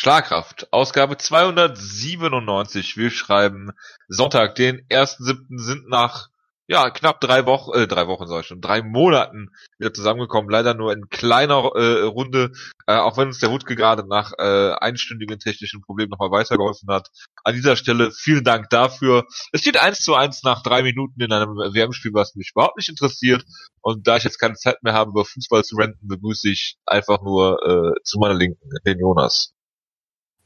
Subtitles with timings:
[0.00, 2.96] Schlagkraft, Ausgabe 297.
[2.96, 3.72] Wir schreiben
[4.06, 5.58] Sonntag, den 1.7.
[5.58, 6.28] sind nach
[6.68, 10.50] ja, knapp drei Wochen, äh, drei Wochen sag ich schon, drei Monaten wieder zusammengekommen.
[10.50, 12.52] Leider nur in kleiner äh, Runde,
[12.86, 17.08] äh, auch wenn uns der Wutke gerade nach äh, einstündigen technischen Problemen nochmal weitergeholfen hat.
[17.42, 19.26] An dieser Stelle vielen Dank dafür.
[19.50, 22.88] Es steht eins zu eins nach drei Minuten in einem WM-Spiel, was mich überhaupt nicht
[22.88, 23.44] interessiert.
[23.80, 27.20] Und da ich jetzt keine Zeit mehr habe, über Fußball zu renten, begrüße ich einfach
[27.20, 29.57] nur äh, zu meiner Linken den Jonas.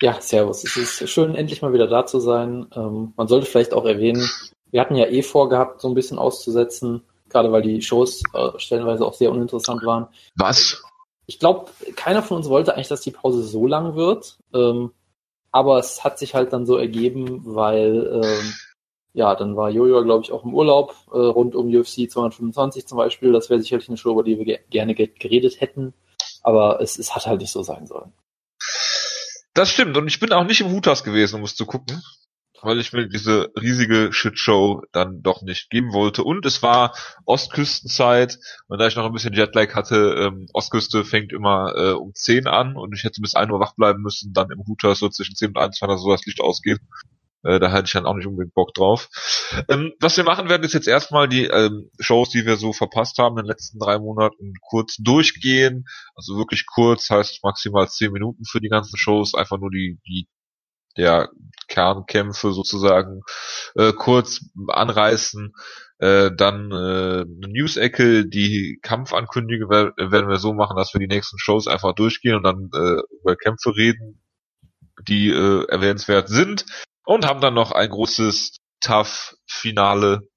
[0.02, 0.64] Ja, servus.
[0.64, 2.66] Es ist schön, endlich mal wieder da zu sein.
[2.74, 4.28] Ähm, man sollte vielleicht auch erwähnen,
[4.72, 9.06] wir hatten ja eh vorgehabt, so ein bisschen auszusetzen, gerade weil die Shows äh, stellenweise
[9.06, 10.08] auch sehr uninteressant waren.
[10.34, 10.82] Was?
[11.26, 14.38] Ich glaube, keiner von uns wollte eigentlich, dass die Pause so lang wird.
[14.52, 14.90] Ähm,
[15.52, 18.52] aber es hat sich halt dann so ergeben, weil ähm,
[19.12, 22.98] ja, dann war Jojo, glaube ich, auch im Urlaub äh, rund um UFC 225 zum
[22.98, 23.30] Beispiel.
[23.30, 25.94] Das wäre sicherlich eine Show, über die wir ge gerne geredet hätten.
[26.42, 28.12] Aber es, es hat halt nicht so sein sollen.
[29.54, 29.96] Das stimmt.
[29.96, 32.02] Und ich bin auch nicht im Hutas gewesen, um es zu gucken.
[32.64, 36.22] Weil ich mir diese riesige Shitshow dann doch nicht geben wollte.
[36.22, 38.38] Und es war Ostküstenzeit.
[38.68, 42.46] Und da ich noch ein bisschen Jetlag hatte, ähm, Ostküste fängt immer äh, um 10
[42.46, 42.76] an.
[42.76, 44.32] Und ich hätte bis 1 Uhr wach bleiben müssen.
[44.32, 46.78] Dann im Hutas so zwischen 10 und 1, wenn da so das Licht ausgeht.
[47.44, 49.08] Äh, da hatte ich dann auch nicht unbedingt Bock drauf.
[49.68, 53.18] Ähm, was wir machen werden, ist jetzt erstmal die ähm, Shows, die wir so verpasst
[53.18, 55.86] haben in den letzten drei Monaten, kurz durchgehen.
[56.14, 60.28] Also wirklich kurz, heißt maximal zehn Minuten für die ganzen Shows, einfach nur die, die
[60.96, 61.30] der
[61.68, 63.22] Kernkämpfe sozusagen
[63.74, 65.52] äh, kurz anreißen.
[65.98, 71.38] Äh, dann äh, eine News-Ecke, die Kampfankündige werden wir so machen, dass wir die nächsten
[71.38, 74.20] Shows einfach durchgehen und dann äh, über Kämpfe reden,
[75.08, 76.66] die äh, erwähnenswert sind
[77.04, 80.28] und haben dann noch ein großes Tough-Finale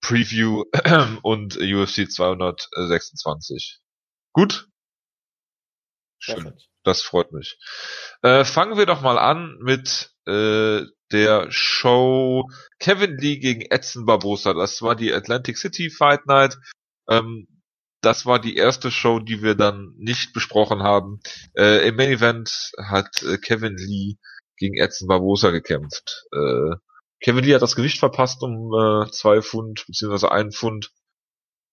[0.00, 0.64] Preview
[1.22, 3.80] und UFC 226.
[4.32, 4.68] Gut?
[6.18, 6.54] Schön.
[6.82, 7.58] Das freut mich.
[8.22, 14.52] Äh, fangen wir doch mal an mit äh, der Show Kevin Lee gegen Edson Barbosa.
[14.52, 16.58] Das war die Atlantic City Fight Night.
[17.08, 17.46] Ähm,
[18.02, 21.20] das war die erste Show, die wir dann nicht besprochen haben.
[21.56, 24.16] Äh, Im Main Event hat äh, Kevin Lee
[24.56, 26.26] gegen Edson Barbosa gekämpft.
[26.32, 26.76] Äh,
[27.20, 30.90] Kevin Lee hat das Gewicht verpasst um äh, zwei Pfund beziehungsweise einen Pfund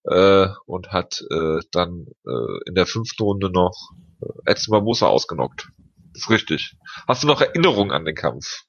[0.04, 3.76] äh, und hat äh, dann äh, in der fünften Runde noch
[4.22, 5.68] äh, Edson Barbosa ausgenockt.
[6.14, 6.76] Ist richtig.
[7.06, 8.64] Hast du noch Erinnerungen an den Kampf?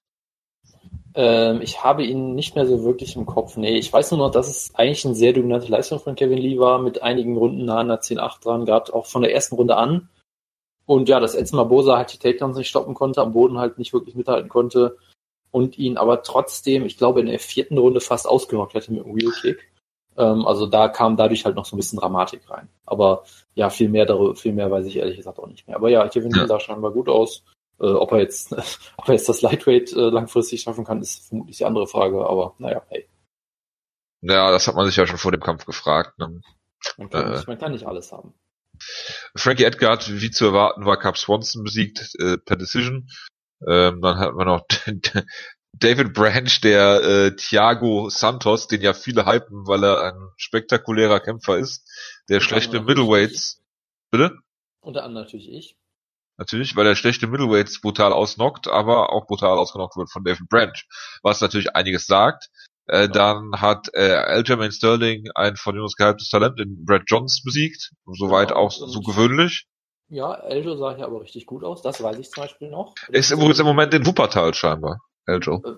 [1.15, 3.57] Ähm, ich habe ihn nicht mehr so wirklich im Kopf.
[3.57, 6.57] Nee, ich weiß nur noch, dass es eigentlich eine sehr dominante Leistung von Kevin Lee
[6.57, 9.75] war, mit einigen Runden nah an der 10-8 dran, gerade auch von der ersten Runde
[9.75, 10.09] an.
[10.85, 13.93] Und ja, dass Edson Barbosa halt die Takedowns nicht stoppen konnte, am Boden halt nicht
[13.93, 14.97] wirklich mithalten konnte
[15.53, 19.15] und ihn aber trotzdem, ich glaube, in der vierten Runde fast ausgenockt hätte mit einem
[19.15, 19.71] Wheelkick.
[20.17, 22.69] Ähm, also da kam dadurch halt noch so ein bisschen Dramatik rein.
[22.85, 23.23] Aber
[23.53, 25.77] ja, viel mehr darüber, viel mehr weiß ich ehrlich gesagt auch nicht mehr.
[25.77, 26.47] Aber ja, Kevin ja.
[26.47, 27.43] sah scheinbar gut aus.
[27.79, 28.51] Äh, ob er jetzt,
[28.97, 32.27] ob er jetzt das Lightweight äh, langfristig schaffen kann, ist vermutlich die andere Frage.
[32.27, 33.07] Aber naja, hey.
[34.21, 36.17] Ja, das hat man sich ja schon vor dem Kampf gefragt.
[36.17, 36.41] Ne?
[36.97, 38.33] Man, kann äh, nicht, man kann nicht alles haben.
[39.35, 43.09] Frankie Edgar hat, wie zu erwarten war, Cap Swanson besiegt äh, per Decision.
[43.67, 44.65] Ähm, dann hat man noch
[45.73, 51.57] David Branch, der äh, Thiago Santos, den ja viele hypen, weil er ein spektakulärer Kämpfer
[51.57, 51.89] ist,
[52.29, 53.63] der Unter schlechte Middleweights.
[54.11, 54.37] Bitte?
[54.81, 55.77] Unter anderem natürlich ich.
[56.37, 60.83] Natürlich, weil er schlechte Middleweights brutal ausnockt, aber auch brutal ausgenockt wird von David Branch.
[61.21, 62.49] Was natürlich einiges sagt.
[62.87, 67.91] Äh, dann hat äh, Aljamain Sterling ein von uns gehyptes Talent in Brad Johns besiegt.
[68.05, 69.67] Soweit ja, auch so gewöhnlich.
[70.09, 71.81] Ja, Eljo sah ja aber richtig gut aus.
[71.81, 72.93] Das weiß ich zum Beispiel noch.
[73.09, 74.99] Ist übrigens im Moment in Wuppertal scheinbar.
[75.25, 75.61] Eljo.
[75.65, 75.75] Äh,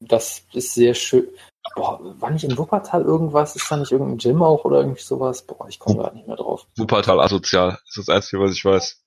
[0.00, 1.28] das ist sehr schön.
[1.74, 3.56] Boah, war nicht in Wuppertal irgendwas?
[3.56, 5.42] Ist da nicht irgendein Gym auch oder irgendwie sowas?
[5.42, 6.66] Boah, ich komme gerade nicht mehr drauf.
[6.76, 7.70] Wuppertal asozial.
[7.70, 9.04] Das ist das Einzige, was ich weiß.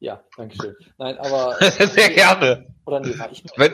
[0.00, 0.76] Ja, danke schön.
[0.98, 1.56] Nein, aber.
[1.60, 2.74] sehr gerne.
[2.86, 3.72] Oder nee, war ich mal Wenn,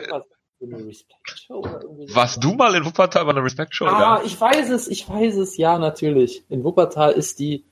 [0.65, 3.85] eine Respect-Show oder irgendwie Warst du mal in Wuppertal bei einer Respect-Show?
[3.85, 4.21] Ah, ja?
[4.25, 6.43] ich weiß es, ich weiß es, ja, natürlich.
[6.49, 7.65] In Wuppertal ist die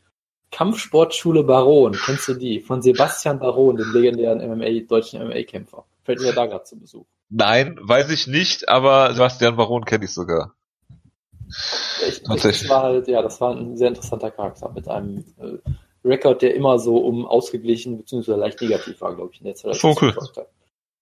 [0.51, 1.93] Kampfsportschule Baron.
[1.93, 2.59] Kennst du die?
[2.59, 5.85] Von Sebastian Baron, dem legendären MMA, deutschen MMA-Kämpfer.
[6.03, 7.05] Fällt mir da gerade zu Besuch.
[7.29, 10.55] Nein, weiß ich nicht, aber Sebastian Baron kenne ich sogar.
[12.07, 12.61] Ich, Tatsächlich.
[12.61, 15.57] Das war halt, ja, das war ein sehr interessanter Charakter mit einem äh,
[16.07, 18.35] Rekord, der immer so um ausgeglichen bzw.
[18.35, 19.83] leicht negativ war, glaube ich, in der Zeit.
[19.83, 20.13] Okay.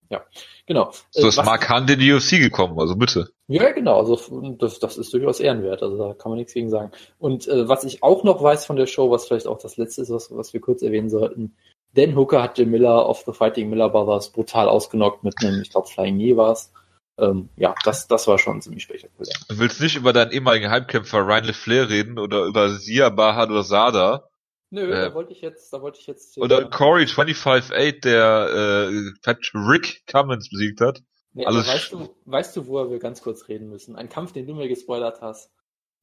[0.09, 0.23] Ja,
[0.65, 0.91] genau.
[1.11, 3.29] So ist äh, Mark Hunt in die UFC gekommen, also bitte.
[3.47, 6.91] Ja, genau, also das, das ist durchaus ehrenwert, also da kann man nichts gegen sagen.
[7.19, 10.01] Und äh, was ich auch noch weiß von der Show, was vielleicht auch das letzte
[10.01, 11.55] ist, was, was wir kurz erwähnen sollten,
[11.93, 15.71] Dan Hooker hat Jim Miller of the Fighting Miller Brothers brutal ausgenockt mit einem, ich
[15.71, 16.71] glaube, Flying Knee war's.
[17.19, 19.33] Ähm, ja, das, das war schon ziemlich spektakulär.
[19.49, 23.63] Du willst nicht über deinen ehemaligen Heimkämpfer Ryan LeFlair reden oder über Sia Bahad oder
[23.63, 24.29] Sada?
[24.69, 26.37] Nö, Äh, da wollte ich jetzt, da wollte ich jetzt.
[26.37, 31.01] Oder Corey 25-8, der äh, Patrick Cummins besiegt hat.
[31.33, 33.95] Nee, Also- aber weißt du, weißt du, worüber wir ganz kurz reden müssen?
[33.95, 35.51] Ein Kampf, den du mir gespoilert hast.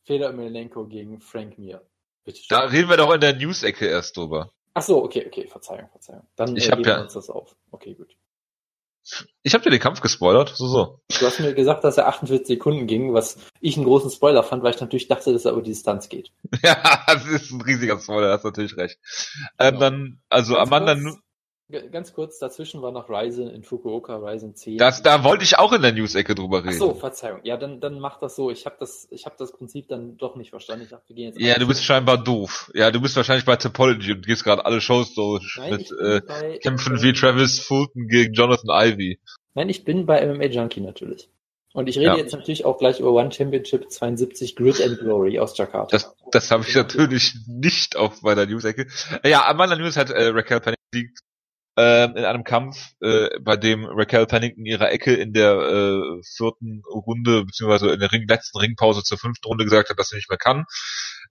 [0.05, 1.82] Feder Emelianenko gegen Frank Mir.
[2.25, 2.46] Bitte schön.
[2.50, 4.50] Da reden wir doch in der News-Ecke erst drüber.
[4.75, 6.26] Ach so, okay, okay, Verzeihung, Verzeihung.
[6.37, 7.55] Dann Ich äh, hab ja- wir uns das auf.
[7.70, 8.16] Okay, gut.
[9.42, 11.00] Ich habe dir den Kampf gespoilert, so so.
[11.20, 14.62] Du hast mir gesagt, dass er 48 Sekunden ging, was ich einen großen Spoiler fand,
[14.62, 16.30] weil ich natürlich dachte, dass er über die Distanz geht.
[16.62, 18.98] Ja, das ist ein riesiger Spoiler, hast natürlich recht.
[19.58, 19.80] Ähm, Ja.
[19.80, 21.18] dann, also Ganz Amanda, kurz-
[21.70, 24.76] Ganz kurz, dazwischen war noch Ryzen in Fukuoka, Ryzen 10.
[24.76, 26.78] das, da wollte ich auch in der News-Ecke drüber Ach reden.
[26.78, 27.40] so, Verzeihung.
[27.43, 28.50] Ja, dann, dann mach das so.
[28.50, 30.84] Ich habe das, ich habe das Prinzip dann doch nicht verstanden.
[30.84, 31.40] Ich dachte, wir gehen jetzt.
[31.40, 32.70] Ja, du bist scheinbar doof.
[32.75, 36.20] Ja, du bist wahrscheinlich bei Topology und gehst gerade alle Shows durch Nein, mit äh,
[36.26, 39.19] bei, Kämpfen äh, wie Travis Fulton gegen Jonathan Ivy.
[39.55, 41.31] Nein, ich bin bei MMA Junkie natürlich.
[41.72, 42.16] Und ich rede Ja.
[42.16, 45.88] jetzt natürlich auch gleich über One Championship 72 Grid and Glory aus Jakarta.
[45.96, 48.87] Das, das habe ich natürlich nicht auf meiner News-Ecke.
[49.25, 51.14] Ja, Amanda News hat äh, Raquel Pennington
[51.76, 56.82] ähm, in einem Kampf, äh, bei dem Raquel Pennington ihrer Ecke in der äh, vierten
[56.88, 60.31] Runde, beziehungsweise in der Ring, letzten Ringpause zur fünften Runde gesagt hat, dass sie nicht
[60.31, 60.65] mehr kann.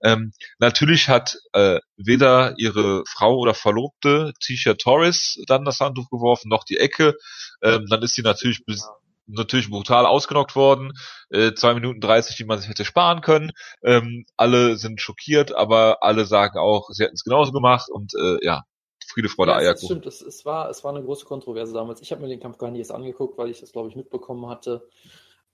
[0.02, 6.48] Ähm, natürlich hat äh, weder ihre Frau oder Verlobte Tisha Torres dann das Handtuch geworfen,
[6.48, 7.14] noch die Ecke.
[7.62, 8.86] Ähm, dann ist sie natürlich bis,
[9.26, 10.92] natürlich brutal ausgenockt worden.
[11.30, 13.52] Äh, zwei Minuten 30, die man sich hätte sparen können.
[13.82, 18.44] Ähm, alle sind schockiert, aber alle sagen auch, sie hätten es genauso gemacht und äh,
[18.44, 18.64] ja,
[19.06, 19.86] Friede, Freude, ja, Eierkuchen.
[19.86, 22.00] stimmt, es, es, war, es war eine große Kontroverse damals.
[22.02, 24.48] Ich habe mir den Kampf gar nicht erst angeguckt, weil ich das, glaube ich, mitbekommen
[24.48, 24.88] hatte.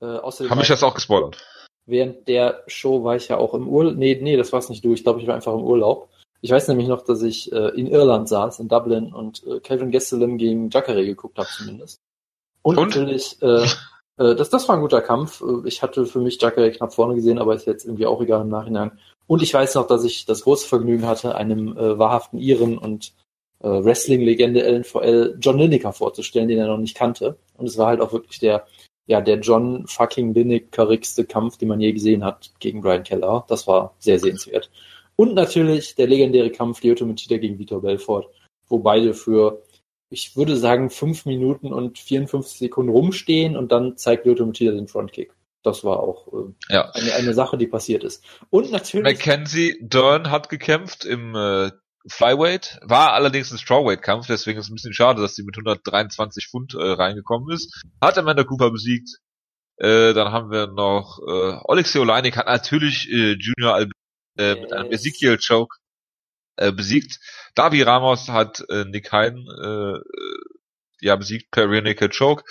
[0.01, 1.37] Äh, außerdem Haben mich war das auch gespoilert.
[1.87, 3.97] während der Show war ich ja auch im Urlaub.
[3.97, 4.93] Nee, nee, das war es nicht du.
[4.95, 6.09] Ich glaube, ich war einfach im Urlaub.
[6.43, 9.91] Ich weiß nämlich noch, dass ich äh, in Irland saß, in Dublin, und äh, Kevin
[9.91, 12.01] Gastelum gegen Jacare geguckt habe zumindest.
[12.63, 12.89] Und, Und?
[12.89, 13.65] natürlich, äh,
[14.17, 15.43] äh, das, das war ein guter Kampf.
[15.43, 18.41] Äh, Ich hatte für mich Jacare knapp vorne gesehen, aber ist jetzt irgendwie auch egal
[18.43, 18.99] im Nachhinein.
[19.27, 23.13] Und ich weiß noch, dass ich das große Vergnügen hatte, einem äh, wahrhaften Iren und
[23.69, 27.37] Wrestling-Legende LNVL John Lineker vorzustellen, den er noch nicht kannte.
[27.57, 28.67] Und es war halt auch wirklich der,
[29.07, 33.45] ja, der John fucking Linekerigste Kampf, den man je gesehen hat gegen Brian Keller.
[33.49, 34.71] Das war sehr sehenswert.
[35.17, 38.29] Und natürlich der legendäre Kampf Lyoto Machida gegen Vitor Belfort,
[38.69, 39.63] wo beide für,
[40.09, 44.89] ich würde sagen, fünf Minuten und 54 Sekunden rumstehen und dann zeigt Lyoto Machida den
[44.89, 45.33] Frontkick.
[45.63, 46.91] Das war auch äh, Ja.
[46.93, 48.25] eine, eine Sache, die passiert ist.
[48.49, 49.05] Und natürlich.
[49.19, 51.71] Mackenzie Dern hat gekämpft im äh,
[52.09, 56.49] Flyweight, war allerdings ein Strawweight-Kampf, deswegen ist es ein bisschen schade, dass sie mit 123
[56.49, 57.83] Pfund äh, reingekommen ist.
[58.01, 59.19] Hat Amanda Cooper besiegt.
[59.77, 63.89] Äh, dann haben wir noch äh, Alexei Oleinik hat natürlich äh, Junior Al
[64.37, 65.07] äh, mit einem Yes.
[65.07, 65.77] Ezekiel Choke
[66.57, 67.19] äh, besiegt.
[67.55, 70.03] Davi Ramos hat äh, Nick Hein äh, äh,
[71.01, 72.45] ja besiegt per Rear Naked Choke.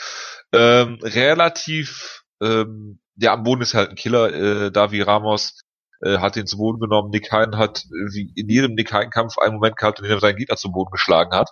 [0.51, 4.33] Ähm, relativ ähm, ja am Boden ist halt ein Killer.
[4.33, 5.59] Äh, Davi Ramos
[6.01, 7.09] äh, hat ihn zu Boden genommen.
[7.11, 10.13] Nick Hein hat äh, wie in jedem Nick Hein Kampf einen Moment gehabt, in dem
[10.13, 11.49] er seinen Gegner zu Boden geschlagen hat.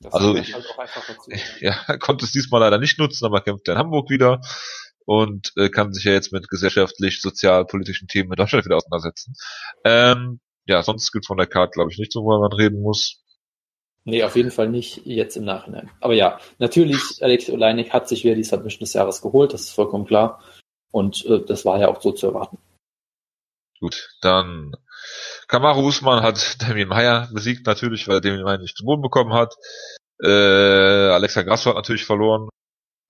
[0.00, 0.64] das also ich- halt.
[1.60, 4.40] Ja, er konnte es diesmal leider nicht nutzen, aber kämpft er in Hamburg wieder
[5.06, 9.34] und äh, kann sich ja jetzt mit gesellschaftlich, sozial, politischen Themen in Deutschland wieder auseinandersetzen.
[9.84, 13.20] Ähm, ja, sonst gibt's von der Karte, glaube ich, nichts, worüber man reden muss.
[14.04, 15.90] Nee, auf jeden Fall nicht jetzt im Nachhinein.
[16.00, 19.70] Aber ja, natürlich, Alex Oleinik hat sich wieder die Submission des Jahres geholt, das ist
[19.70, 20.42] vollkommen klar.
[20.90, 22.58] Und äh, das war ja auch so zu erwarten.
[23.80, 24.72] Gut, dann
[25.48, 29.32] Kamaru Usman hat Damien Meyer besiegt, natürlich, weil er Damien Meyer nicht zu Boden bekommen
[29.32, 29.54] hat.
[30.22, 32.48] Äh, Alexa Grasso hat natürlich verloren.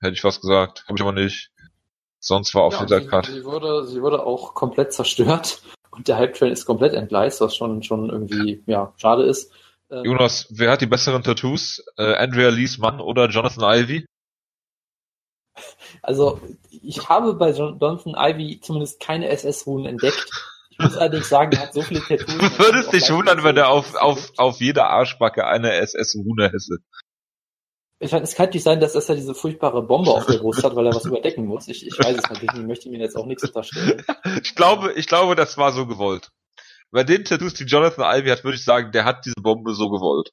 [0.00, 1.50] Hätte ich was gesagt, habe ich aber nicht.
[2.20, 3.32] Sonst war auf ja, dieser sie, Karte.
[3.32, 7.82] sie, wurde, sie wurde auch komplett zerstört und der Hype-Train ist komplett entgleist, was schon,
[7.82, 9.52] schon irgendwie ja, schade ist.
[9.90, 11.84] Ähm, Jonas, wer hat die besseren Tattoos?
[11.96, 14.06] Äh, Andrea Lees Mann oder Jonathan Ivy?
[16.02, 20.30] Also, ich habe bei Jon- Jonathan Ivy zumindest keine SS-Runen entdeckt.
[20.80, 22.38] Ich muss allerdings sagen, er hat so viele Tattoos.
[22.38, 26.78] Du würdest dich wundern, wenn er auf, auf, auf jeder Arschbacke eine SS-Rune hätte.
[27.98, 30.74] Ich meine, es kann nicht sein, dass er diese furchtbare Bombe auf der Brust hat,
[30.74, 31.68] weil er was überdecken muss.
[31.68, 34.02] Ich, ich weiß es natürlich nicht, möchte ihm jetzt auch nichts unterstellen.
[34.42, 36.30] Ich glaube, ich glaube, das war so gewollt.
[36.90, 39.90] Bei den Tattoos, die Jonathan Ivy hat, würde ich sagen, der hat diese Bombe so
[39.90, 40.30] gewollt.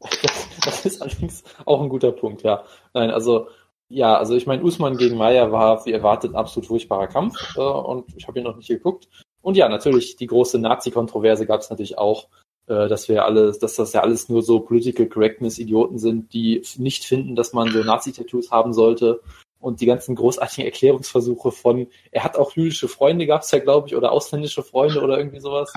[0.00, 0.10] Das,
[0.64, 2.64] das ist allerdings auch ein guter Punkt, ja.
[2.94, 3.48] Nein, also,
[3.88, 7.60] ja, also ich meine, Usman gegen Maya war wie erwartet ein absolut furchtbarer Kampf äh,
[7.60, 9.08] und ich habe ihn noch nicht geguckt.
[9.40, 12.28] Und ja, natürlich, die große Nazi-Kontroverse gab es natürlich auch,
[12.66, 17.04] äh, dass wir alles, dass das ja alles nur so Political Correctness-Idioten sind, die nicht
[17.04, 19.20] finden, dass man so Nazi-Tattoos haben sollte.
[19.60, 23.88] Und die ganzen großartigen Erklärungsversuche von, er hat auch jüdische Freunde, gab es ja, glaube
[23.88, 25.72] ich, oder ausländische Freunde oder irgendwie sowas.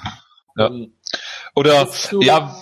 [0.55, 0.67] Ja.
[0.67, 0.93] Ähm,
[1.55, 2.59] Oder, bis zu, ja,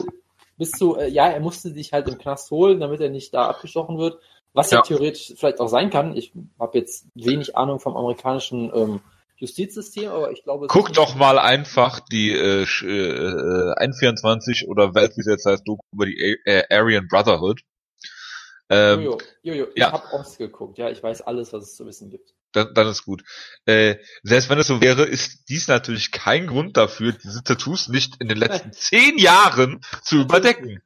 [0.58, 3.50] bis zu, äh, ja, er musste sich halt im Knast holen, damit er nicht da
[3.50, 4.20] abgestochen wird.
[4.54, 4.84] Was ja, Ja.
[4.84, 6.16] theoretisch vielleicht auch sein kann.
[6.16, 9.02] Ich habe jetzt wenig Ahnung vom amerikanischen ähm,
[9.38, 10.68] Justizsystem, aber ich glaube...
[10.68, 15.82] Guck doch mal einfach die äh, äh, 124 oder Welt, wie es jetzt heißt, Doku
[15.94, 17.62] über die äh, Aryan Brotherhood.
[18.70, 19.92] Ähm, Jojo, Jojo, ich ja.
[19.92, 22.34] habe Ost geguckt, ja, ich weiß alles, was es zu wissen gibt.
[22.52, 23.24] Dann, dann ist gut.
[23.66, 28.16] Äh, selbst wenn es so wäre, ist dies natürlich kein Grund dafür, diese Tattoos nicht
[28.20, 30.82] in den letzten zehn Jahren zu überdecken.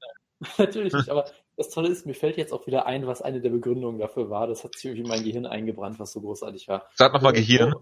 [0.58, 1.26] Natürlich nicht, aber
[1.58, 4.48] das Tolle ist, mir fällt jetzt auch wieder ein, was eine der Begründungen dafür war.
[4.48, 6.88] Das hat sich irgendwie in mein Gehirn eingebrannt, was so großartig war.
[6.96, 7.74] Sag nochmal Gehirn.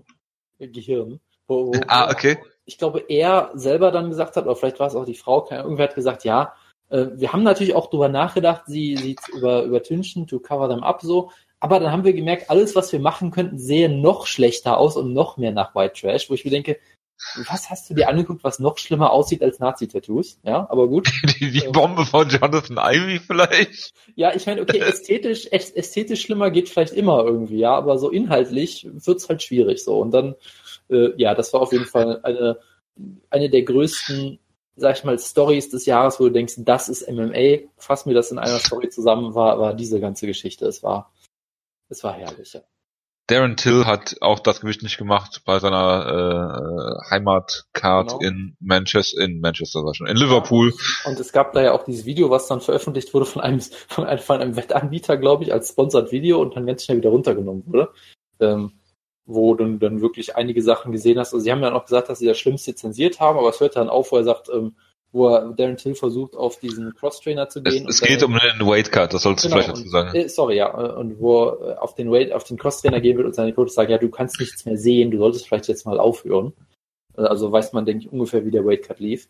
[0.59, 1.19] Gehirn.
[1.47, 2.37] Wo, wo, ah, okay.
[2.65, 5.85] Ich glaube, er selber dann gesagt hat, oder vielleicht war es auch die Frau, irgendwer
[5.85, 6.53] hat gesagt, ja,
[6.89, 11.01] äh, wir haben natürlich auch drüber nachgedacht, sie, sie über, übertünchen, to cover them up
[11.01, 14.97] so, aber dann haben wir gemerkt, alles, was wir machen könnten, sähe noch schlechter aus
[14.97, 16.79] und noch mehr nach White Trash, wo ich mir denke,
[17.47, 20.39] was hast du dir angeguckt, was noch schlimmer aussieht als Nazi-Tattoos?
[20.43, 21.09] Ja, aber gut.
[21.39, 23.93] Die, die Bombe von Jonathan Ivy vielleicht?
[24.15, 28.87] Ja, ich meine, okay, ästhetisch, ästhetisch schlimmer geht vielleicht immer irgendwie, ja, aber so inhaltlich
[28.91, 29.99] wird's halt schwierig so.
[29.99, 30.35] Und dann,
[30.89, 32.59] äh, ja, das war auf jeden Fall eine,
[33.29, 34.39] eine der größten,
[34.75, 37.67] sag ich mal, Stories des Jahres, wo du denkst, das ist MMA.
[37.77, 40.65] Fass mir das in einer Story zusammen, war, war diese ganze Geschichte.
[40.67, 41.11] Es war,
[41.89, 42.61] es war herrlich, ja.
[43.31, 48.19] Darren Till hat auch das Gewicht nicht gemacht bei seiner äh, Heimatcard genau.
[48.19, 50.73] in Manchester, in Manchester war schon, in Liverpool.
[51.05, 54.05] Und es gab da ja auch dieses Video, was dann veröffentlicht wurde von einem, von
[54.05, 57.63] einem, von einem Wettanbieter, glaube ich, als Sponsored Video und dann ganz schnell wieder runtergenommen
[57.65, 57.89] wurde.
[58.41, 58.73] Ähm,
[59.25, 61.33] wo du dann wirklich einige Sachen gesehen hast.
[61.33, 63.77] Also sie haben ja auch gesagt, dass sie das Schlimmste zensiert haben, aber es hört
[63.77, 64.75] dann auf, wo er sagt, ähm,
[65.11, 67.87] wo er Darren Till versucht, auf diesen Cross-Trainer zu gehen.
[67.87, 70.15] Es, es geht um einen Weight-Cut, das sollst du genau, vielleicht dazu sagen.
[70.15, 73.35] Äh, sorry, ja, und wo er auf den Weight, auf den Cross-Trainer gehen wird und
[73.35, 76.53] seine Coach sagt, ja, du kannst nichts mehr sehen, du solltest vielleicht jetzt mal aufhören.
[77.15, 79.27] Also weiß man, denke ich, ungefähr, wie der Weight-Cut lief.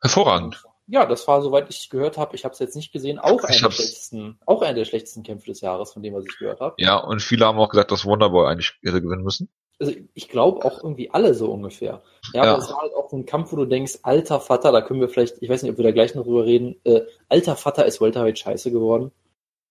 [0.00, 0.64] Hervorragend.
[0.86, 3.60] Ja, das war, soweit ich gehört habe, ich habe es jetzt nicht gesehen, auch einer,
[3.60, 6.74] der schlechtesten, auch einer der schlechtesten Kämpfe des Jahres, von dem, was ich gehört habe.
[6.78, 9.48] Ja, und viele haben auch gesagt, dass Wonderboy eigentlich hätte gewinnen müssen
[9.80, 12.02] also ich glaube auch irgendwie alle so ungefähr.
[12.34, 14.82] Ja, ja, aber es war halt auch ein Kampf, wo du denkst, alter Vater, da
[14.82, 17.56] können wir vielleicht, ich weiß nicht, ob wir da gleich noch drüber reden, äh, alter
[17.56, 19.10] Vater ist Welterweight scheiße geworden.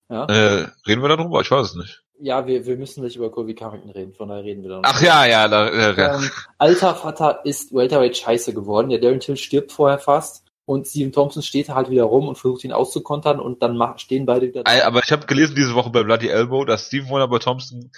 [0.10, 0.26] Ja.
[0.26, 1.42] Äh, reden wir darüber?
[1.42, 2.04] Ich weiß es nicht.
[2.22, 4.82] Ja, wir, wir müssen nicht über Kobe Covington reden, von daher reden wir dann.
[4.84, 6.16] Ach ja, ja, da, äh, ja.
[6.16, 8.90] Ähm, alter Vater ist Welterweight scheiße geworden.
[8.90, 12.64] Der Darren Till stirbt vorher fast und Steven Thompson steht halt wieder rum und versucht
[12.64, 14.86] ihn auszukontern und dann stehen beide wieder da.
[14.86, 17.90] Aber ich habe gelesen diese Woche bei Bloody Elbow, dass Steven Wonderboy Thompson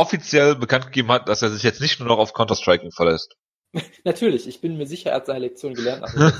[0.00, 3.36] offiziell bekannt gegeben hat, dass er sich jetzt nicht nur noch auf Counter-Striking verlässt.
[4.04, 6.02] Natürlich, ich bin mir sicher, er hat seine Lektion gelernt.
[6.02, 6.32] Nach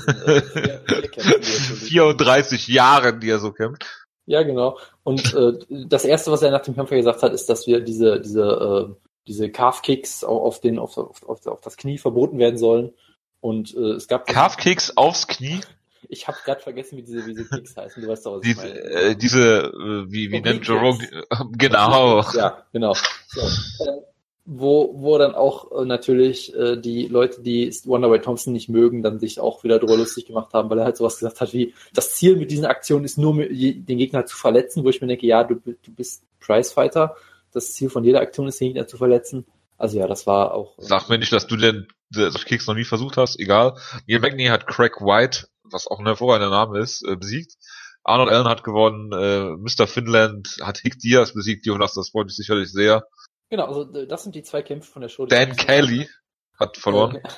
[1.05, 3.85] vier 34 Jahren, die er so kämpft.
[4.25, 4.77] Ja, genau.
[5.03, 8.19] Und äh, das erste, was er nach dem Kampf gesagt hat, ist, dass wir diese
[8.19, 8.93] diese äh,
[9.27, 12.93] diese Calf-Kicks auf den auf, auf, auf, auf das Knie verboten werden sollen.
[13.39, 15.61] Und äh, es gab Calf-Kicks aufs Knie.
[16.11, 18.03] Ich habe gerade vergessen, wie diese, wie diese Kicks heißen.
[18.03, 18.79] Du weißt doch, was diese, ich meine.
[18.79, 20.99] Äh, diese, äh, wie, wie nennt Jerome?
[21.57, 22.21] Genau.
[22.33, 22.93] Ja, genau.
[23.27, 23.41] So.
[23.85, 24.01] Äh,
[24.43, 29.19] wo, wo dann auch äh, natürlich äh, die Leute, die Wonderboy Thompson nicht mögen, dann
[29.19, 32.15] sich auch wieder drüber lustig gemacht haben, weil er halt sowas gesagt hat wie, das
[32.15, 35.45] Ziel mit diesen Aktionen ist nur, den Gegner zu verletzen, wo ich mir denke, ja,
[35.45, 37.15] du, du bist Prizefighter.
[37.53, 39.45] Das Ziel von jeder Aktion ist, den Gegner zu verletzen.
[39.77, 40.77] Also ja, das war auch.
[40.77, 43.77] Äh, Sag mir nicht, dass du den solche Kicks noch nie versucht hast, egal.
[44.07, 47.55] Neil Magny hat Craig White was auch ein hervorragender Name ist, äh, besiegt.
[48.03, 49.87] Arnold Allen hat gewonnen, äh, Mr.
[49.87, 53.03] Finland hat Hick Diaz besiegt, Jonas, das freut mich sicherlich sehr.
[53.49, 55.25] Genau, also das sind die zwei Kämpfe von der Show.
[55.25, 56.09] Dan Kelly
[56.59, 57.17] hat verloren.
[57.17, 57.29] Okay.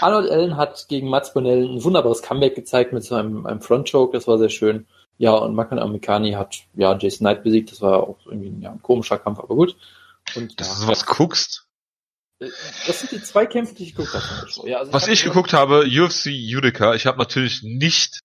[0.00, 4.12] Arnold Allen hat gegen Mats Bonnell ein wunderbares Comeback gezeigt mit so einem, einem Front-Choke,
[4.12, 4.86] das war sehr schön.
[5.18, 8.82] Ja, und Makan Amikani hat ja Jason Knight besiegt, das war auch irgendwie ja, ein
[8.82, 9.76] komischer Kampf, aber gut.
[10.36, 11.67] Und, Dass ja, du sowas guckst?
[12.40, 14.68] Das sind die zwei Kämpfe, die ich geguckt habe.
[14.68, 18.20] Ja, also Was ich, ich geguckt habe, UFC Utica, ich habe natürlich nicht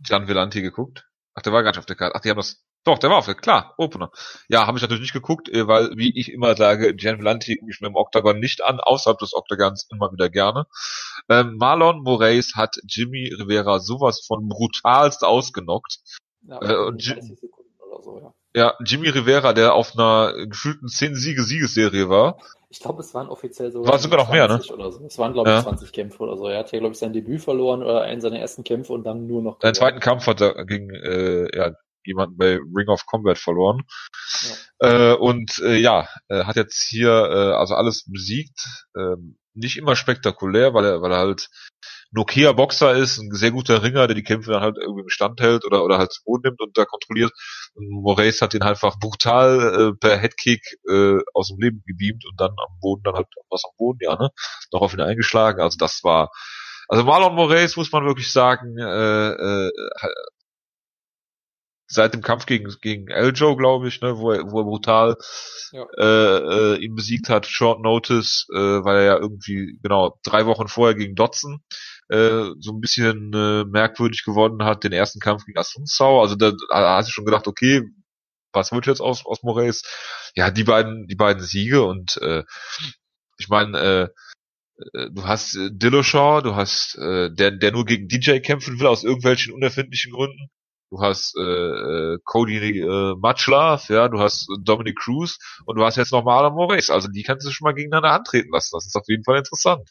[0.00, 1.04] Gian Vellanti geguckt.
[1.34, 2.16] Ach, der war gar nicht auf der Karte.
[2.16, 2.64] Ach, die haben das.
[2.84, 4.10] Doch, der war auf der, klar, Opener.
[4.48, 7.70] Ja, habe ich natürlich nicht geguckt, äh, weil, wie ich immer sage, Gian Vellanti gucke
[7.70, 10.66] ich mir im Octagon nicht an, außerhalb des Octagons immer wieder gerne.
[11.28, 15.98] Ähm, Marlon Moraes hat Jimmy Rivera sowas von brutalst ausgenockt.
[16.42, 18.32] Ja, äh, und so, ja.
[18.54, 22.38] Ja, Jimmy Rivera, der auf einer gefühlten 10-Siege-Siegesserie war,
[22.70, 24.60] ich glaube, es waren offiziell sogar, war sogar noch mehr, ne?
[24.70, 25.04] Oder so.
[25.06, 25.62] Es waren, glaube ich, ja.
[25.62, 26.48] 20 Kämpfe oder so.
[26.48, 29.26] Er hat ja, glaube ich, sein Debüt verloren oder einen seiner ersten Kämpfe und dann
[29.26, 29.58] nur noch.
[29.62, 31.72] Seinen zweiten Kampf hat er gegen äh, ja,
[32.04, 33.84] jemanden bei Ring of Combat verloren.
[34.82, 35.12] Ja.
[35.12, 38.84] Äh, und äh, ja, äh, hat jetzt hier äh, also alles besiegt.
[38.94, 39.16] Äh,
[39.54, 41.48] nicht immer spektakulär, weil er, weil er halt
[42.12, 45.08] ein okayer Boxer ist, ein sehr guter Ringer, der die Kämpfe dann halt irgendwie im
[45.10, 47.32] Stand hält oder, oder halt Boden nimmt und da kontrolliert.
[47.74, 52.24] Und Moraes hat ihn halt einfach brutal äh, per Headkick äh, aus dem Leben gebeamt
[52.24, 54.30] und dann am Boden dann halt was am Boden, ja, ne?
[54.72, 55.60] Noch auf ihn eingeschlagen.
[55.60, 56.30] Also das war
[56.88, 59.30] also Marlon Moraes muss man wirklich sagen, äh,
[59.66, 59.70] äh,
[61.90, 65.16] seit dem Kampf gegen gegen Eljo, glaube ich, ne, wo er, wo er brutal
[65.72, 65.84] Ja.
[65.98, 70.68] äh, äh, ihn besiegt hat, Short Notice, äh, weil er ja irgendwie genau drei Wochen
[70.68, 71.60] vorher gegen Dotson
[72.08, 76.20] äh, so ein bisschen äh, merkwürdig gewonnen hat, den ersten Kampf gegen Asunsau.
[76.22, 77.82] Also da, da hast du schon gedacht, okay,
[78.52, 79.82] was wird jetzt aus aus Moraes?
[80.34, 82.44] Ja, die beiden die beiden Siege und äh,
[83.38, 84.08] ich meine, äh,
[84.94, 88.86] äh, du hast äh, Dillashaw, du hast äh, der der nur gegen DJ kämpfen will
[88.86, 90.48] aus irgendwelchen unerfindlichen Gründen.
[90.90, 95.96] Du hast äh, äh, Cody äh, Muchlove, ja, du hast Dominic Cruz und du hast
[95.96, 96.88] jetzt noch Marlon Moraes.
[96.90, 98.70] Also die kannst du schon mal gegeneinander antreten lassen.
[98.74, 99.90] Das ist auf jeden Fall interessant.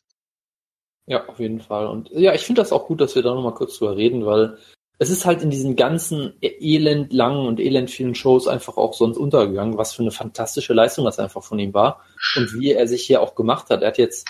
[1.07, 1.87] Ja, auf jeden Fall.
[1.87, 4.57] Und ja, ich finde das auch gut, dass wir da nochmal kurz drüber reden, weil
[4.99, 9.17] es ist halt in diesen ganzen elend langen und elend vielen Shows einfach auch sonst
[9.17, 12.01] untergegangen, was für eine fantastische Leistung das einfach von ihm war
[12.35, 13.83] und wie er sich hier auch gemacht hat.
[13.83, 14.27] Er hat jetzt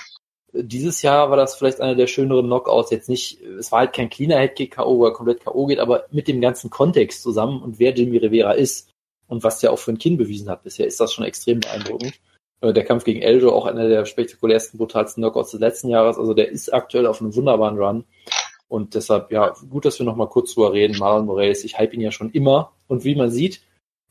[0.53, 2.91] dieses Jahr war das vielleicht einer der schöneren Knockouts.
[2.91, 5.65] Jetzt nicht, es war halt kein cleaner Headkick K.O., wo er komplett K.O.
[5.65, 8.89] geht, aber mit dem ganzen Kontext zusammen und wer Jimmy Rivera ist
[9.27, 12.13] und was der auch für ein Kinn bewiesen hat bisher, ist das schon extrem beeindruckend.
[12.61, 16.17] Äh, Der Kampf gegen Eljo, auch einer der spektakulärsten, brutalsten Knockouts des letzten Jahres.
[16.17, 18.05] Also der ist aktuell auf einem wunderbaren Run.
[18.67, 20.97] Und deshalb, ja, gut, dass wir noch mal kurz drüber reden.
[20.97, 22.73] Marlon Moraes, ich hype ihn ja schon immer.
[22.87, 23.61] Und wie man sieht,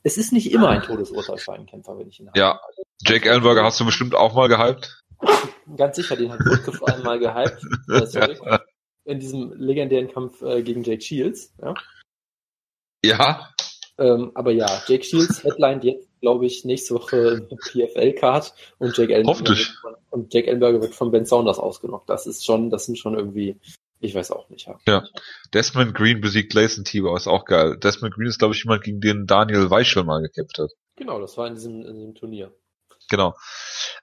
[0.03, 2.59] es ist nicht immer ein Todesurteil für einen Kämpfer, wenn ich ihn Ja.
[3.05, 5.03] Jake Ellenberger hast du bestimmt auch mal gehypt.
[5.77, 7.61] Ganz sicher, den hat Woodcliff einmal gehypt.
[7.91, 8.37] Äh, sorry.
[9.05, 11.53] In diesem legendären Kampf äh, gegen Jake Shields.
[11.61, 11.73] Ja?
[13.05, 13.49] Ja,
[13.99, 19.49] Ähm, aber ja, Jake Shields headlined jetzt, glaube ich, nächste Woche PFL-Card und Jake Ellenberger
[19.49, 22.09] wird von, und Jake Ellenberger wird von Ben Saunders ausgenockt.
[22.09, 23.59] Das ist schon, das sind schon irgendwie,
[23.99, 25.03] ich weiß auch nicht, ja.
[25.53, 27.77] Desmond Green besiegt Gleison Tebow, ist auch geil.
[27.77, 30.71] Desmond Green ist, glaube ich, jemand, gegen den Daniel Weichel mal gekämpft hat.
[30.95, 32.53] Genau, das war in diesem, in diesem Turnier.
[33.09, 33.35] Genau.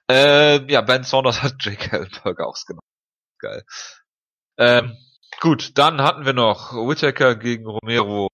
[0.09, 2.81] Äh, ja, Ben Saunders hat Jake Ellenberger ausgenommen.
[3.39, 3.63] Geil.
[4.57, 4.97] Ähm,
[5.41, 8.29] gut, dann hatten wir noch Whittaker gegen Romero.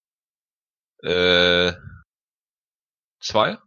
[1.04, 1.74] Äh,
[3.20, 3.58] zwei?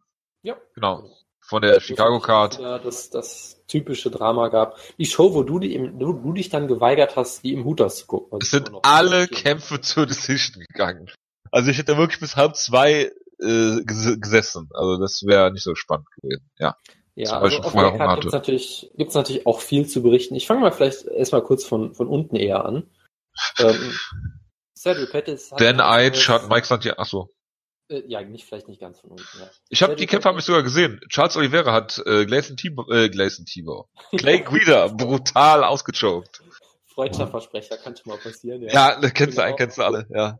[0.45, 0.57] Ja.
[0.75, 1.11] Genau.
[1.41, 2.59] Von der Chicago Card.
[2.59, 4.79] Ja, das, das typische Drama gab.
[4.99, 7.97] Die Show, wo du, die im, du, du dich dann geweigert hast, die im Hutas
[7.97, 8.39] zu gucken.
[8.41, 11.11] Es sind alle Kämpfe zur Decision gegangen.
[11.51, 13.11] Also ich hätte wirklich bis halb zwei
[13.41, 14.71] äh, ges gesessen.
[14.73, 16.49] Also das wäre nicht so spannend gewesen.
[16.59, 16.77] Ja.
[17.17, 20.35] Ja, also auf der Karte gibt's natürlich, gibt's natürlich auch viel zu berichten.
[20.35, 22.91] Ich fange mal vielleicht erstmal kurz von, von unten eher an.
[23.59, 23.93] Ähm,
[24.75, 26.17] Sergio Pettis hat Dan Eid
[26.49, 27.01] Mike Santiago.
[27.01, 27.31] Achso.
[27.89, 29.49] Äh, ja, nicht, vielleicht nicht ganz von unten, ja.
[29.69, 31.01] Ich habe die Kämpfe habe ich sogar gesehen.
[31.09, 33.89] Charles Oliveira hat äh, Gleison Tebow, äh, Gleison Tebow.
[34.17, 36.43] Clay Guida brutal ausgechoked.
[36.87, 38.73] Freudscher Versprecher, kann schon mal passieren, ja.
[38.73, 40.39] Ja, da kennst du einen, kennst du alle, ja.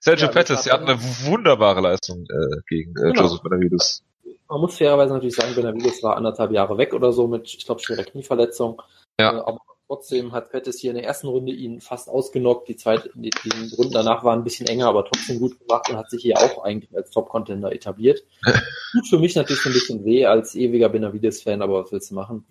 [0.00, 3.22] Sergio Ja, Pettis, der hat hat- eine wunderbare Leistung äh, gegen äh, Genau.
[3.22, 4.02] Joseph Benavides.
[4.48, 7.80] Man muss fairerweise natürlich sagen, Benavides war anderthalb Jahre weg oder so mit, ich glaube,
[7.82, 8.80] schwerer Knieverletzung.
[9.18, 9.32] Ja.
[9.32, 12.68] Äh, aber trotzdem hat Pettis hier in der ersten Runde ihn fast ausgenockt.
[12.68, 15.96] Die zweite, die, die Runden danach waren ein bisschen enger, aber trotzdem gut gemacht und
[15.96, 18.24] hat sich hier auch eigentlich als Top-Contender etabliert.
[18.92, 22.14] Tut für mich natürlich so ein bisschen weh als ewiger Benavides-Fan, aber was willst du
[22.14, 22.46] machen?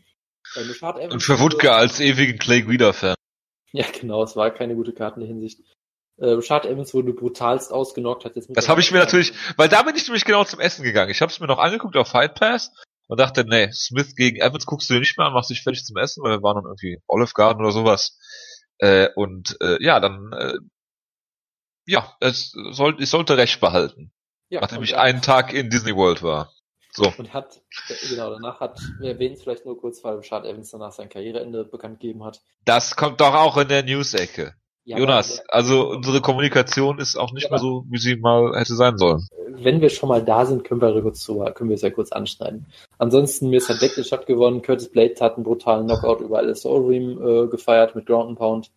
[0.56, 3.16] Äh, Und für Wutke als ewigen Clay Guida-Fan.
[3.72, 5.62] Ja, genau, es war keine gute Karte in der Hinsicht.
[6.18, 9.82] Äh, Rashad Evans wurde brutalst ausgenockt, hat jetzt Das habe ich mir natürlich, weil da
[9.82, 11.10] bin ich nämlich genau zum Essen gegangen.
[11.10, 12.72] Ich habe es mir noch angeguckt auf Fight Pass
[13.08, 15.84] und dachte, nee, Smith gegen Evans guckst du dir nicht mehr an, machst dich fertig
[15.84, 18.18] zum Essen, weil wir waren dann irgendwie Olive Garden oder sowas.
[18.80, 20.58] Äh, und äh, ja, dann äh,
[21.86, 24.12] ja, es soll, ich sollte recht behalten,
[24.50, 26.52] ja, nachdem ich einen Tag in Disney World war.
[26.96, 27.60] So, Und hat,
[28.08, 31.66] genau, danach hat, wir erwähnen es vielleicht nur kurz, weil Rashad Evans danach sein Karriereende
[31.66, 32.42] bekannt gegeben hat.
[32.66, 34.54] das kommt doch auch in der News-Ecke.
[34.86, 38.98] Ja, Jonas, also unsere Kommunikation ist auch nicht mehr so, wie sie mal hätte sein
[38.98, 39.26] sollen.
[39.48, 42.66] Wenn wir schon mal da sind, können wir kurz können wir es ja kurz anschneiden.
[42.98, 46.66] Ansonsten, mir ist halt Deckel hat gewonnen, Curtis Blade hat einen brutalen Knockout über Alice
[46.66, 48.72] Overeem äh, gefeiert mit Ground and Pound.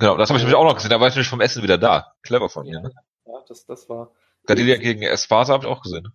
[0.00, 0.90] Genau, das habe ich nämlich auch noch gesehen.
[0.90, 2.14] Da war ich nämlich vom Essen wieder da.
[2.22, 2.74] Clever von mir.
[2.74, 2.90] Ja, Ne?
[3.26, 4.10] ja das, das war
[4.46, 6.12] Gadilia gegen Espasa habe ich auch gesehen.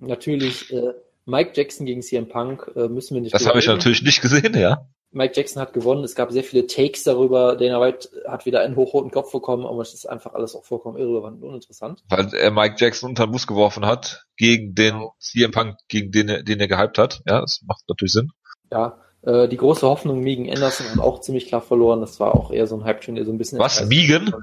[0.00, 0.94] natürlich äh,
[1.26, 4.54] Mike Jackson gegen CM Punk, äh, müssen wir nicht Das habe ich natürlich nicht gesehen,
[4.58, 4.86] ja.
[5.14, 6.04] Mike Jackson hat gewonnen.
[6.04, 7.56] Es gab sehr viele Takes darüber.
[7.56, 10.98] Dana White hat wieder einen hochroten Kopf bekommen, aber es ist einfach alles auch vollkommen
[10.98, 12.02] irrelevant und uninteressant.
[12.08, 15.14] Weil er Mike Jackson unter den Bus geworfen hat gegen den Genau.
[15.18, 17.22] CM Punk, gegen den, er- den er gehypt hat.
[17.26, 18.32] Ja, das macht natürlich Sinn.
[18.70, 22.00] Ja, äh, die große Hoffnung Megan Anderson hat auch ziemlich klar verloren.
[22.00, 23.58] Das war auch eher so ein Hype-Train, der so ein bisschen...
[23.58, 23.86] Was?
[23.86, 24.34] Megan?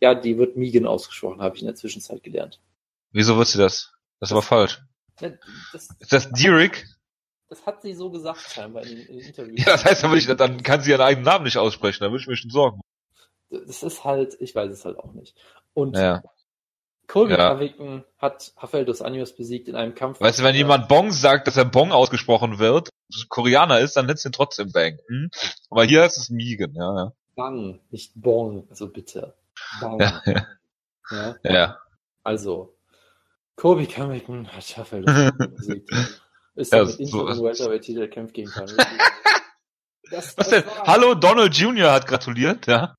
[0.00, 2.60] Ja, die wird Megan ausgesprochen, habe ich in der Zwischenzeit gelernt.
[3.12, 3.92] Wieso wird sie das?
[4.20, 4.82] Das ist aber falsch.
[5.20, 5.30] Ja,
[5.72, 6.84] das, Ist das Derek?
[7.48, 9.60] Das hat sie so gesagt scheinbar in, den- in den Interviews.
[9.66, 12.02] Ja, das heißt aber nicht, dann kann sie ihren eigenen Namen nicht aussprechen.
[12.04, 12.80] Da würde ich mir schon sorgen.
[13.50, 15.36] Das ist halt, ich weiß es halt auch nicht.
[15.74, 16.22] Und Ja.
[17.06, 17.50] Colby Ja.
[17.54, 20.20] Covington hat Rafael dos Anjos besiegt in einem Kampf.
[20.20, 22.88] Weißt du, wenn jemand Bong sagt, dass er Bong ausgesprochen wird,
[23.28, 24.98] Koreaner ist, dann nennst du ihn trotzdem Bang.
[25.06, 25.30] Hm?
[25.70, 27.12] Aber hier ist es Megan, ja, ja.
[27.36, 29.34] Bang, nicht Bong, also bitte.
[29.80, 30.00] Bang.
[30.00, 30.46] Ja, ja.
[31.12, 31.78] Ja, ja.
[32.24, 32.74] also,
[33.54, 35.88] Kobe Covington hat Schaffeldorf besiegt.
[36.56, 38.74] Ist Ja, mit so- so, Welterweight-Titel kämpft gegen Kanye.
[40.08, 40.66] Das, Was das denn?
[40.66, 41.90] war- Hallo, Donald Jr.
[41.90, 42.94] hat gratuliert, ja.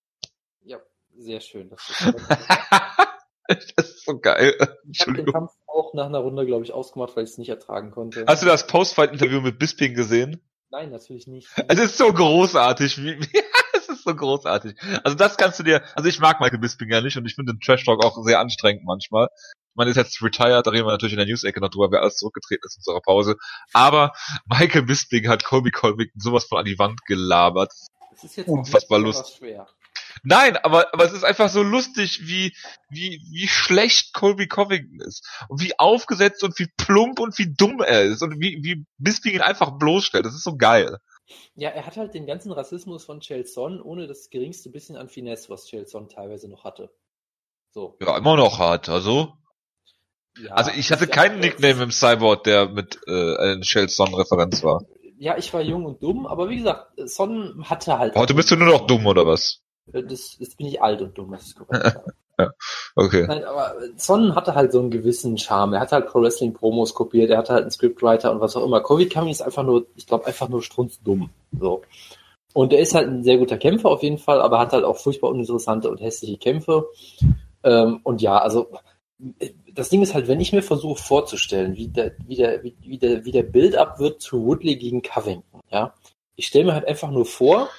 [0.65, 0.77] Ja,
[1.15, 1.69] sehr schön.
[1.69, 2.01] Das ist,
[3.77, 4.55] das ist so geil.
[4.91, 5.25] ich habe den.
[5.31, 8.25] Kampf auch nach einer Runde, glaube ich, ausgemacht, weil ich es nicht ertragen konnte.
[8.27, 10.41] Hast du das Postfight-Interview mit Bisping gesehen?
[10.69, 11.47] Nein, natürlich nicht.
[11.69, 13.01] Es ist so großartig.
[13.01, 13.11] Wie,
[13.73, 14.75] es ist so großartig.
[15.05, 17.53] Also das kannst du dir, also ich mag Michael Bisping ja nicht und ich finde
[17.53, 19.29] den Trash Talk auch sehr anstrengend manchmal.
[19.77, 22.17] Man ist jetzt retired, da reden wir natürlich in der News-Ecke noch drüber, wer alles
[22.17, 23.37] zurückgetreten ist in unserer Pause.
[23.73, 24.11] Aber
[24.47, 27.71] Michael Bisping hat Colby Colvington sowas von an die Wand gelabert.
[28.11, 29.19] Das ist jetzt Unfassbar nicht Lust.
[29.19, 29.67] besonders schwer.
[30.23, 32.55] Nein, aber, aber es ist einfach so lustig, wie,
[32.89, 35.23] wie, wie schlecht Colby Covington ist.
[35.47, 38.23] Und wie aufgesetzt und wie plump und wie dumm er ist.
[38.23, 40.25] Und wie, wie Bisping ihn einfach bloßstellt.
[40.25, 40.97] Das ist so geil.
[41.55, 45.49] Ja, er hat halt den ganzen Rassismus von Chelson ohne das geringste bisschen an Finesse,
[45.49, 46.89] was Chelson teilweise noch hatte.
[47.71, 47.97] So.
[48.01, 49.33] Ja, immer noch hart, also.
[50.43, 54.83] Ja, Also ich hatte ja, keinen Nickname im Cyborg, der mit äh, einer Shellson-Referenz war.
[55.19, 58.15] Ja, ich war jung und dumm, aber wie gesagt, Son hatte halt.
[58.15, 59.61] Heute bist du nur noch dumm, oder was?
[59.87, 61.97] Das, jetzt bin ich alt und dumm, das ist korrekt.
[62.95, 63.25] Okay.
[63.27, 65.73] Nein, aber Son hatte halt so einen gewissen Charme.
[65.73, 68.63] Er hat halt Pro Wrestling Promos kopiert, er hatte halt einen Scriptwriter und was auch
[68.63, 68.81] immer.
[68.81, 71.31] Covid Coming ist einfach nur, ich glaube, einfach nur strunzdumm.
[71.59, 71.81] So.
[72.53, 74.97] Und er ist halt ein sehr guter Kämpfer auf jeden Fall, aber hat halt auch
[74.97, 76.87] furchtbar uninteressante und hässliche Kämpfe.
[77.63, 78.67] Ähm, und ja, also
[79.73, 83.25] das Ding ist halt, wenn ich mir versuche vorzustellen, wie der, wie der, wie, der,
[83.25, 85.93] wie der Build-up wird zu Woodley gegen Covington, ja.
[86.35, 87.69] Ich stelle mir halt einfach nur vor,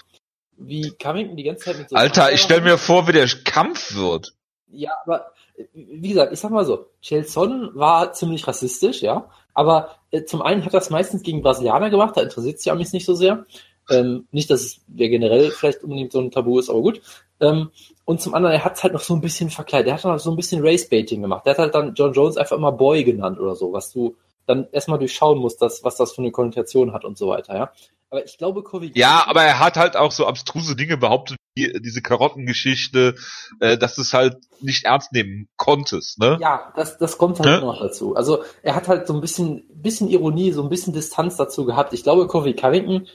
[0.56, 3.94] wie Covington die ganze Zeit mit so Alter, ich stell mir vor, wie der Kampf
[3.94, 4.34] wird.
[4.68, 5.32] ja, aber
[5.72, 9.30] wie gesagt, ich sag mal so, Chelson war ziemlich rassistisch, ja.
[9.54, 12.92] Aber äh, zum einen hat er das meistens gegen Brasilianer gemacht, da interessiert sich Amis
[12.92, 13.46] nicht so sehr.
[13.90, 17.00] Ähm, nicht, dass es ja generell vielleicht unbedingt so ein Tabu ist, aber gut.
[17.40, 17.70] Ähm,
[18.04, 19.88] und zum anderen, er hat es halt noch so ein bisschen verkleidet.
[19.88, 21.44] Er hat noch so ein bisschen Race-Baiting gemacht.
[21.46, 24.66] Der hat halt dann John Jones einfach immer Boy genannt oder so, was du dann
[24.72, 27.72] erstmal durchschauen musst, dass, was das für eine Konnotation hat und so weiter, ja.
[28.10, 31.70] Aber ich glaube, Kovi Ja, aber er hat halt auch so abstruse Dinge behauptet, wie
[31.80, 33.14] diese Karottengeschichte,
[33.60, 36.38] äh, dass du es halt nicht ernst nehmen konntest, ne?
[36.40, 37.60] Ja, das, das kommt halt Ne?
[37.60, 38.16] noch dazu.
[38.16, 41.92] Also er hat halt so ein bisschen, bisschen Ironie, so ein bisschen Distanz dazu gehabt.
[41.92, 43.06] Ich glaube, Kofi Covington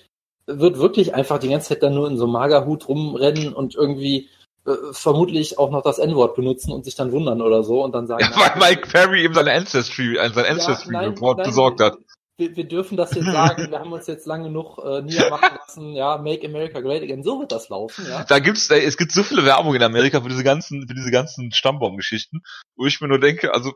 [0.48, 4.30] wird wirklich einfach die ganze Zeit dann nur in so Magerhut rumrennen und irgendwie
[4.66, 8.08] äh, vermutlich auch noch das N-Wort benutzen und sich dann wundern oder so und dann
[8.08, 11.82] sagen, Ja, weil Mike Perry ihm seine Ancestry, äh, sein Ancestry nein, Report nein, besorgt
[11.82, 11.98] hat.
[12.38, 15.94] Wir, wir dürfen das jetzt sagen, wir haben uns jetzt lange genug äh, niedermachen lassen,
[15.94, 18.24] ja, Make America Great Again, so wird das laufen, ja.
[18.24, 21.12] Da gibt's, äh, es gibt so viele Werbung in Amerika für diese ganzen, für diese
[21.12, 22.42] ganzen Stammbaumgeschichten,
[22.76, 23.74] wo ich mir nur denke, also,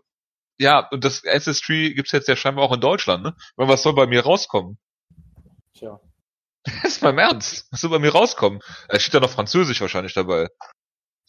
[0.57, 3.35] ja, und das Ancestry gibt's jetzt ja scheinbar auch in Deutschland, ne?
[3.57, 4.79] Weil was soll bei mir rauskommen?
[5.75, 5.99] Tja.
[6.83, 7.67] Das ist beim Ernst.
[7.71, 8.59] Was soll bei mir rauskommen?
[8.89, 10.49] Es steht da noch Französisch wahrscheinlich dabei.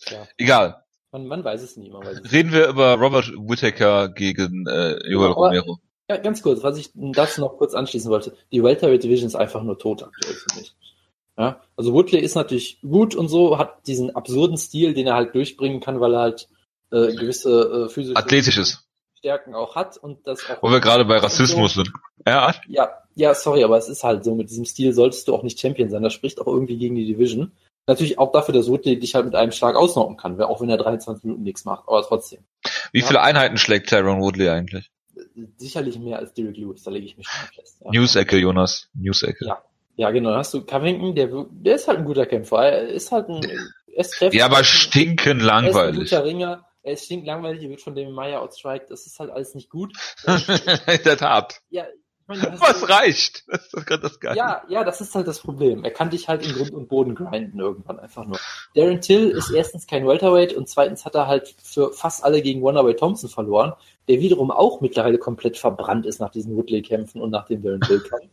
[0.01, 0.27] Tja.
[0.37, 0.83] Egal.
[1.13, 2.33] Man, man weiß es nie, man weiß es nicht.
[2.33, 5.79] Reden wir über Robert Whittaker gegen äh, Joel Aber- Romero.
[6.11, 8.35] Ja, ganz kurz, was ich dazu noch kurz anschließen wollte.
[8.51, 10.75] Die Welterweight Division ist einfach nur tot aktuell für mich.
[11.37, 15.35] Ja, also Woodley ist natürlich gut und so, hat diesen absurden Stil, den er halt
[15.35, 16.49] durchbringen kann, weil er halt
[16.93, 18.89] äh, gewisse äh, physische Athletisches.
[19.19, 20.63] Stärken auch hat und das auch.
[20.63, 21.91] Wo wir gerade bei Rassismus sind.
[22.27, 25.43] Ja, Ja, ja, sorry, aber es ist halt so, mit diesem Stil solltest du auch
[25.43, 26.03] nicht Champion sein.
[26.03, 27.53] Das spricht auch irgendwie gegen die Division.
[27.87, 30.77] Natürlich auch dafür, dass Woodley dich halt mit einem Schlag ausnocken kann, auch wenn er
[30.77, 32.41] 23 Minuten nichts macht, aber trotzdem.
[32.93, 33.07] wie Ja.
[33.07, 34.91] viele Einheiten schlägt Tyron Woodley eigentlich?
[35.57, 37.79] Sicherlich mehr als Derek Lewis, da lege ich mich schon fest.
[37.85, 37.91] Ja.
[37.93, 38.89] News-Ecke, Jonas.
[38.95, 39.45] News-Ecke.
[39.47, 39.63] Ja.
[39.97, 40.33] Ja, genau.
[40.35, 42.63] Hast du Covington, der, der ist halt ein guter Kämpfer.
[42.71, 44.39] Er ist halt ein, er ist kräftig.
[44.39, 45.99] Ja, aber stinken Er ist ein langweilig.
[45.99, 46.65] guter Ringer.
[46.85, 48.91] Er ist stinklangweilig, er wird von dem Meyer outstriked.
[48.93, 49.93] Das ist halt alles nicht gut.
[50.27, 51.61] In der Tat.
[51.71, 51.85] Ja,
[52.29, 53.45] Was ist- reicht?
[53.49, 54.37] Das ist gerade das Geile.
[54.37, 55.83] Ja, ja, das ist halt das Problem.
[55.85, 58.39] Er kann dich halt in Grund und Boden grinden irgendwann einfach nur.
[58.75, 62.61] Darren Till ist erstens kein Welterweight und zweitens hat er halt für fast alle gegen
[62.63, 63.73] Wonderboy Thompson verloren,
[64.09, 68.31] der wiederum auch mittlerweile komplett verbrannt ist nach diesen Woodley-Kämpfen und nach dem Darren Till-Kampf.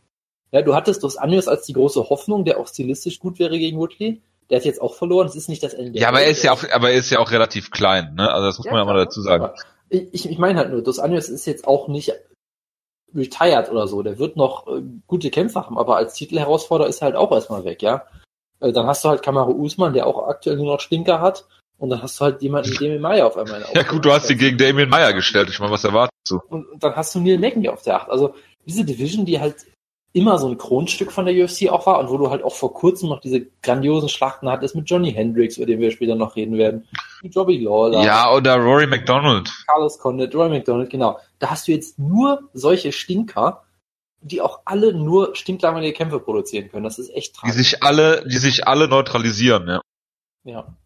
[0.52, 3.78] Ja, du hattest Dos Anjos als die große Hoffnung, der auch stilistisch gut wäre gegen
[3.78, 4.20] Woodley.
[4.48, 5.26] Der hat jetzt auch verloren.
[5.26, 5.98] Es ist nicht das Ende.
[5.98, 8.30] Ja, aber er ist ja auch, aber er ist ja auch relativ klein, ne?
[8.30, 9.50] Also das muss man ja mal dazu sagen.
[9.88, 12.12] Ich, ich meine halt nur, Dos Anjos ist jetzt auch nicht
[13.14, 14.02] retired oder so.
[14.02, 17.64] Der wird noch äh, gute Kämpfe haben, aber als Titelherausforderer ist er halt auch erstmal
[17.64, 18.04] weg, ja.
[18.60, 21.46] Äh, dann hast du halt Kamaru Usman, der auch aktuell nur noch Stinker hat.
[21.78, 23.64] Und dann hast du halt jemanden wie Demi Meyer auf einmal.
[23.74, 25.50] Ja gut, du hast ihn gegen Damien Meyer gestellt.
[25.50, 26.40] Ich meine, was erwartest du?
[26.48, 28.08] und, und dann hast du Neil Magny auf der Acht.
[28.08, 29.66] Also diese Division, die halt
[30.16, 32.72] immer so ein Kronstück von der UFC auch war und wo du halt auch vor
[32.72, 36.56] kurzem noch diese grandiosen Schlachten hattest mit Johnny Hendricks, über den wir später noch reden
[36.56, 36.88] werden,
[37.22, 39.52] mit Jobbie Lawler, Ja, oder Rory McDonald.
[39.66, 41.18] Carlos Condit, Roy McDonald, genau.
[41.38, 43.64] Da hast du jetzt nur solche Stinker,
[44.22, 46.84] die auch alle nur stinklangweilige Kämpfe produzieren können.
[46.84, 47.56] Das ist echt Die tragisch.
[47.56, 49.80] sich alle, die sich alle neutralisieren, ja.
[50.44, 50.76] ja.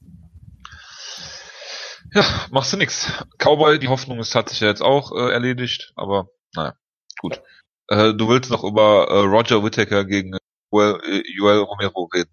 [2.12, 3.12] Ja, machst du nix.
[3.38, 6.74] Cowboy, die Hoffnung ist, hat sich ja jetzt auch äh, erledigt, aber naja,
[7.20, 7.40] gut.
[7.90, 10.38] Äh, du willst noch über äh, Roger Whittaker gegen
[10.72, 12.30] Joel, äh, Joel Romero reden.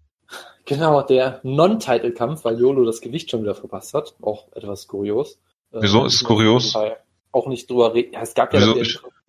[0.64, 4.14] Genau, der Non-Title-Kampf, weil Yolo das Gewicht schon wieder verpasst hat.
[4.22, 5.38] Auch etwas kurios.
[5.72, 6.74] Wieso ist es kurios?
[7.32, 8.12] Auch nicht drüber reden.
[8.12, 8.60] Ja, es gab ja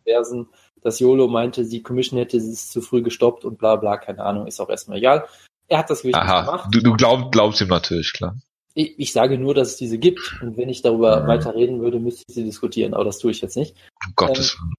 [0.04, 0.48] Versen,
[0.82, 4.48] dass Yolo meinte, die Commission hätte es zu früh gestoppt und bla bla, keine Ahnung,
[4.48, 5.28] ist auch erstmal egal.
[5.68, 6.68] Er hat das Gewicht Aha, gemacht.
[6.72, 8.36] Du, du glaub, glaubst ihm natürlich, klar.
[8.74, 10.40] Ich, ich, sage nur, dass es diese gibt.
[10.42, 11.28] Und wenn ich darüber mhm.
[11.28, 13.76] weiter reden würde, müsste ich sie diskutieren, aber das tue ich jetzt nicht.
[14.06, 14.74] Um Gottes ähm, Willen.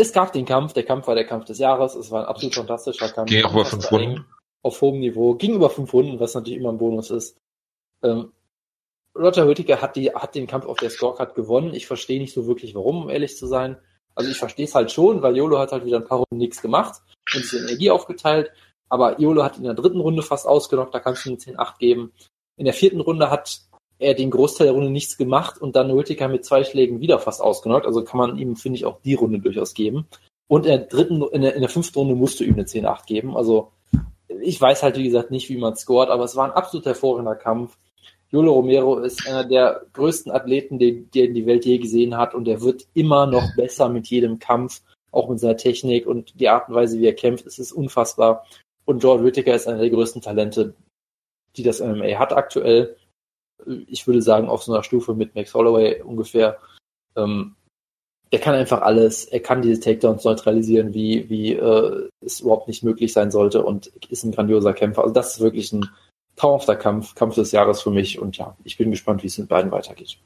[0.00, 2.54] Es gab den Kampf, der Kampf war der Kampf des Jahres, es war ein absolut
[2.54, 3.28] fantastischer Kampf.
[3.28, 4.24] Ging auch über fünf Runden.
[4.62, 7.36] Auf hohem Niveau, ging über fünf Runden, was natürlich immer ein Bonus ist.
[8.02, 8.32] Ähm,
[9.14, 11.74] Roger Whittaker hat, die, hat den Kampf auf der Scorecard gewonnen.
[11.74, 13.76] Ich verstehe nicht so wirklich, warum, um ehrlich zu sein.
[14.14, 16.62] Also ich verstehe es halt schon, weil Yolo hat halt wieder ein paar Runden nichts
[16.62, 17.02] gemacht
[17.34, 18.52] und sich Energie aufgeteilt.
[18.88, 22.12] Aber Yolo hat in der dritten Runde fast ausgenockt, da kannst du eine 10-8 geben.
[22.56, 23.60] In der vierten Runde hat
[24.00, 27.40] er den Großteil der Runde nichts gemacht und dann Whittaker mit zwei Schlägen wieder fast
[27.40, 27.86] ausgenockt.
[27.86, 30.06] Also kann man ihm, finde ich, auch die Runde durchaus geben.
[30.48, 33.06] Und in der dritten, in der, in der fünften Runde musst du ihm eine 10-8
[33.06, 33.36] geben.
[33.36, 33.72] Also
[34.40, 37.36] ich weiß halt, wie gesagt, nicht, wie man scoret, aber es war ein absolut hervorragender
[37.36, 37.76] Kampf.
[38.30, 42.48] Jolo Romero ist einer der größten Athleten, den, den die Welt je gesehen hat und
[42.48, 46.68] er wird immer noch besser mit jedem Kampf, auch mit seiner Technik und die Art
[46.68, 48.46] und Weise, wie er kämpft, es ist unfassbar.
[48.84, 50.74] Und George Whittaker ist einer der größten Talente,
[51.56, 52.96] die das MMA hat aktuell.
[53.86, 56.58] Ich würde sagen, auf so einer Stufe mit Max Holloway ungefähr.
[57.16, 57.56] Ähm,
[58.30, 62.84] er kann einfach alles, er kann diese Takedowns neutralisieren, wie, wie äh, es überhaupt nicht
[62.84, 65.02] möglich sein sollte und ist ein grandioser Kämpfer.
[65.02, 65.90] Also das ist wirklich ein
[66.36, 69.48] traumhafter Kampf, Kampf des Jahres für mich und ja, ich bin gespannt, wie es mit
[69.48, 70.18] beiden weitergeht.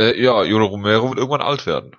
[0.00, 1.96] Äh, ja, Jolo Romero wird irgendwann alt werden.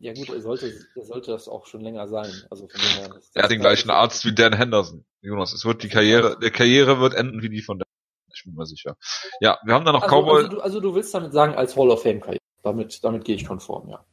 [0.00, 2.30] Ja gut, er sollte, er sollte das auch schon länger sein.
[2.50, 5.04] Also von dem her, er hat den gleichen Arzt wie Dan Henderson.
[5.20, 7.88] Jonas, es wird die Karriere, der Karriere wird enden wie die von Dan.
[8.32, 8.96] Ich bin mir sicher.
[9.40, 10.44] Ja, wir haben da noch also, Cowboy.
[10.44, 12.38] Also du, also du willst damit sagen, als Hall of Fame Karriere.
[12.62, 14.04] Damit, damit gehe ich konform, ja.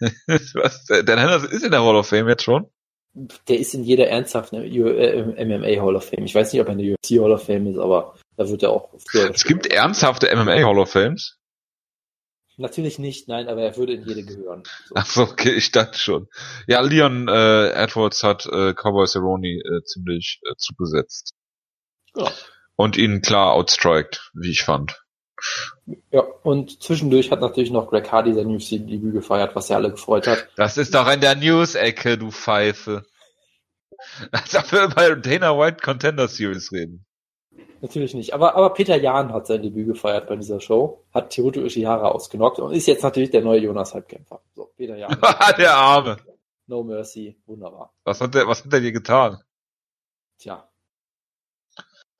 [0.54, 0.84] Was?
[0.86, 2.70] Dan Henderson ist in der Hall of Fame jetzt schon?
[3.48, 6.24] Der ist in jeder ernsthaften äh, MMA Hall of Fame.
[6.24, 8.62] Ich weiß nicht, ob er in der UFC Hall of Fame ist, aber da wird
[8.62, 8.94] er auch.
[8.94, 11.39] Es gibt ernsthafte MMA Hall of Fames?
[12.60, 14.64] Natürlich nicht, nein, aber er würde in jede gehören.
[14.86, 14.94] So.
[14.94, 16.28] Ach so, okay, ich dachte schon.
[16.66, 21.32] Ja, Leon äh, Edwards hat äh, Cowboy Cerrone äh, ziemlich äh, zugesetzt.
[22.14, 22.30] Ja.
[22.76, 25.02] Und ihn klar outstriked, wie ich fand.
[26.10, 30.26] Ja, und zwischendurch hat natürlich noch Greg Hardy sein UFC-Debüt gefeiert, was ja alle gefreut
[30.26, 30.48] hat.
[30.56, 33.06] Das ist doch in der News-Ecke, du Pfeife.
[34.32, 37.06] Wir über Dana White Contender Series reden.
[37.82, 38.34] Natürlich nicht.
[38.34, 42.58] Aber, aber Peter Jahn hat sein Debüt gefeiert bei dieser Show, hat Teruto Ishihara ausgenockt
[42.58, 44.42] und ist jetzt natürlich der neue Jonas Halbkämpfer.
[44.54, 45.18] So, Peter Jahn.
[45.58, 46.18] der Arme.
[46.66, 47.92] No Mercy, wunderbar.
[48.04, 49.42] Was hat der, was hat der dir getan?
[50.38, 50.68] Tja.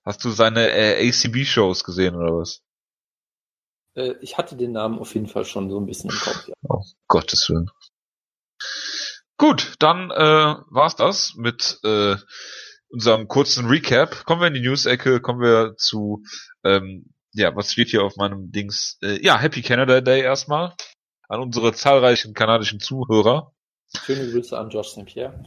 [0.02, 2.62] Hast du seine äh, ACB-Shows gesehen oder was?
[3.94, 6.54] Äh, ich hatte den Namen auf jeden Fall schon so ein bisschen im Kopf, ja.
[6.68, 7.70] Oh, Gottes Willen.
[9.36, 12.16] Gut, dann äh, war's das mit äh,
[12.90, 14.24] unserem kurzen Recap.
[14.24, 16.22] Kommen wir in die News-Ecke, kommen wir zu,
[16.64, 18.98] ähm, ja, was steht hier auf meinem Dings?
[19.02, 20.74] Äh, ja, Happy Canada Day erstmal
[21.28, 23.52] an unsere zahlreichen kanadischen Zuhörer.
[24.04, 25.06] Schöne Grüße an George St.
[25.06, 25.44] Pierre.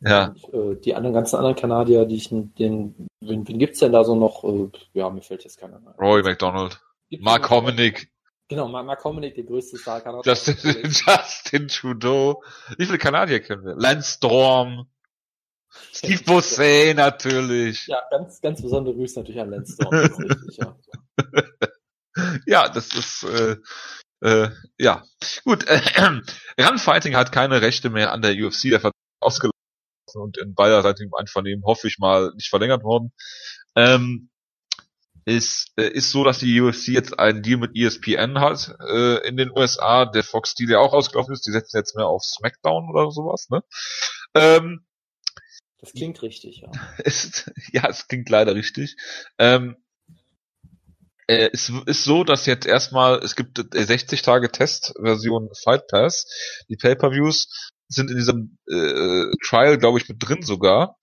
[0.00, 0.34] Ja.
[0.42, 4.04] Und, äh, die anderen ganzen anderen Kanadier, die ich den, wen, wen gibt's denn da
[4.04, 4.44] so noch?
[4.44, 5.86] Äh, ja, mir fällt jetzt keiner ein.
[5.98, 6.80] Roy McDonald.
[7.10, 8.10] Gibt's Mark Hominick.
[8.48, 10.22] Genau, Mark Hominick, der größte Star Kanada.
[10.24, 12.42] Justin, Justin Trudeau.
[12.78, 13.74] Wie viele Kanadier kennen wir?
[13.74, 14.86] Lance Storm.
[15.92, 17.86] Steve Bossé natürlich.
[17.86, 19.90] Ja, ganz, ganz besondere Grüße natürlich an Lance Storm.
[19.90, 20.76] Das richtig, ja.
[22.46, 23.56] ja, das ist äh,
[24.20, 25.04] äh, ja
[25.44, 25.66] gut.
[25.66, 25.80] Äh,
[26.60, 29.52] Runfighting hat keine Rechte mehr an der UFC, der Vertrag ausgelaufen
[30.14, 33.12] und in beiderseitigem Einvernehmen hoffe ich mal nicht verlängert worden.
[33.76, 34.30] Ähm,
[35.24, 39.36] ist, äh, ist so, dass die UFC jetzt einen Deal mit ESPN hat äh, in
[39.36, 42.88] den USA, der Fox Deal ja auch ausgelaufen ist, die setzen jetzt mehr auf SmackDown
[42.88, 43.62] oder sowas, ne?
[44.34, 44.86] Ähm,
[45.78, 46.70] das klingt richtig, ja.
[47.04, 48.96] Ist, ja, es klingt leider richtig.
[49.38, 49.76] Ähm,
[51.26, 56.26] äh, es ist so, dass jetzt erstmal, es gibt 60 Tage Testversion Fight Pass.
[56.68, 60.96] Die Pay-Per-Views sind in diesem äh, Trial, glaube ich, mit drin sogar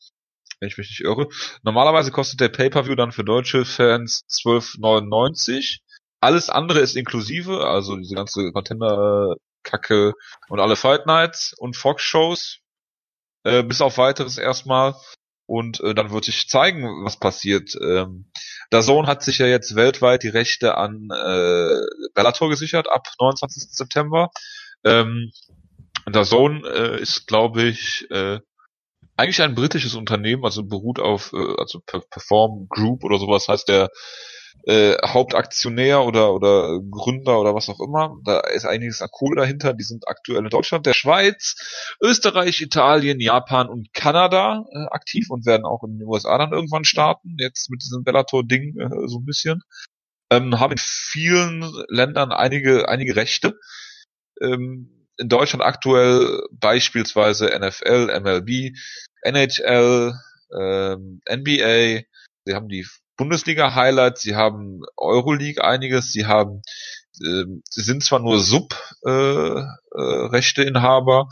[0.59, 1.27] wenn ich mich nicht irre.
[1.63, 5.79] Normalerweise kostet der Pay-Per-View dann für deutsche Fans 12,99.
[6.21, 10.13] Alles andere ist inklusive, also diese ganze Contender-Kacke
[10.49, 12.59] und alle Fight Nights und Fox-Shows,
[13.45, 14.95] äh, bis auf weiteres erstmal.
[15.47, 17.75] Und äh, dann wird sich zeigen, was passiert.
[17.79, 18.31] Ähm,
[18.73, 21.79] Zone hat sich ja jetzt weltweit die Rechte an äh,
[22.15, 23.69] Bellator gesichert ab 29.
[23.69, 24.31] September.
[24.83, 25.31] Ähm,
[26.23, 28.39] Zone äh, ist, glaube ich, äh,
[29.17, 33.89] eigentlich ein britisches Unternehmen, also beruht auf, äh, also Perform Group oder sowas heißt der
[34.65, 38.17] äh, Hauptaktionär oder oder Gründer oder was auch immer.
[38.23, 39.73] Da ist einiges an Kohle dahinter.
[39.73, 45.45] Die sind aktuell in Deutschland, der Schweiz, Österreich, Italien, Japan und Kanada äh, aktiv und
[45.45, 47.35] werden auch in den USA dann irgendwann starten.
[47.37, 49.61] Jetzt mit diesem Bellator-Ding äh, so ein bisschen.
[50.31, 53.59] Ähm, haben in vielen Ländern einige einige Rechte.
[54.41, 58.75] Ähm, in Deutschland aktuell beispielsweise NFL, MLB,
[59.21, 60.13] NHL,
[60.57, 62.01] ähm, NBA.
[62.45, 66.61] Sie haben die Bundesliga-Highlights, sie haben Euroleague einiges, sie haben,
[67.21, 71.25] äh, sie sind zwar nur Sub-Rechteinhaber äh, äh,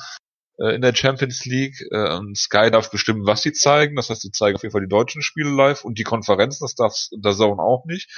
[0.71, 3.95] in der Champions League äh, und Sky darf bestimmen, was sie zeigen.
[3.95, 6.75] Das heißt, sie zeigen auf jeden Fall die deutschen Spiele live und die Konferenzen, das
[6.75, 8.09] darf der Zone auch nicht.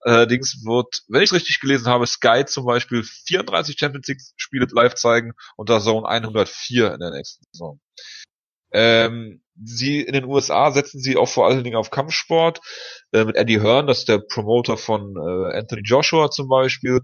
[0.00, 4.94] Allerdings wird, wenn ich richtig gelesen habe, Sky zum Beispiel 34 Champions League Spiele live
[4.94, 7.80] zeigen und der Zone 104 in der nächsten Saison.
[8.72, 12.60] Ähm, sie in den USA setzen sie auch vor allen Dingen auf Kampfsport
[13.12, 17.00] äh, mit Eddie Hearn, das ist der Promoter von äh, Anthony Joshua zum Beispiel.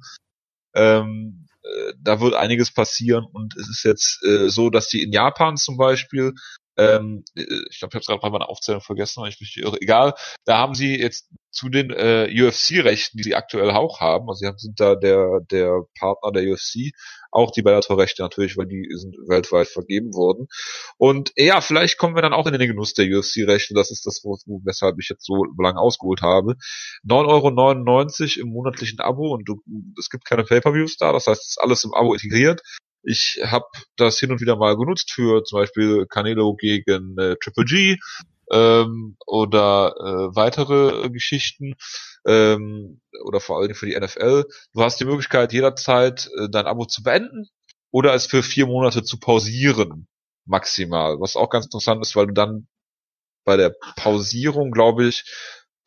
[0.75, 5.13] Ähm, äh, da wird einiges passieren und es ist jetzt äh, so, dass die in
[5.13, 6.33] Japan zum Beispiel
[6.77, 9.57] ähm, äh, ich glaube, ich habe es gerade bei meiner Aufzählung vergessen, weil ich mich
[9.57, 9.81] irre.
[9.81, 14.41] Egal, da haben sie jetzt zu den äh, UFC-Rechten, die sie aktuell auch haben, also
[14.41, 16.93] sie sind da der der Partner der UFC,
[17.37, 20.49] auch die Bellator-Rechte natürlich, weil die sind weltweit vergeben worden.
[20.97, 23.75] Und ja, vielleicht kommen wir dann auch in den Genuss der UFC-Rechte.
[23.75, 24.23] Das ist das,
[24.65, 26.57] weshalb ich jetzt so lange ausgeholt habe.
[27.07, 29.63] 9,99 Euro im monatlichen Abo und du,
[29.99, 32.63] es gibt keine Pay-Per-Views da, das heißt, es ist alles im Abo integriert.
[33.03, 37.65] Ich habe das hin und wieder mal genutzt für zum Beispiel Canelo gegen äh, Triple
[37.65, 37.97] G
[38.53, 41.75] ähm, oder äh, weitere Geschichten
[42.27, 44.45] ähm, oder vor allem für die NFL.
[44.73, 47.49] Du hast die Möglichkeit jederzeit äh, dein Abo zu beenden
[47.91, 50.09] oder es für vier Monate zu pausieren
[50.45, 52.69] maximal, was auch ganz interessant ist, weil du dann
[53.45, 55.25] bei der Pausierung, glaube ich,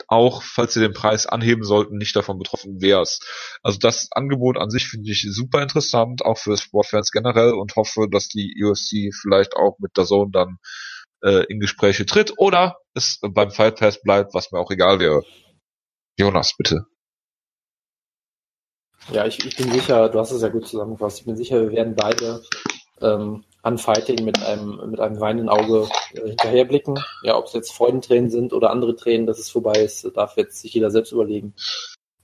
[0.08, 3.60] auch, falls sie den Preis anheben sollten, nicht davon betroffen wärst.
[3.62, 8.08] Also das Angebot an sich finde ich super interessant, auch für Sportfans generell und hoffe,
[8.10, 10.58] dass die UFC vielleicht auch mit der Zone dann
[11.24, 15.24] äh, in Gespräche tritt oder es beim Fight Pass bleibt, was mir auch egal wäre.
[16.18, 16.86] Jonas, bitte.
[19.12, 21.72] Ja, ich, ich bin sicher, du hast es ja gut zusammengefasst, ich bin sicher, wir
[21.72, 22.42] werden beide
[23.02, 27.00] ähm, an Fighting mit einem, mit einem weinenden Auge äh, hinterherblicken.
[27.24, 30.62] Ja, ob es jetzt Freudentränen sind oder andere Tränen, dass es vorbei ist, darf jetzt
[30.62, 31.54] sich jeder selbst überlegen.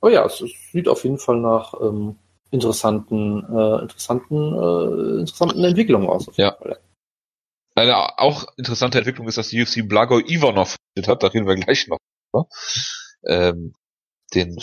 [0.02, 2.18] Aber ja, es, es sieht auf jeden Fall nach ähm,
[2.52, 6.28] interessanten, äh, interessanten, äh, interessanten Entwicklungen aus.
[6.36, 6.56] Ja.
[7.76, 11.88] Eine auch interessante Entwicklung ist, dass die UFC Blago Ivanov hat, da reden wir gleich
[11.88, 12.00] noch.
[13.28, 13.74] Ähm,
[14.34, 14.58] den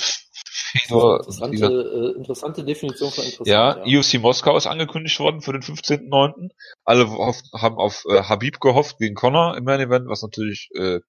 [0.73, 1.19] Fedor.
[1.19, 1.67] Interessante,
[2.15, 3.47] äh, interessante Definition von interessant.
[3.47, 6.51] Ja, ja, UFC Moskau ist angekündigt worden für den 15.09.
[6.85, 11.01] Alle haben auf äh, Habib gehofft gegen Connor im Main Event, was natürlich äh,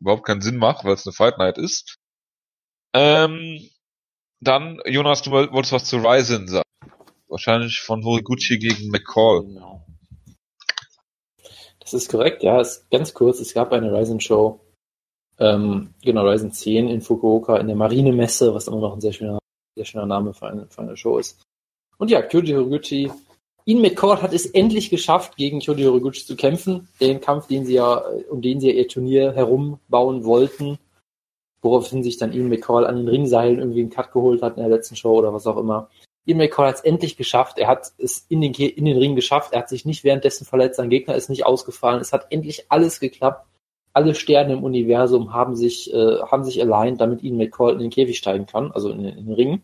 [0.00, 1.96] überhaupt keinen Sinn macht, weil es eine Fight Night ist.
[2.94, 3.60] Ähm,
[4.40, 6.64] dann, Jonas, du wolltest was zu Ryzen sagen.
[7.28, 9.42] Wahrscheinlich von Horiguchi gegen McCall.
[9.42, 9.86] Genau.
[11.92, 12.60] Das ist korrekt, ja.
[12.60, 14.60] Ist ganz kurz, es gab eine Ryzen-Show
[15.40, 19.38] ähm, genau, Ryzen 10 in Fukuoka in der Marinemesse, was immer noch ein sehr schöner,
[19.74, 21.42] sehr schöner Name für eine, für eine Show ist.
[21.96, 23.10] Und ja, Kyoji Horiguchi,
[23.64, 26.88] Ian McCord hat es endlich geschafft, gegen Kyoji Horiguchi zu kämpfen.
[27.00, 30.78] Den Kampf, den sie ja, um den sie ja ihr Turnier herumbauen wollten.
[31.62, 34.70] Woraufhin sich dann Ian McCall an den Ringseilen irgendwie einen Cut geholt hat in der
[34.70, 35.88] letzten Show oder was auch immer.
[36.26, 37.58] McCall hat es endlich geschafft.
[37.58, 39.52] Er hat es in den, in den Ring geschafft.
[39.52, 40.76] Er hat sich nicht währenddessen verletzt.
[40.76, 42.00] Sein Gegner ist nicht ausgefallen.
[42.00, 43.46] Es hat endlich alles geklappt
[43.92, 47.90] alle Sterne im Universum haben sich, äh, haben sich aligned, damit Ian McCall in den
[47.90, 49.62] Käfig steigen kann, also in, in den Ring.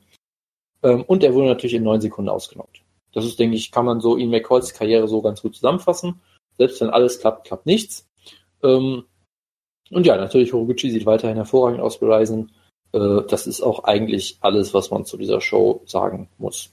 [0.83, 2.83] Ähm, und er wurde natürlich in neun Sekunden ausgenockt.
[3.12, 6.21] Das ist, denke ich, kann man so Ian McCalls Karriere so ganz gut zusammenfassen.
[6.59, 8.09] Selbst wenn alles klappt, klappt nichts.
[8.62, 9.05] Ähm,
[9.90, 12.51] und ja, natürlich, Horiguchi sieht weiterhin hervorragend aus bei Ryzen.
[12.92, 16.72] Äh, das ist auch eigentlich alles, was man zu dieser Show sagen muss.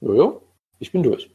[0.00, 0.42] Jojo,
[0.78, 1.30] ich bin durch.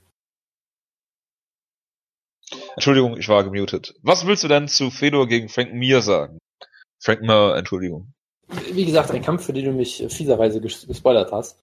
[2.76, 3.96] Entschuldigung, ich war gemutet.
[4.04, 6.38] Was willst du denn zu Fedor gegen Frank Mir sagen?
[7.02, 8.14] Frank Mir, Entschuldigung.
[8.72, 11.60] Wie gesagt, ein Kampf, für den du mich fieserweise gespoilert hast.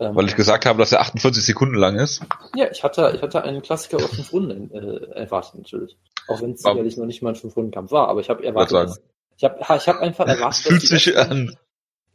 [0.00, 2.22] Ähm, Weil ich gesagt habe, dass er 48 Sekunden lang ist.
[2.56, 5.98] Ja, ich hatte, ich hatte einen Klassiker auf 5 Runden äh, erwartet, natürlich.
[6.26, 9.00] Auch wenn es sicherlich noch nicht mal ein 5-Runden-Kampf war, aber ich habe erwartet, dass,
[9.36, 11.56] ich habe ich hab einfach erwartet, fühlt sich ersten, an.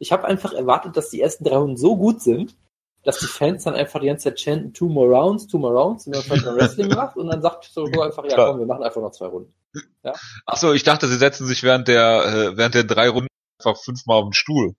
[0.00, 2.56] Ich habe einfach erwartet, dass die ersten drei Runden so gut sind,
[3.04, 6.08] dass die Fans dann einfach die ganze Zeit chanten, two more rounds, two more rounds,
[6.08, 8.82] man es halt beim Wrestling macht, und dann sagt so einfach, ja komm, wir machen
[8.82, 9.54] einfach noch zwei Runden.
[10.02, 10.12] Ja?
[10.44, 13.28] Achso, ich dachte, sie setzen sich während der, äh, während der drei Runden
[13.60, 14.74] einfach fünfmal auf den Stuhl.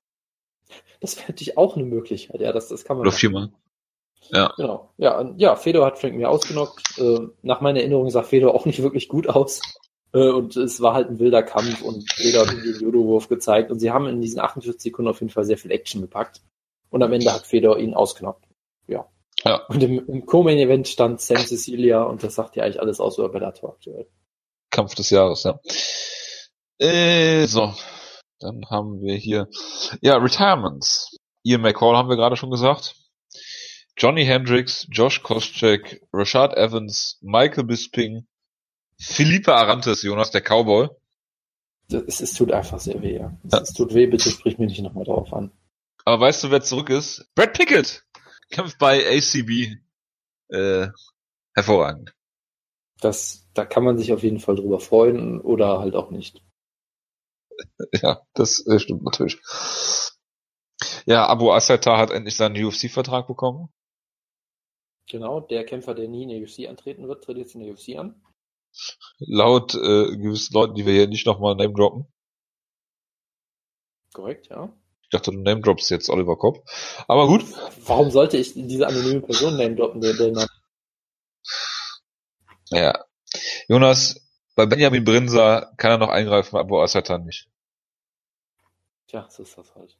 [1.00, 3.08] Das wäre natürlich auch eine Möglichkeit, ja, das, das kann man.
[3.08, 3.52] Oder viermal.
[4.32, 4.54] Ja.
[4.58, 4.92] Genau.
[4.98, 6.98] Ja, ja, Fedor hat Frank Mir ausgenockt.
[6.98, 9.62] Äh, nach meiner Erinnerung sah Fedor auch nicht wirklich gut aus.
[10.14, 13.72] Äh, und es war halt ein wilder Kampf und Fedor hat den Judo-Wurf gezeigt.
[13.72, 16.42] Und sie haben in diesen 48 Sekunden auf jeden Fall sehr viel Action gepackt.
[16.90, 18.46] Und am Ende hat Fedor ihn ausgenockt.
[18.88, 19.08] Ja.
[19.44, 19.66] ja.
[19.68, 23.30] Und im, im Co-Main-Event stand Sam Cecilia und das sagt ja eigentlich alles aus über
[23.30, 24.08] Bellator aktuell.
[24.70, 25.60] Kampf des Jahres, ja.
[26.80, 27.74] Äh, so.
[28.40, 29.48] Dann haben wir hier,
[30.02, 31.18] ja, Retirements.
[31.44, 32.96] Ian McCall haben wir gerade schon gesagt.
[33.98, 38.28] Johnny Hendricks, Josh Koscheck, Rashad Evans, Michael Bisping,
[39.00, 40.90] Felipe Arantes, Jonas, der Cowboy.
[41.90, 43.36] Es, es tut einfach sehr weh, ja.
[43.46, 43.60] Es, ja.
[43.62, 45.52] es tut weh, bitte sprich mich nicht nochmal drauf an.
[46.06, 47.28] Aber weißt du, wer zurück ist?
[47.34, 48.04] Brad Pickett
[48.52, 49.78] kämpft bei ACB.
[50.50, 50.88] Äh,
[51.54, 52.14] hervorragend.
[53.02, 56.42] Das, da kann man sich auf jeden Fall drüber freuen oder halt auch nicht.
[58.02, 59.40] Ja, das äh, stimmt natürlich.
[61.06, 63.70] Ja, Abu Asata hat endlich seinen UFC-Vertrag bekommen.
[65.10, 67.98] Genau, der Kämpfer, der nie in der UFC antreten wird, tritt jetzt in der UFC
[67.98, 68.22] an.
[69.20, 72.08] Laut äh, gewissen Leuten, die wir hier nicht nochmal name droppen.
[74.14, 74.74] Korrekt, ja.
[75.04, 76.66] Ich dachte, du name droppst jetzt Oliver Kopp.
[77.08, 77.46] Aber gut.
[77.86, 80.50] Warum sollte ich diese anonyme Person name droppen, der, der Name?
[82.72, 83.06] Ja.
[83.70, 84.27] Jonas,
[84.58, 87.48] bei Benjamin Brinser kann er noch eingreifen, aber Asatan nicht.
[89.08, 89.96] Tja, so ist das halt.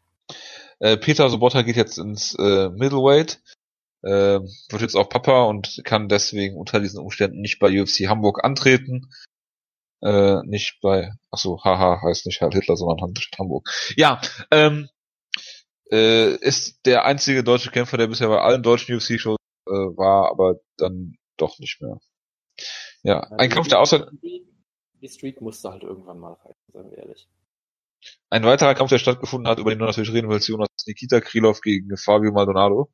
[0.80, 3.42] Äh, Peter Sobotta geht jetzt ins äh, Middleweight
[4.04, 4.40] äh,
[4.70, 9.12] wird jetzt auch Papa und kann deswegen unter diesen Umständen nicht bei UFC Hamburg antreten.
[10.02, 13.68] Äh, nicht bei, ach so, haha, heißt nicht Herr Hitler, sondern Hamburg.
[13.96, 14.90] Ja, ähm,
[15.92, 19.38] äh, ist der einzige deutsche Kämpfer, der bisher bei allen deutschen UFC-Shows
[19.68, 22.00] äh, war, aber dann doch nicht mehr.
[23.08, 24.12] Ja, also ein Kampf, der außer...
[24.22, 27.30] Die Streak musste halt irgendwann mal rein, sagen wir ehrlich.
[28.30, 31.62] Ein weiterer Kampf, der stattgefunden hat, über den du natürlich reden willst, Jonas Nikita Krylov
[31.62, 32.92] gegen Fabio Maldonado.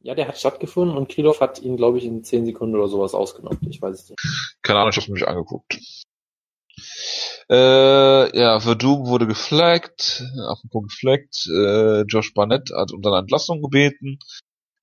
[0.00, 3.14] Ja, der hat stattgefunden und Krylov hat ihn, glaube ich, in zehn Sekunden oder sowas
[3.14, 3.60] ausgenommen.
[3.70, 4.20] Ich weiß es nicht.
[4.62, 5.78] Keine Ahnung, ich habe mich angeguckt.
[7.48, 10.24] Äh, ja, Verdum wurde geflaggt,
[10.72, 11.46] Punkt geflaggt.
[11.46, 14.18] Äh, Josh Barnett hat um seine Entlassung gebeten.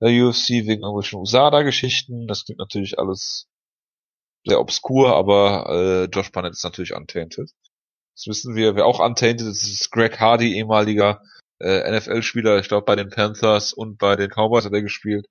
[0.01, 2.25] Der UFC wegen irgendwelchen USADA-Geschichten.
[2.27, 3.48] Das klingt natürlich alles
[4.45, 7.51] sehr obskur, aber äh, Josh Barnett ist natürlich untainted.
[8.15, 8.75] Das wissen wir.
[8.75, 11.21] Wer auch untainted ist, ist Greg Hardy, ehemaliger
[11.61, 15.27] äh, NFL-Spieler, ich glaube bei den Panthers und bei den Cowboys hat er gespielt.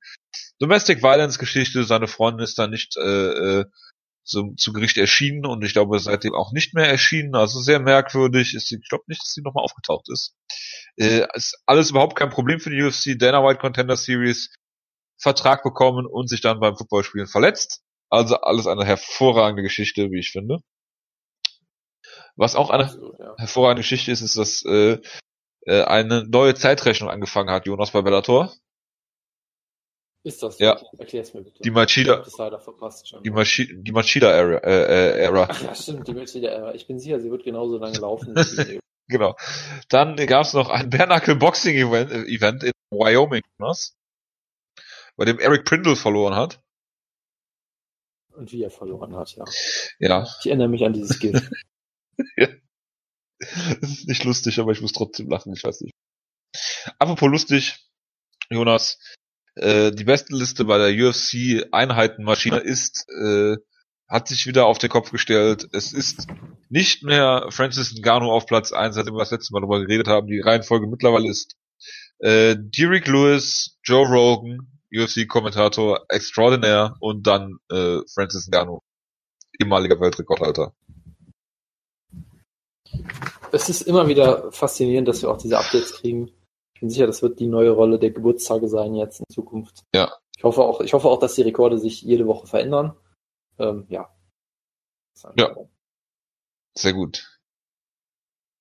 [0.59, 3.65] Domestic Violence Geschichte, seine Freundin ist da nicht äh, äh,
[4.25, 7.35] zum, zu Gericht erschienen und ich glaube seitdem auch nicht mehr erschienen.
[7.35, 8.55] Also sehr merkwürdig.
[8.55, 10.35] Ist, ich glaube nicht, dass sie nochmal aufgetaucht ist.
[10.97, 13.19] Äh, ist alles überhaupt kein Problem für die UFC.
[13.19, 14.55] Dana White Contender Series
[15.21, 17.83] Vertrag bekommen und sich dann beim Footballspielen verletzt.
[18.11, 20.61] Also alles eine hervorragende Geschichte, wie ich finde.
[22.37, 23.35] Was auch eine Absolut, ja.
[23.37, 24.99] hervorragende Geschichte ist, ist, dass äh,
[25.67, 28.53] äh, eine neue Zeitrechnung angefangen hat, Jonas bei Bellator.
[30.25, 30.59] Ist das?
[30.59, 30.65] So?
[30.65, 30.81] Ja.
[30.99, 31.63] Erklär's mir bitte.
[31.63, 32.25] Die Machida.
[33.25, 34.59] Die, Machi die Machida Era.
[34.59, 35.47] Äh, äh, Era.
[35.49, 36.75] Ach ja, stimmt, die Machida Era.
[36.75, 38.35] Ich bin sicher, sie wird genauso lange laufen.
[39.09, 39.37] genau.
[39.89, 43.97] Dann gab es noch ein Bernacle Boxing Event, Event in Wyoming, Jonas,
[45.17, 46.61] bei dem Eric Prindle verloren hat.
[48.39, 49.45] Und wie er verloren hat, ja.
[49.99, 50.26] Ja.
[50.41, 51.51] Ich erinnere mich an dieses Gift.
[52.36, 52.49] ja.
[53.41, 55.95] Es ist nicht lustig, aber ich muss trotzdem lachen, ich weiß nicht.
[57.01, 57.78] Apropos lustig,
[58.49, 59.01] Jonas,
[59.57, 63.57] äh, die beste Liste bei der UFC Einheitenmaschine ist, äh,
[64.07, 65.68] hat sich wieder auf den Kopf gestellt.
[65.72, 66.28] Es ist
[66.68, 70.28] nicht mehr Francis Ngannou auf Platz 1, seitdem wir das letzte Mal darüber geredet haben.
[70.28, 71.57] Die Reihenfolge mittlerweile ist
[72.20, 78.80] äh, Derek Lewis, Joe Rogan, UFC-Kommentator extraordinaire und dann äh, Francis Ngannou,
[79.59, 80.72] ehemaliger Weltrekordhalter
[83.53, 86.30] es ist immer wieder faszinierend, dass wir auch diese Updates kriegen.
[86.74, 89.84] Ich bin sicher, das wird die neue Rolle der Geburtstage sein jetzt in Zukunft.
[89.95, 90.12] Ja.
[90.36, 92.97] Ich hoffe auch, ich hoffe auch, dass die Rekorde sich jede Woche verändern.
[93.59, 94.14] Ähm, ja.
[95.36, 95.57] Ja.
[96.74, 97.41] Sehr gut.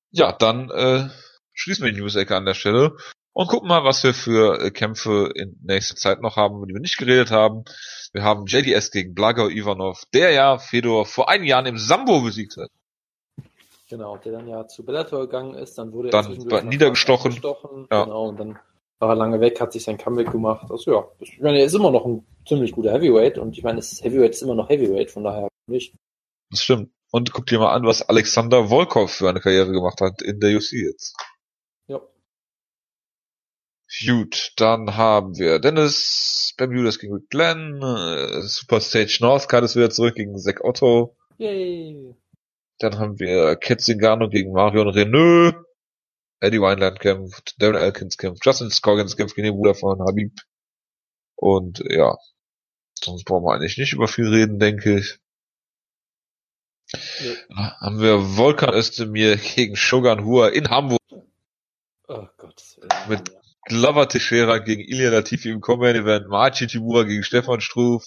[0.10, 1.10] Ja, dann äh,
[1.54, 2.98] schließen wir die News-Ecke an der Stelle
[3.38, 6.74] und gucken mal, was wir für äh, Kämpfe in nächster Zeit noch haben, über die
[6.74, 7.66] wir nicht geredet haben.
[8.12, 12.58] Wir haben JDS gegen Blagor Ivanov, der ja Fedor vor einigen Jahren im Sambo besiegt
[12.58, 12.72] hat.
[13.92, 17.40] Genau, der dann ja zu Bellator gegangen ist, dann wurde er dann niedergestochen.
[17.92, 18.06] Ja.
[18.06, 18.58] Genau, und dann
[18.98, 20.72] war er lange weg, hat sich sein Comeback gemacht.
[20.72, 23.78] Also ja, ich meine, er ist immer noch ein ziemlich guter Heavyweight und ich meine,
[23.78, 25.94] es ist Heavyweight ist immer noch Heavyweight, von daher nicht.
[26.50, 26.90] Das stimmt.
[27.12, 30.58] Und guck dir mal an, was Alexander Volkov für eine Karriere gemacht hat in der
[30.58, 31.16] UC jetzt.
[34.06, 39.90] Gut, dann haben wir Dennis Bermudas gegen Rick Glenn, äh, Super Stage Northcard ist wieder
[39.90, 41.16] zurück gegen Zack Otto.
[41.38, 42.16] Yay.
[42.80, 45.56] Dann haben wir Ketzingano gegen Marion Renault.
[46.40, 50.40] Eddie Wineland kämpft, Darren Elkins kämpft, Justin Scoggins kämpft gegen den Bruder von Habib
[51.36, 52.16] Und ja,
[52.94, 55.20] sonst brauchen wir eigentlich nicht über viel reden, denke ich.
[57.50, 57.80] Ja.
[57.80, 61.00] Haben wir Volkan Özdemir gegen Shogun Hua in Hamburg.
[62.08, 62.64] Oh Gott.
[63.10, 63.37] Mit
[63.68, 68.06] Glover Teixeira gegen Ilya Latifi im Common Event, Machi Tibura gegen Stefan Struff,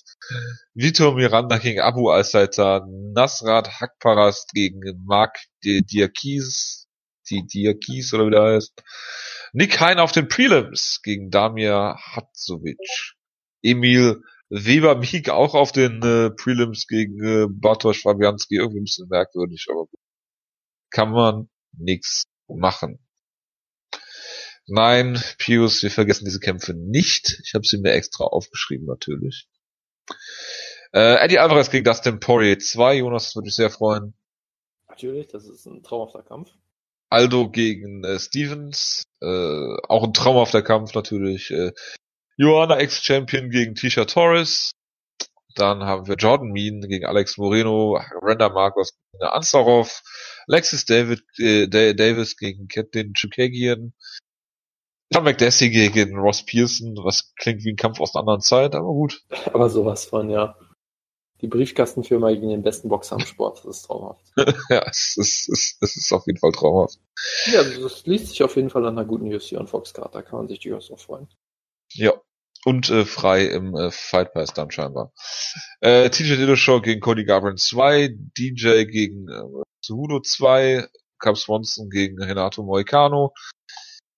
[0.72, 6.88] Vitor Miranda gegen Abu Al-Saitan, Nasrat Hakparast gegen Mark Diakis,
[7.28, 8.82] die Diakis oder wie der heißt,
[9.52, 12.78] Nick Hein auf den Prelims gegen Damir Hatzovic,
[13.62, 19.08] Emil Weber Miek auch auf den äh, Prelims gegen äh, Bartosz Fabianski, irgendwie ein bisschen
[19.08, 19.86] merkwürdig, aber
[20.90, 22.98] kann man nichts machen.
[24.66, 27.40] Nein, Pius, wir vergessen diese Kämpfe nicht.
[27.44, 29.48] Ich habe sie mir extra aufgeschrieben, natürlich.
[30.92, 34.14] Äh, Eddie Alvarez gegen Dustin Poirier 2, Jonas, das würde mich sehr freuen.
[34.88, 36.50] Natürlich, das ist ein traumhafter Kampf.
[37.10, 41.50] Aldo gegen äh, Stevens, äh, auch ein traumhafter Kampf natürlich.
[41.50, 41.72] Äh,
[42.36, 44.72] Joanna Ex-Champion gegen Tisha Torres.
[45.56, 50.02] Dann haben wir Jordan Mean gegen Alex Moreno, Randa Marcos gegen Ansarov,
[50.46, 53.92] Alexis David, äh, Davis gegen Catelyn Chukagian,
[55.12, 58.86] John McDessie gegen Ross Pearson, was klingt wie ein Kampf aus einer anderen Zeit, aber
[58.86, 59.22] gut.
[59.52, 60.56] Aber sowas von, ja.
[61.40, 64.24] Die Briefkastenfirma gegen den besten Boxer im Sport, das ist traumhaft.
[64.68, 66.98] ja, es ist, es, es ist auf jeden Fall traumhaft.
[67.46, 70.38] Ja, das liest sich auf jeden Fall an einer guten UFC und Foxcard, da kann
[70.38, 71.28] man sich durchaus auch freuen.
[71.92, 72.12] Ja.
[72.66, 75.14] Und äh, frei im äh, Fight Pass dann scheinbar.
[75.80, 80.86] Äh, TJ Dillashaw gegen Cody Garbrandt 2, DJ gegen äh, Cejudo 2,
[81.18, 83.32] Cub Swanson gegen Renato Moicano,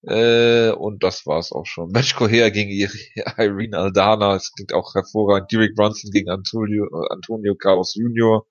[0.02, 1.90] äh, und das war's auch schon.
[1.92, 4.34] Match Coher gegen Irene Aldana.
[4.34, 5.52] Das klingt auch hervorragend.
[5.52, 8.46] Derek Brunson gegen Antonio, Antonio Carlos Jr.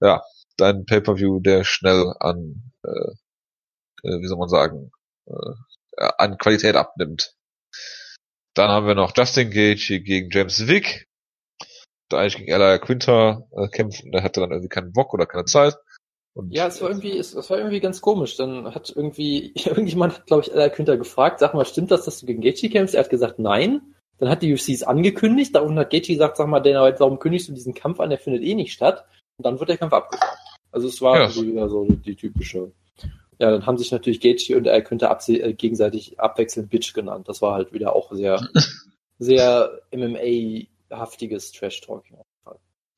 [0.00, 0.22] Ja,
[0.56, 3.12] dein Pay-Per-View, der schnell an, äh,
[4.02, 4.90] äh, wie soll man sagen,
[5.26, 7.34] äh, an Qualität abnimmt.
[8.54, 11.08] Dann haben wir noch Justin Gage gegen James Vick.
[12.08, 15.44] Da eigentlich gegen Ella Quinter äh, kämpfen, der hatte dann irgendwie keinen Bock oder keine
[15.44, 15.76] Zeit.
[16.38, 18.36] Und ja, es war irgendwie, es, es war irgendwie ganz komisch.
[18.36, 22.20] Dann hat irgendwie, irgendjemand hat, glaube ich, Ella Günther gefragt, sag mal, stimmt das, dass
[22.20, 22.94] du gegen Gaethje kämpfst?
[22.94, 23.80] Er hat gesagt, nein.
[24.18, 27.18] Dann hat die UFC es angekündigt, da hat Gaethje gesagt, sag mal, Dana White, warum
[27.18, 28.10] kündigst du diesen Kampf an?
[28.10, 29.04] Der findet eh nicht statt.
[29.36, 30.38] Und dann wird der Kampf abgesagt.
[30.70, 31.34] Also es war ja.
[31.42, 32.70] wieder so die typische.
[33.40, 37.28] Ja, dann haben sich natürlich Gaethje und er könnte äh, gegenseitig abwechselnd Bitch genannt.
[37.28, 38.40] Das war halt wieder auch sehr,
[39.18, 42.18] sehr MMA-haftiges Trash-Talking.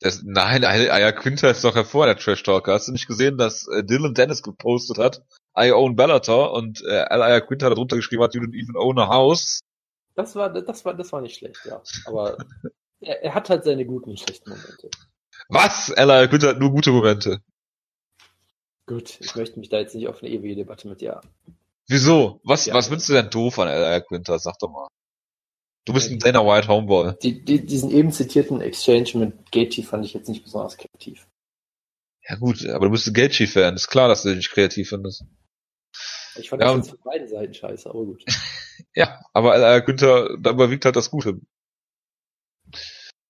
[0.01, 2.73] Das, nein, Aya Quinter ist doch hervor, der Trash Talker.
[2.73, 5.23] Hast du nicht gesehen, dass äh, Dylan Dennis gepostet hat?
[5.55, 9.07] I own Bellator und äh, Aya Quinter darunter geschrieben hat, you don't even own a
[9.07, 9.59] house.
[10.15, 11.83] Das war, das war, das war nicht schlecht, ja.
[12.05, 12.37] Aber
[12.99, 14.89] er, er, hat halt seine guten und schlechten Momente.
[15.49, 15.89] Was?
[15.89, 17.39] Ella Quinter hat nur gute Momente.
[18.87, 21.21] Gut, ich möchte mich da jetzt nicht auf eine ewige Debatte mit dir.
[21.87, 22.41] Wieso?
[22.43, 22.73] Was, ja.
[22.73, 24.39] was findest du denn doof an Ella Quinter?
[24.39, 24.87] Sag doch mal.
[25.85, 27.13] Du bist ein Dana White Homeboy.
[27.23, 31.27] Die, die, diesen eben zitierten Exchange mit Gaethje fand ich jetzt nicht besonders kreativ.
[32.27, 33.75] Ja gut, aber du bist ein Gaethje-Fan.
[33.75, 35.25] Ist klar, dass du dich kreativ findest.
[36.35, 38.23] Ich fand ja, das jetzt von beiden Seiten scheiße, aber gut.
[38.95, 41.41] ja, aber äh, Günther, da überwiegt halt das Gute.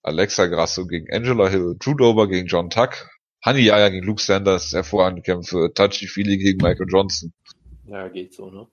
[0.04, 3.10] Alexa Grasso gegen Angela Hill, Drew Dober gegen John Tuck,
[3.46, 7.34] Honey Yaya gegen Luke Sanders, hervorragende Kämpfe, Touchy Feely gegen Michael Johnson.
[7.86, 8.68] Ja, geht so, ne?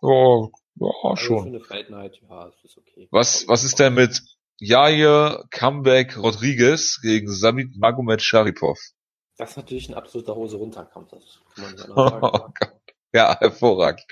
[0.00, 1.52] Oh, ja, also schon.
[1.90, 3.08] Night, ja, ist okay.
[3.10, 4.22] Was, was ist denn mit
[4.58, 8.78] Jair Comeback Rodriguez gegen Samit Magomed Sharipov?
[9.36, 12.20] Das ist natürlich ein absoluter Hose runter Kampf, das kann man nicht sagen.
[12.22, 12.48] Oh
[13.14, 14.04] ja, hervorragend.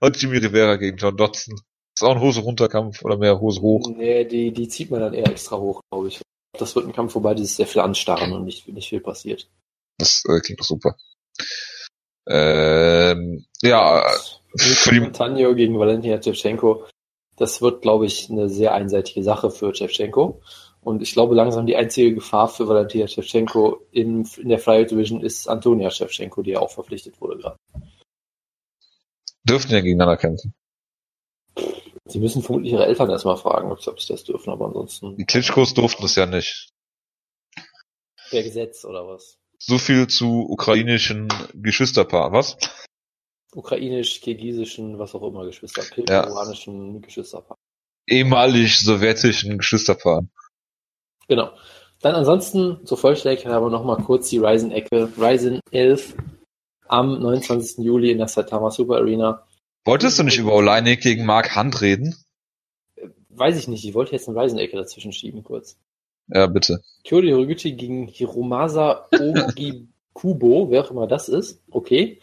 [0.00, 1.60] Und Jimmy Rivera gegen John Dodson.
[1.94, 3.88] Ist auch ein Hose runter Kampf oder mehr Hose hoch?
[3.88, 6.20] Nee, die, die zieht man dann eher extra hoch, glaube ich.
[6.52, 9.48] Das wird ein Kampf vorbei, dieses sehr viel anstarren und nicht, nicht viel passiert.
[9.98, 10.96] Das äh, klingt doch super.
[12.28, 14.04] Ähm, ja,
[14.47, 16.84] für die Montaño gegen Valentina Shevchenko.
[17.36, 20.40] Das wird, glaube ich, eine sehr einseitige Sache für Shevchenko.
[20.80, 25.22] Und ich glaube langsam die einzige Gefahr für Valentina Shevchenko in, in der Flyweight Division
[25.22, 27.56] ist Antonia Shevchenko, die ja auch verpflichtet wurde gerade.
[29.44, 30.54] Dürfen die ja gegeneinander kämpfen?
[32.06, 35.16] Sie müssen vermutlich ihre Eltern erstmal fragen, ob sie das dürfen, aber ansonsten.
[35.16, 36.70] Die Klitschkos durften das ja nicht.
[38.30, 39.36] Per Gesetz oder was?
[39.58, 42.56] So viel zu ukrainischen Geschwisterpaar, was?
[43.54, 47.00] Ukrainisch, kirgisischen, was auch immer Geschwister, peruanischen ja.
[47.00, 47.56] Geschwisterpaar.
[48.06, 50.24] Ehemalig sowjetischen Geschwisterpaar.
[51.28, 51.50] Genau.
[52.00, 55.12] Dann ansonsten zur Vollständigkeit haben wir nochmal kurz die Ryzen-Ecke.
[55.18, 56.14] Ryzen 11
[56.86, 57.84] am 29.
[57.84, 59.46] Juli in der Saitama Super Arena.
[59.84, 62.14] Wolltest du nicht über Oleinik gegen Mark Hunt reden?
[63.30, 63.84] Weiß ich nicht.
[63.84, 65.76] Ich wollte jetzt eine Ryzen-Ecke dazwischen schieben kurz.
[66.28, 66.82] Ja, bitte.
[67.04, 71.62] Kyori Horiguchi gegen Hiromasa Ogikubo, wer auch immer das ist.
[71.70, 72.20] Okay.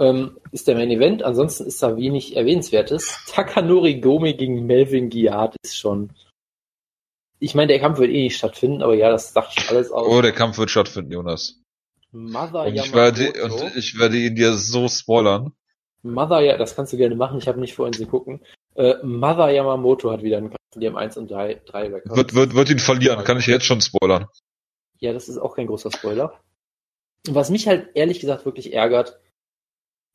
[0.00, 1.22] Ähm, ist der Main Event.
[1.22, 3.24] Ansonsten ist da wenig Erwähnenswertes.
[3.26, 6.10] Takanori Gomi gegen Melvin Giard ist schon.
[7.40, 10.08] Ich meine, der Kampf wird eh nicht stattfinden, aber ja, das sagt schon alles aus.
[10.08, 11.60] Oh, der Kampf wird stattfinden, Jonas.
[12.10, 15.52] Mother Und ich werde, und ich werde ihn dir so spoilern.
[16.02, 17.38] Mother, ja, das kannst du gerne machen.
[17.38, 18.40] Ich habe nicht vorhin zu gucken.
[18.74, 20.58] Äh, Mother Yamamoto hat wieder einen Kampf.
[20.76, 22.16] Die haben 1 und 3, 3 Records.
[22.16, 24.26] Wird, wird, wird ihn verlieren, kann ich jetzt schon spoilern.
[24.98, 26.40] Ja, das ist auch kein großer Spoiler.
[27.28, 29.18] Was mich halt ehrlich gesagt wirklich ärgert,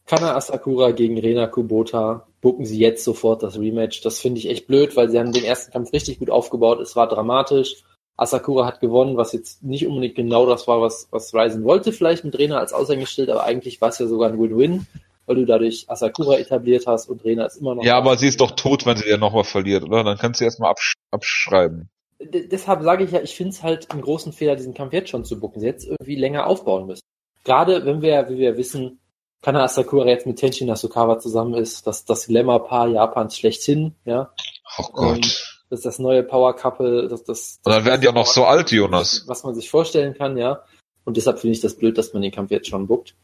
[0.06, 4.02] Kana Asakura gegen Rena Kubota, bucken sie jetzt sofort das Rematch.
[4.02, 6.80] Das finde ich echt blöd, weil sie haben den ersten Kampf richtig gut aufgebaut.
[6.82, 7.84] Es war dramatisch.
[8.18, 12.24] Asakura hat gewonnen, was jetzt nicht unbedingt genau das war, was, was Ryzen wollte, vielleicht
[12.24, 14.86] mit Rena als Aushängeschild, aber eigentlich war es ja sogar ein Win-Win,
[15.26, 17.84] weil du dadurch Asakura etabliert hast und Rena ist immer noch.
[17.84, 20.04] Ja, aber sie ist doch tot, wenn sie dir nochmal verliert, oder?
[20.04, 21.90] Dann kannst du erstmal absch abschreiben.
[22.20, 25.10] D deshalb sage ich ja, ich finde es halt einen großen Fehler, diesen Kampf jetzt
[25.10, 25.60] schon zu bucken.
[25.60, 27.02] Sie jetzt irgendwie länger aufbauen müssen.
[27.44, 29.00] Gerade wenn wir, wie wir wissen,
[29.44, 34.32] Kana Asakura jetzt mit Tenshin Nasukawa zusammen ist, das, das Glamour-Paar Japans schlechthin, ja.
[34.78, 35.18] Oh Gott.
[35.18, 35.22] Ähm,
[35.70, 38.46] das ist das neue Power Couple, das, das, Und dann werden die auch noch so
[38.46, 39.26] alt, Jonas.
[39.28, 40.64] was man sich vorstellen kann, ja.
[41.04, 43.16] Und deshalb finde ich das blöd, dass man den Kampf jetzt schon buckt.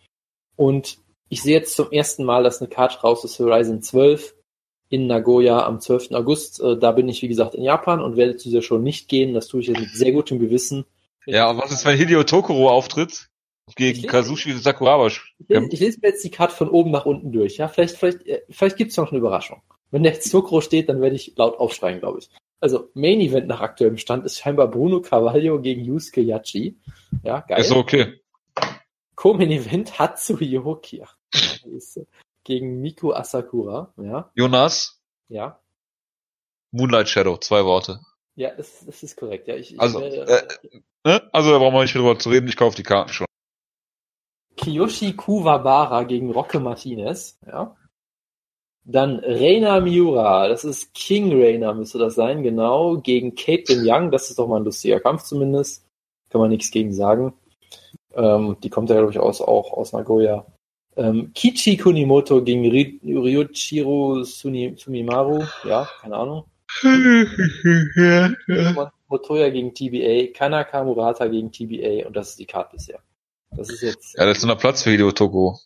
[0.58, 0.98] Und
[1.30, 4.36] ich sehe jetzt zum ersten Mal, dass eine Karte raus ist Horizon 12
[4.90, 6.12] in Nagoya am 12.
[6.12, 6.60] August.
[6.60, 9.34] Äh, da bin ich, wie gesagt, in Japan und werde zu dieser Show nicht gehen.
[9.34, 10.86] Das tue ich jetzt mit sehr gutem Gewissen.
[11.26, 13.29] Ja, und was ist, wenn Hideo Tokoro auftritt?
[13.76, 15.08] Gegen Kazushi Sakuraba.
[15.08, 17.58] Ich lese, ich lese mir jetzt die Karte von oben nach unten durch.
[17.58, 19.62] Ja, vielleicht, vielleicht, äh, vielleicht gibt's noch eine Überraschung.
[19.92, 20.30] Wenn der jetzt
[20.62, 22.30] steht, dann werde ich laut aufschreien, glaube ich.
[22.60, 26.78] Also Main Event nach aktuellem Stand ist scheinbar Bruno Carvalho gegen Yusuke Yachi.
[27.24, 27.62] Ja, geil.
[27.62, 28.20] Ist okay.
[29.16, 30.00] Co-Main Event
[31.02, 32.06] ach, Scheiße.
[32.44, 33.94] gegen Miku Asakura.
[33.98, 35.60] Ja, Jonas, ja,
[36.72, 38.00] Moonlight Shadow, zwei Worte.
[38.36, 39.48] ja, das, das ist korrekt.
[39.48, 40.48] Ja, ich, ich Also, werde-
[41.06, 41.22] Ne?
[41.32, 43.26] Also da brauchen wir nicht mehr drüber zu reden, ich kaufe die Karten schon.
[44.60, 47.76] Kiyoshi Kuwabara gegen Rocke Martinez, ja.
[48.84, 54.30] Dann Reina Miura, das ist King Reina, müsste das sein, genau, gegen Caitlin Young, das
[54.30, 55.86] ist doch mal ein lustiger Kampf zumindest,
[56.30, 57.34] kann man nichts gegen sagen.
[58.14, 60.46] Ähm, die kommt ja, glaube ich, aus, auch aus Nagoya.
[60.98, 66.46] Ähm, Kichi Kunimoto gegen Ry Ryuichiro Sumimaru, ja, keine Ahnung.
[69.08, 73.00] Motoya gegen TBA, Kanaka Murata gegen TBA und das ist die Karte bisher.
[73.52, 75.60] Das ist jetzt Ja, das ist noch Platz für Hideo Tokoro.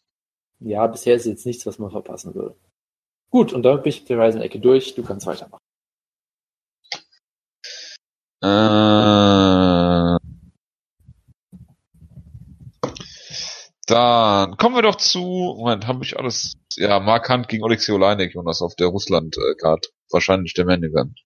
[0.59, 2.55] ja, bisher ist jetzt nichts, was man verpassen würde.
[3.29, 4.95] Gut, und damit bin ich mit der Reisen-Ecke durch.
[4.95, 5.59] Du kannst weitermachen.
[8.41, 10.17] Äh,
[13.88, 15.19] dann kommen wir doch zu,
[15.57, 19.91] Moment, habe ich alles, ja, Mark Hunt gegen Alexei Oleinik, Jonas, auf der Russland-Card.
[20.11, 21.21] Wahrscheinlich der Main-Event.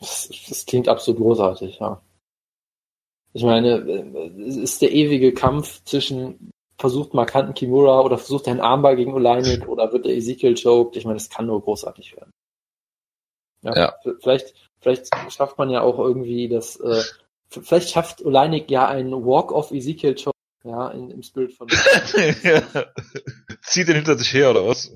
[0.00, 2.02] Das, das klingt absolut großartig, ja.
[3.34, 3.78] Ich meine,
[4.46, 9.14] es ist der ewige Kampf zwischen versucht markanten Kimura oder versucht er einen Armbar gegen
[9.14, 10.96] Oleinik oder wird der Ezekiel choked.
[10.96, 12.32] Ich meine, es kann nur großartig werden.
[13.62, 13.94] Ja, Ja.
[14.20, 17.02] Vielleicht, vielleicht schafft man ja auch irgendwie das, äh,
[17.48, 21.68] vielleicht schafft Oleinik ja einen Walk-off Ezekiel choke, ja, in, im Spirit von
[23.62, 24.92] Zieht den hinter sich her, oder was?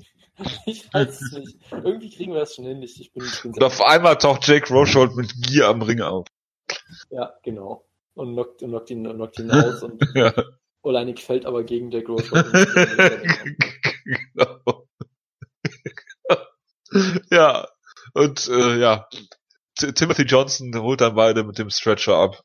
[0.66, 1.56] Ich weiß es nicht.
[1.70, 2.82] Irgendwie kriegen wir das schon hin.
[2.82, 6.26] Ich bin, ich bin Und auf einmal taucht Jake Rochold mit Gier am Ring auf.
[7.10, 7.86] Ja, genau.
[8.16, 10.32] Und knockt, und knockt, ihn, knockt ihn aus und Ja.
[10.82, 12.30] Oleinik fällt aber gegen der Groß.
[14.04, 14.86] genau.
[17.30, 17.68] ja,
[18.14, 19.06] und äh, ja,
[19.78, 22.42] T Timothy Johnson holt dann beide mit dem Stretcher ab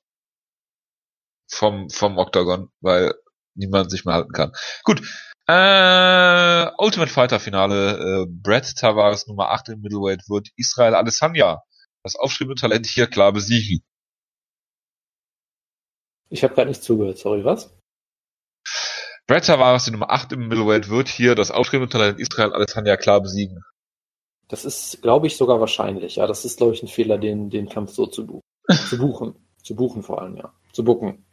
[1.47, 3.13] vom vom Octagon, weil
[3.55, 4.51] niemand sich mehr halten kann.
[4.83, 5.01] Gut,
[5.47, 11.61] äh, Ultimate Fighter Finale, äh, Brett Tavares Nummer 8 im Middleweight wird Israel Adesanya,
[12.03, 13.83] das aufstrebende Talent hier klar besiegen.
[16.31, 17.77] Ich habe gerade nicht zugehört, sorry, was?
[19.27, 23.21] Brett Tavares, die Nummer 8 im Middleweight, wird hier das aufstrebende Talent Israel Adesanya klar
[23.21, 23.61] besiegen.
[24.47, 26.15] Das ist, glaube ich, sogar wahrscheinlich.
[26.15, 28.41] Ja, das ist, glaube ich, ein Fehler, den, den Kampf so zu buchen.
[28.89, 29.35] zu buchen.
[29.61, 30.53] Zu buchen vor allem, ja.
[30.71, 31.25] Zu bucken.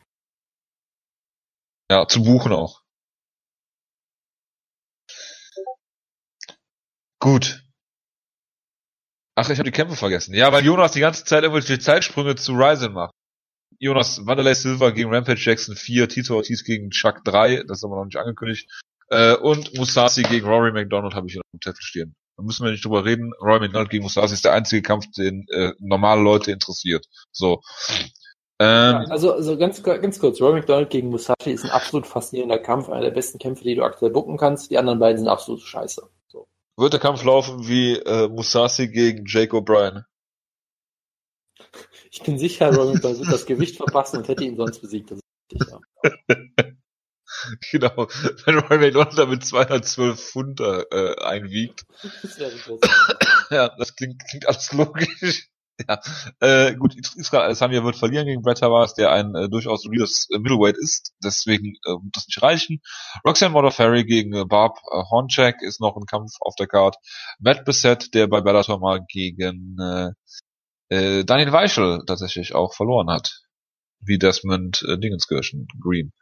[1.90, 2.82] Ja, zu buchen auch.
[7.20, 7.64] Gut.
[9.36, 10.34] Ach, ich habe die Kämpfe vergessen.
[10.34, 13.14] Ja, weil Jonas die ganze Zeit irgendwelche Zeitsprünge zu Ryzen macht.
[13.78, 17.96] Jonas, Wanderlei Silva gegen Rampage Jackson 4, Tito Ortiz gegen Chuck 3, das ist aber
[17.96, 18.68] noch nicht angekündigt.
[19.08, 22.14] Äh, und Musashi gegen Rory McDonald habe ich hier auf dem Zettel stehen.
[22.36, 23.32] Da müssen wir nicht drüber reden.
[23.40, 27.06] Rory McDonald gegen Musashi ist der einzige Kampf, den äh, normale Leute interessiert.
[27.32, 27.62] So.
[28.60, 32.88] Ähm, Also, also ganz, ganz kurz, Roy McDonald gegen Musashi ist ein absolut faszinierender Kampf,
[32.88, 34.70] einer der besten Kämpfe, die du aktuell bucken kannst.
[34.70, 36.02] Die anderen beiden sind absolut scheiße.
[36.26, 36.48] So.
[36.76, 40.04] wird der Kampf laufen wie äh, Musashi gegen Jake O'Brien?
[42.10, 45.10] Ich bin sicher, McDonald wird das Gewicht verpassen und hätte ihn sonst besiegt.
[45.10, 46.64] Das ist richtig, ja.
[47.70, 48.08] genau.
[48.44, 51.84] Wenn Roy McDonald damit 212 Pfund äh, einwiegt.
[52.22, 52.52] Das wäre
[53.50, 55.48] Ja, das klingt, klingt alles logisch.
[55.88, 56.00] Ja,
[56.40, 60.38] äh, gut, Israel Samir wird verlieren gegen Brett Tavares, der ein äh, durchaus solides äh,
[60.40, 62.80] Middleweight ist, deswegen äh, wird das nicht reichen.
[63.24, 66.96] Roxanne Modafferi gegen äh, Barb äh, Horncheck ist noch ein Kampf auf der Card.
[67.38, 70.10] Matt Bissett, der bei Bellator mal gegen äh,
[70.88, 73.42] äh, Daniel Weichel tatsächlich auch verloren hat.
[74.00, 76.12] Wie Desmond äh, Dingenskirchen Green.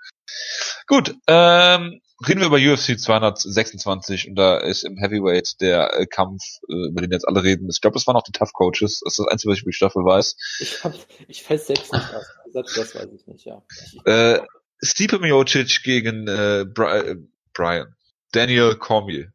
[0.86, 6.42] Gut, ähm, reden wir über UFC 226 und da ist im Heavyweight der äh, Kampf,
[6.68, 7.68] äh, über den jetzt alle reden.
[7.70, 9.00] Ich glaube, das waren auch die Tough Coaches.
[9.04, 10.36] Das ist das Einzige, was ich über die Staffel weiß.
[10.60, 10.94] Ich, hab,
[11.28, 13.62] ich weiß selbst nicht, was das, das weiß ich nicht, ja.
[14.04, 14.40] Äh,
[14.82, 17.16] Stipe Miocic gegen äh, äh,
[17.52, 17.94] Brian.
[18.32, 19.32] Daniel Cormier.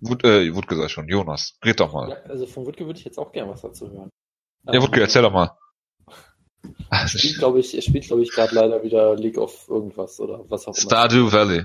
[0.00, 2.10] Wut, äh, Wutke sei schon, Jonas, red doch mal.
[2.10, 4.10] Ja, also von Wutke würde ich jetzt auch gerne was dazu hören.
[4.64, 5.56] Ja, Wutke, erzähl doch mal.
[6.90, 10.50] Er spielt, glaube ich, er spielt, glaube ich, gerade leider wieder League of irgendwas oder
[10.50, 10.82] was auch immer.
[10.82, 11.64] Stardew Valley.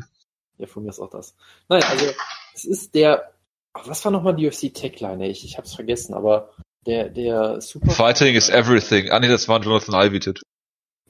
[0.57, 1.35] Ja, von mir ist auch das.
[1.69, 2.05] Nein, also
[2.53, 3.33] es ist der.
[3.73, 5.27] Was war nochmal die UFC Tagline?
[5.27, 6.51] Ich, ich hab's vergessen, aber
[6.85, 7.89] der, der Super.
[7.91, 9.09] Fighting is everything.
[9.09, 10.33] Ah nee, das war Jonathan Ivy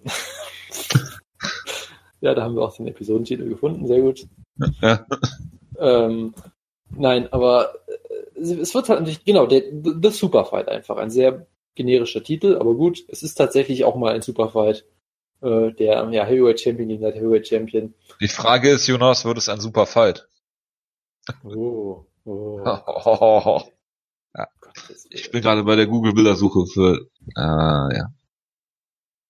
[2.21, 4.27] ja, da haben wir auch den Episodentitel gefunden, sehr gut.
[4.81, 5.05] Ja.
[5.77, 6.33] Ähm,
[6.95, 10.97] nein, aber äh, es wird halt natürlich, genau, der The Super Fight einfach.
[10.97, 14.85] Ein sehr generischer Titel, aber gut, es ist tatsächlich auch mal ein Superfight.
[15.41, 17.95] Äh, der ja, Heavyweight Champion gegen der Heavyweight Champion.
[18.19, 20.27] Die Frage ist, Jonas, wird es ein Superfight?
[21.43, 22.61] Oh, oh.
[24.35, 24.47] ja.
[25.09, 28.13] Ich bin gerade bei der Google-Bildersuche für, äh, ja.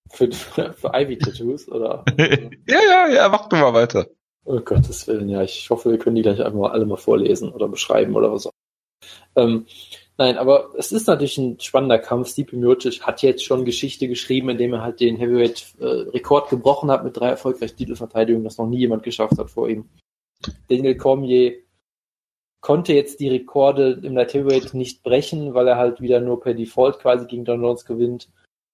[0.09, 2.03] Für, für, für Ivy-Tattoos, oder?
[2.17, 4.07] ja, ja, ja, mach du mal weiter.
[4.45, 7.67] Oh Gottes Willen, ja, ich hoffe, wir können die gleich einfach alle mal vorlesen oder
[7.67, 8.51] beschreiben oder was auch.
[9.35, 9.65] Ähm,
[10.21, 12.29] Nein, aber es ist natürlich ein spannender Kampf.
[12.29, 17.17] Stipe Miocic hat jetzt schon Geschichte geschrieben, indem er halt den Heavyweight-Rekord gebrochen hat mit
[17.17, 19.89] drei erfolgreichen Titelverteidigungen, das noch nie jemand geschafft hat vor ihm.
[20.69, 21.55] Daniel Cormier
[22.59, 26.53] konnte jetzt die Rekorde im Light Heavyweight nicht brechen, weil er halt wieder nur per
[26.53, 28.29] Default quasi gegen Don Jones gewinnt,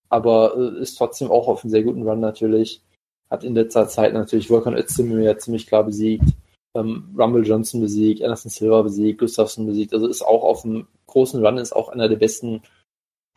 [0.10, 2.82] aber äh, ist trotzdem auch auf einem sehr guten Run natürlich.
[3.30, 6.34] Hat in letzter Zeit natürlich Volkan Özdemir ziemlich klar besiegt
[6.78, 9.94] ähm, Rumble Johnson besiegt, Anderson Silva besiegt, Gustafsson besiegt.
[9.94, 12.62] Also ist auch auf einem großen Run, ist auch einer der besten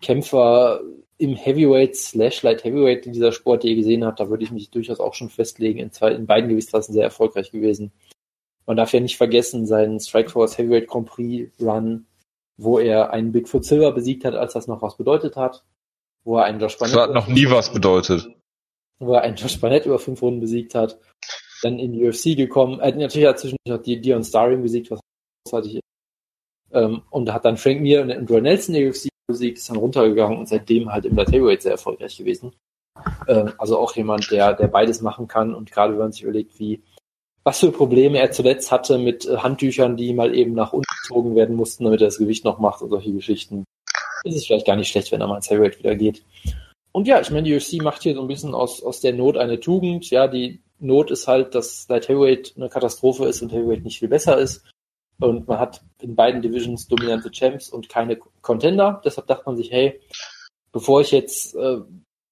[0.02, 0.80] Kämpfer
[1.18, 4.20] im Heavyweight slash Light Heavyweight in dieser Sport, die ihr gesehen habt.
[4.20, 5.78] Da würde ich mich durchaus auch schon festlegen.
[5.78, 7.92] In, zwei, in beiden Gewichtsklassen sehr erfolgreich gewesen.
[8.66, 12.06] Man darf ja nicht vergessen, seinen Strikeforce Heavyweight Grand Prix Run,
[12.56, 15.64] wo er einen Bigfoot Silver besiegt hat, als das noch was bedeutet hat.
[16.24, 16.96] Wo er einen Josh Barnett.
[16.96, 18.28] Das hat noch nie was bedeutet.
[19.00, 20.98] Wo er einen Josh Barnett über fünf Runden besiegt hat
[21.62, 22.80] dann in die UFC gekommen.
[22.80, 25.00] Er hat natürlich hat zwischendurch auch die Dion Starring besiegt, was
[25.44, 25.82] großartig ist.
[26.72, 29.76] Ähm, und hat dann Frank Mir und Roy Nelson in der UFC besiegt, ist dann
[29.76, 32.52] runtergegangen und seitdem halt im Light Heavyweight sehr erfolgreich gewesen.
[33.26, 36.58] Ähm, also auch jemand, der, der beides machen kann und gerade wenn man sich überlegt,
[36.58, 36.82] wie,
[37.44, 41.34] was für Probleme er zuletzt hatte mit äh, Handtüchern, die mal eben nach unten gezogen
[41.34, 43.64] werden mussten, damit er das Gewicht noch macht und solche Geschichten,
[44.24, 46.22] ist es vielleicht gar nicht schlecht, wenn er mal ins Heavyweight wieder geht.
[46.92, 49.36] Und ja, ich meine, die UFC macht hier so ein bisschen aus, aus der Not
[49.36, 50.10] eine Tugend.
[50.10, 54.08] Ja, die Not ist halt, dass Light Heavyweight eine Katastrophe ist und Heavyweight nicht viel
[54.08, 54.64] besser ist.
[55.20, 59.00] Und man hat in beiden Divisions dominante Champs und keine Contender.
[59.04, 60.00] Deshalb dachte man sich, hey,
[60.72, 61.78] bevor ich jetzt äh,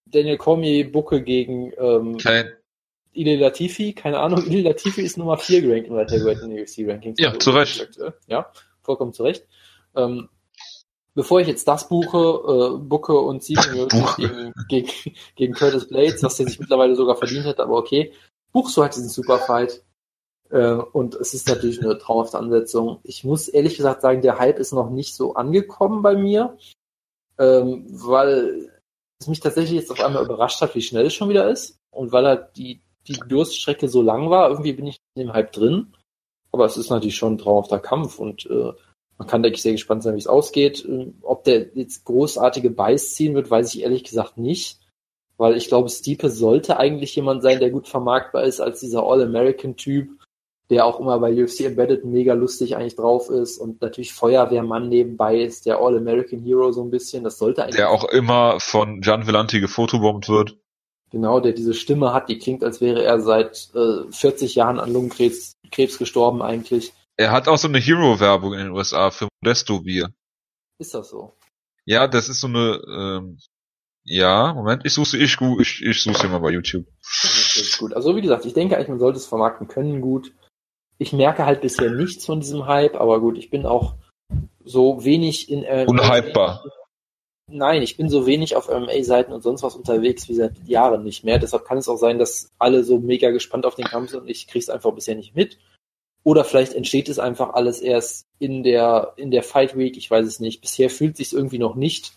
[0.06, 2.50] Daniel Cormier bucke gegen ähm, Kein.
[3.12, 6.62] Ili Latifi, keine Ahnung, Ili Latifi ist Nummer 4 gerankt im Light Heavyweight in den
[6.62, 7.18] UFC Rankings.
[7.20, 7.88] Ja, zu Recht.
[8.26, 8.50] Ja,
[8.82, 9.46] vollkommen zu Recht.
[9.94, 10.28] Ähm,
[11.18, 14.88] bevor ich jetzt das buche, äh, bucke und siege gegen, gegen,
[15.34, 18.12] gegen Curtis Blades, was der sich mittlerweile sogar verdient hat, aber okay,
[18.52, 19.82] buchst du halt diesen Superfight.
[20.50, 23.00] Äh, und es ist natürlich eine traumhafte Ansetzung.
[23.02, 26.56] Ich muss ehrlich gesagt sagen, der Hype ist noch nicht so angekommen bei mir,
[27.36, 28.70] ähm, weil
[29.18, 31.80] es mich tatsächlich jetzt auf einmal überrascht hat, wie schnell es schon wieder ist.
[31.90, 35.50] Und weil halt die, die Durststrecke so lang war, irgendwie bin ich in dem Hype
[35.50, 35.96] drin.
[36.52, 38.72] Aber es ist natürlich schon ein traumhafter Kampf und äh,
[39.18, 40.88] man kann, denke ich, sehr gespannt sein, wie es ausgeht.
[41.22, 44.78] Ob der jetzt großartige Beiß ziehen wird, weiß ich ehrlich gesagt nicht.
[45.36, 50.08] Weil ich glaube, Stiepe sollte eigentlich jemand sein, der gut vermarktbar ist als dieser All-American-Typ,
[50.70, 55.40] der auch immer bei UFC Embedded mega lustig eigentlich drauf ist und natürlich Feuerwehrmann nebenbei
[55.40, 57.24] ist, der All-American Hero so ein bisschen.
[57.24, 57.76] Das sollte eigentlich.
[57.76, 60.56] Der auch immer von Gian Villanti gefotobombt wird.
[61.10, 64.92] Genau, der diese Stimme hat, die klingt, als wäre er seit äh, 40 Jahren an
[64.92, 66.92] Lungenkrebs Krebs gestorben eigentlich.
[67.18, 70.14] Er hat auch so eine Hero-Werbung in den USA für Modesto Bier.
[70.78, 71.36] Ist das so?
[71.84, 73.38] Ja, das ist so eine, ähm,
[74.04, 76.86] ja, Moment, ich suche ich, ich, ich suche sie mal bei YouTube.
[77.02, 77.92] Das ist gut.
[77.92, 80.32] Also wie gesagt, ich denke eigentlich, man sollte es vermarkten können gut.
[80.98, 83.96] Ich merke halt bisher nichts von diesem Hype, aber gut, ich bin auch
[84.64, 86.64] so wenig in äh, Unhypebar.
[87.50, 91.24] nein, ich bin so wenig auf MMA-Seiten und sonst was unterwegs wie seit Jahren nicht
[91.24, 91.38] mehr.
[91.38, 94.28] Deshalb kann es auch sein, dass alle so mega gespannt auf den Kampf sind und
[94.28, 95.58] ich krieg's einfach bisher nicht mit.
[96.24, 100.26] Oder vielleicht entsteht es einfach alles erst in der, in der Fight Week, ich weiß
[100.26, 100.60] es nicht.
[100.60, 102.12] Bisher fühlt sich irgendwie noch nicht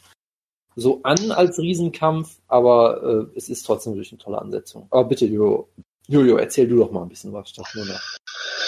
[0.76, 4.88] so an als Riesenkampf, aber äh, es ist trotzdem wirklich eine tolle Ansetzung.
[4.90, 5.70] Aber bitte, Jojo,
[6.08, 8.18] Jojo, erzähl du doch mal ein bisschen was, statt nur nach,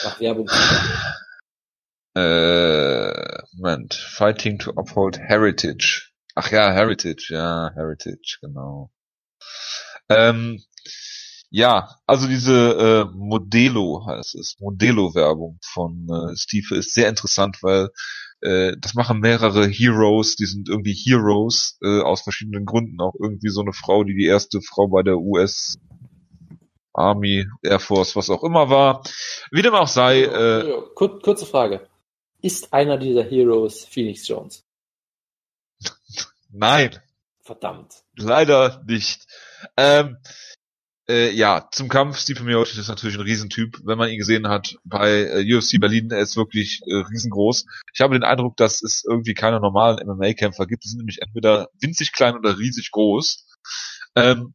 [0.04, 0.50] nach Werbung.
[2.16, 3.96] Äh, Moment.
[3.96, 6.12] Fighting to uphold heritage.
[6.36, 8.92] Ach ja, Heritage, ja, Heritage, genau.
[10.10, 10.64] Ähm,
[11.56, 17.90] ja, also diese äh, Modelo heißt es, Modelo-Werbung von äh, Steve ist sehr interessant, weil
[18.42, 23.00] äh, das machen mehrere Heroes, die sind irgendwie Heroes äh, aus verschiedenen Gründen.
[23.00, 25.78] Auch irgendwie so eine Frau, die die erste Frau bei der US
[26.92, 29.04] Army, Air Force, was auch immer war.
[29.52, 30.24] Wie dem auch sei.
[30.24, 31.88] Äh, Kur kurze Frage.
[32.42, 34.66] Ist einer dieser Heroes Phoenix Jones?
[36.50, 37.00] Nein.
[37.42, 38.04] Verdammt.
[38.18, 39.28] Leider nicht.
[39.78, 40.18] Ähm,
[41.10, 43.80] äh, ja, zum Kampf, Steve Miocic ist natürlich ein Riesentyp.
[43.84, 47.66] Wenn man ihn gesehen hat bei äh, UFC Berlin, er ist wirklich äh, riesengroß.
[47.94, 50.86] Ich habe den Eindruck, dass es irgendwie keine normalen MMA-Kämpfer gibt.
[50.86, 53.46] Die sind nämlich entweder winzig klein oder riesig groß.
[54.16, 54.54] Ähm,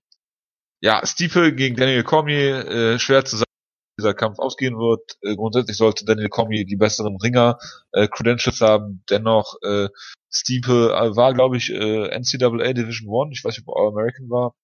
[0.80, 3.51] ja, Stipe gegen Daniel Cormier, äh, schwer zu sagen,
[3.96, 5.18] wie dieser Kampf ausgehen wird.
[5.22, 7.59] Äh, grundsätzlich sollte Daniel Cormier die besseren Ringer
[7.92, 9.05] äh, Credentials haben.
[9.11, 9.88] Dennoch, äh,
[10.30, 13.32] Stipe äh, war, glaube ich, äh, NCAA Division One.
[13.32, 14.55] Ich weiß nicht, ob er All-American war.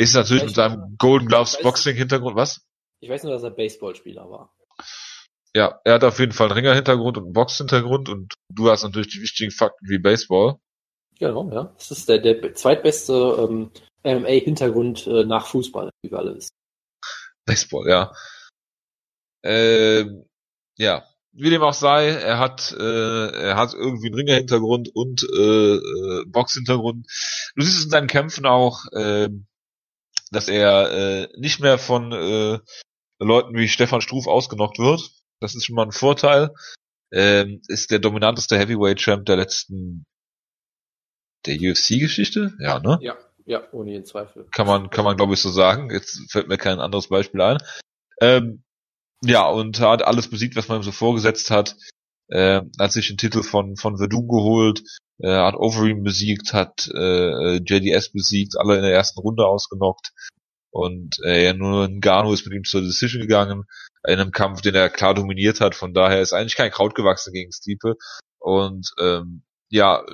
[0.00, 2.62] Ist natürlich mit seinem Golden Gloves Boxing Hintergrund, was?
[3.00, 4.54] Ich weiß nur, dass er Baseballspieler war.
[5.54, 9.08] Ja, er hat auf jeden Fall einen Ringer-Hintergrund und einen Box-Hintergrund und du hast natürlich
[9.08, 10.56] die wichtigen Fakten wie Baseball.
[11.18, 11.64] Genau, ja.
[11.76, 13.72] Das ist der, der zweitbeste ähm,
[14.02, 16.50] MMA-Hintergrund äh, nach Fußball, wie wir alle wissen.
[17.44, 18.12] Baseball, ja.
[19.42, 20.24] Ähm,
[20.78, 25.74] ja, wie dem auch sei, er hat äh, er hat irgendwie einen Ringer-Hintergrund und äh,
[25.74, 27.06] äh, Box-Hintergrund.
[27.54, 29.28] Du siehst es in seinen Kämpfen auch, äh,
[30.30, 32.58] dass er äh, nicht mehr von äh,
[33.18, 35.10] Leuten wie Stefan Struf ausgenockt wird.
[35.40, 36.54] Das ist schon mal ein Vorteil.
[37.12, 40.04] Ähm, ist der dominanteste Heavyweight-Champ der letzten
[41.46, 42.52] der UFC-Geschichte?
[42.60, 42.98] Ja, ne?
[43.02, 43.16] Ja,
[43.46, 44.46] ja, ohne jeden Zweifel.
[44.52, 45.90] Kann man, kann man glaube ich so sagen.
[45.90, 47.58] Jetzt fällt mir kein anderes Beispiel ein.
[48.20, 48.62] Ähm,
[49.22, 51.76] ja, und hat alles besiegt, was man ihm so vorgesetzt hat.
[52.30, 54.82] Äh, hat sich den Titel von, von Verdun geholt,
[55.18, 60.12] äh, hat Overeem besiegt, hat äh, JDS besiegt, alle in der ersten Runde ausgenockt.
[60.70, 63.64] Und äh, nur Ngannou ist mit ihm zur Decision gegangen,
[64.06, 65.74] in einem Kampf, den er klar dominiert hat.
[65.74, 67.96] Von daher ist eigentlich kein Kraut gewachsen gegen Stipe.
[68.38, 70.04] Und ähm, ja,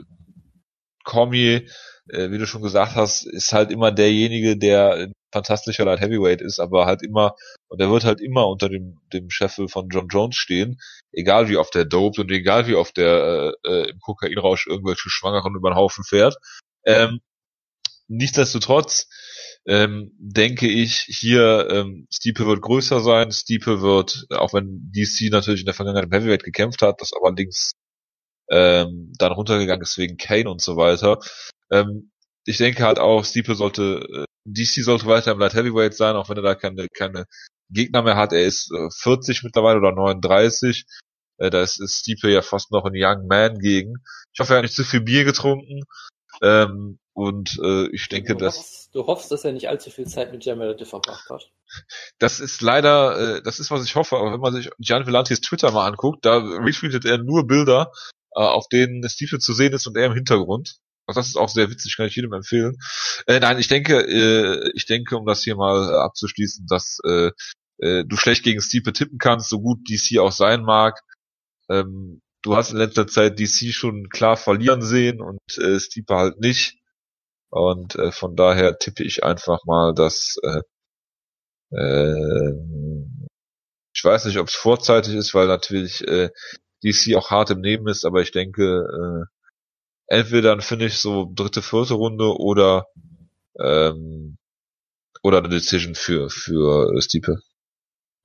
[1.05, 1.67] Cormier,
[2.09, 6.61] äh, wie du schon gesagt hast, ist halt immer derjenige, der fantastischer Light Heavyweight ist,
[6.61, 7.35] aber halt immer,
[7.68, 10.81] und er wird halt immer unter dem, dem Scheffel von John Jones stehen,
[11.12, 15.11] egal wie oft der dope und egal wie oft der äh, äh, im Kokainrausch irgendwelche
[15.11, 16.37] Schwangeren über den Haufen fährt.
[16.85, 17.20] Ähm,
[18.09, 19.09] nichtsdestotrotz
[19.66, 23.33] ähm, denke ich, hier ähm, Stipe wird größer sein.
[23.33, 27.72] Stipe wird, auch wenn DC natürlich in der Vergangenheit im Heavyweight gekämpft hat, das allerdings
[28.49, 31.18] ähm, dann runtergegangen ist wegen Kane und so weiter.
[31.70, 32.11] Ähm,
[32.45, 36.28] ich denke halt auch, Stipe sollte, äh, DC sollte weiter im Light Heavyweight sein, auch
[36.28, 37.26] wenn er da keine, keine
[37.70, 38.32] Gegner mehr hat.
[38.32, 40.84] Er ist äh, 40 mittlerweile oder 39.
[41.38, 43.97] Äh, da ist, ist Stipe ja fast noch ein Young Man gegen.
[44.32, 45.82] Ich hoffe, er hat nicht zu viel Bier getrunken.
[46.42, 50.07] Ähm, und äh, ich denke, du dass hoffst, du hoffst, dass er nicht allzu viel
[50.07, 51.51] Zeit mit Jamal verbracht hat.
[52.18, 54.16] das ist leider, äh, das ist was ich hoffe.
[54.16, 57.90] Aber wenn man sich Gian Villantis Twitter mal anguckt, da retweetet er nur Bilder,
[58.34, 60.76] äh, auf denen Stiefel zu sehen ist und er im Hintergrund.
[61.07, 62.77] Also das ist auch sehr witzig, kann ich jedem empfehlen.
[63.27, 67.31] Äh, nein, ich denke, äh, ich denke, um das hier mal äh, abzuschließen, dass äh,
[67.79, 71.01] äh, du schlecht gegen Stipe tippen kannst, so gut DC auch sein mag.
[71.69, 76.41] Ähm, du hast in letzter Zeit DC schon klar verlieren sehen und äh, Stipe halt
[76.41, 76.79] nicht.
[77.51, 80.61] Und äh, von daher tippe ich einfach mal, dass äh,
[81.77, 82.53] äh,
[83.95, 86.31] ich weiß nicht, ob es vorzeitig ist, weil natürlich äh,
[86.85, 89.36] DC auch hart im Nehmen ist, aber ich denke, äh,
[90.07, 92.87] entweder dann finde ich so dritte, vierte Runde oder
[93.59, 94.37] ähm,
[95.23, 97.41] oder eine Decision für für Stipe.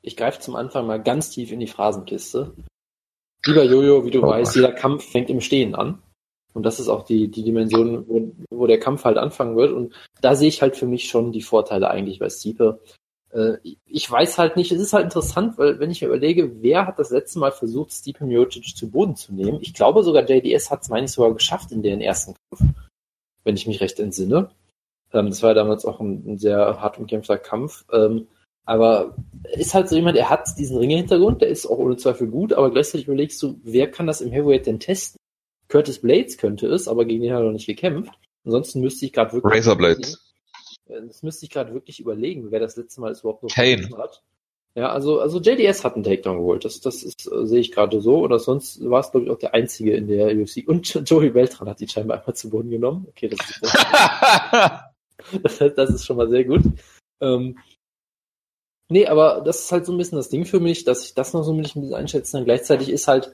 [0.02, 2.56] Ich greife zum Anfang mal ganz tief in die Phrasenkiste.
[3.46, 6.02] Lieber Jojo, wie du Oh, weißt, jeder Kampf fängt im Stehen an.
[6.54, 9.72] Und das ist auch die, die Dimension, wo, wo der Kampf halt anfangen wird.
[9.72, 12.82] Und da sehe ich halt für mich schon die Vorteile eigentlich bei Stipe.
[13.34, 16.88] Äh, ich weiß halt nicht, es ist halt interessant, weil wenn ich mir überlege, wer
[16.88, 19.60] hat das letzte Mal versucht, Stipe Miocic zu Boden zu nehmen?
[19.62, 22.74] Ich glaube sogar JDS hat es, meine ich, sogar geschafft in den ersten Kampf,
[23.44, 24.50] wenn ich mich recht entsinne.
[25.14, 27.86] Ähm, das war damals auch ein, ein sehr hart umkämpfter Kampf.
[27.92, 28.28] Ähm,
[28.66, 29.16] aber
[29.54, 32.72] ist halt so jemand, er hat diesen Ringe-Hintergrund, der ist auch ohne Zweifel gut, aber
[32.72, 35.18] gleichzeitig überlegst du, wer kann das im Heavyweight denn testen?
[35.68, 38.14] Curtis Blades könnte es, aber gegen den hat er noch nicht gekämpft.
[38.46, 39.54] Ansonsten müsste ich gerade wirklich.
[39.54, 40.31] Razor Blades.
[40.92, 43.90] Das müsste ich gerade wirklich überlegen, wer das letzte Mal das überhaupt noch Kane.
[43.98, 44.24] hat.
[44.74, 46.64] Ja, also, also JDS hat einen Takedown geholt.
[46.64, 48.20] Das, das ist, äh, sehe ich gerade so.
[48.20, 50.66] Oder sonst war es, glaube ich, auch der einzige in der UFC.
[50.66, 53.06] Und Joey Beltran hat die scheinbar einmal zu Boden genommen.
[53.10, 53.62] Okay, das ist,
[55.44, 56.64] das, das ist schon mal sehr gut.
[57.20, 57.58] Ähm,
[58.90, 61.34] nee, aber das ist halt so ein bisschen das Ding für mich, dass ich das
[61.34, 62.46] noch so ein bisschen einschätzen kann.
[62.46, 63.34] Gleichzeitig ist halt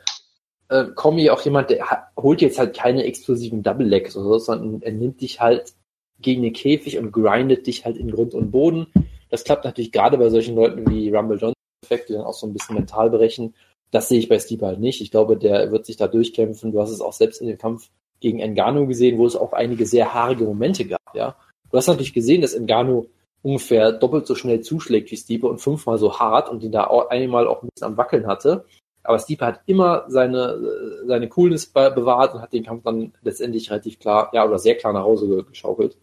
[0.70, 1.86] äh, Kommi auch jemand, der
[2.18, 5.74] holt jetzt halt keine explosiven Double Legs oder so, sondern er nimmt dich halt
[6.20, 8.88] gegen den Käfig und grindet dich halt in Grund und Boden.
[9.30, 11.54] Das klappt natürlich gerade bei solchen Leuten wie Rumble Johnson,
[11.90, 13.54] die dann auch so ein bisschen mental brechen.
[13.92, 15.02] Das sehe ich bei Steve halt nicht.
[15.02, 16.72] Ich glaube, der wird sich da durchkämpfen.
[16.72, 17.90] Du hast es auch selbst in dem Kampf
[18.20, 21.36] gegen Engano gesehen, wo es auch einige sehr haarige Momente gab, ja.
[21.70, 23.08] Du hast natürlich gesehen, dass Engano
[23.44, 27.10] ungefähr doppelt so schnell zuschlägt wie Stipe und fünfmal so hart und ihn da auch
[27.10, 28.66] einmal auch ein bisschen am Wackeln hatte.
[29.04, 30.60] Aber Stipe hat immer seine,
[31.06, 34.76] seine Coolness be bewahrt und hat den Kampf dann letztendlich relativ klar, ja, oder sehr
[34.76, 35.96] klar nach Hause ge- geschaukelt.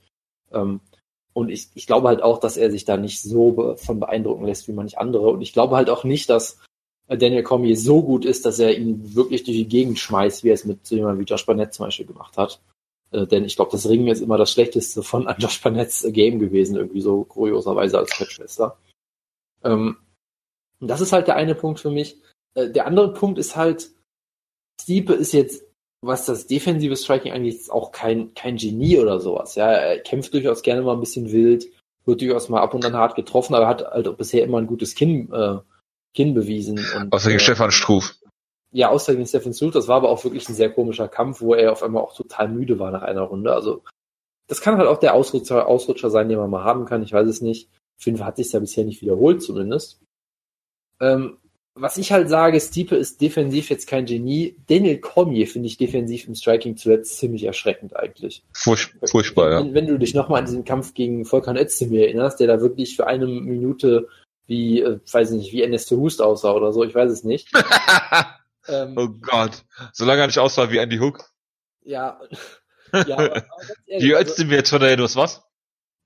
[0.54, 0.80] Ähm,
[1.32, 4.68] und ich, ich glaube halt auch, dass er sich da nicht so von beeindrucken lässt
[4.68, 5.28] wie manch andere.
[5.30, 6.60] Und ich glaube halt auch nicht, dass
[7.08, 10.50] äh, Daniel Cormier so gut ist, dass er ihn wirklich durch die Gegend schmeißt, wie
[10.50, 12.60] er es mit so jemandem wie Josh Barnett zum Beispiel gemacht hat.
[13.10, 16.76] Äh, denn ich glaube, das Ringen ist immer das schlechteste von Josh Barnetts Game gewesen,
[16.76, 18.76] irgendwie so kurioserweise als Catchwrestler.
[19.62, 19.96] Ähm,
[20.80, 22.16] das ist halt der eine Punkt für mich.
[22.54, 23.90] Äh, der andere Punkt ist halt,
[24.80, 25.64] Stiepe ist jetzt,
[26.06, 29.54] was das defensive Striking angeht, jetzt auch kein, kein Genie oder sowas.
[29.54, 31.66] Ja, er kämpft durchaus gerne mal ein bisschen wild,
[32.04, 34.66] wird durchaus mal ab und an hart getroffen, aber hat halt auch bisher immer ein
[34.66, 35.58] gutes Kinn, äh,
[36.14, 36.78] Kinn bewiesen.
[36.96, 38.16] Und, Außer gegen äh, Stefan Struf.
[38.72, 41.54] ja, außer gegen Stephen Struth, das war aber auch wirklich ein sehr komischer Kampf, wo
[41.54, 43.52] er auf einmal auch total müde war nach einer Runde.
[43.52, 43.82] Also
[44.46, 47.02] das kann halt auch der Ausrutscher, Ausrutscher sein, den man mal haben kann.
[47.02, 47.70] Ich weiß es nicht.
[47.98, 50.00] Fall hat sich ja bisher nicht wiederholt, zumindest.
[51.00, 51.38] Ähm,
[51.74, 54.56] was ich halt sage, Stiepe ist defensiv jetzt kein Genie.
[54.68, 58.44] Daniel Cormier finde ich defensiv im Striking zuletzt ziemlich erschreckend eigentlich.
[58.52, 59.58] Furch furchtbar, ja.
[59.60, 62.96] Wenn, wenn du dich nochmal an diesen Kampf gegen Volkan Özdemir erinnerst, der da wirklich
[62.96, 64.08] für eine Minute
[64.46, 67.50] wie, äh, weiß ich nicht, wie Ernesto Hust aussah oder so, ich weiß es nicht.
[68.66, 69.62] Ähm, oh Gott.
[69.92, 71.30] Solange er nicht aussah wie Andy Hook.
[71.82, 72.18] Ja,
[72.92, 73.44] ja, aber,
[73.86, 75.42] ehrlich, Die also, Özdemir Tornadoes, was?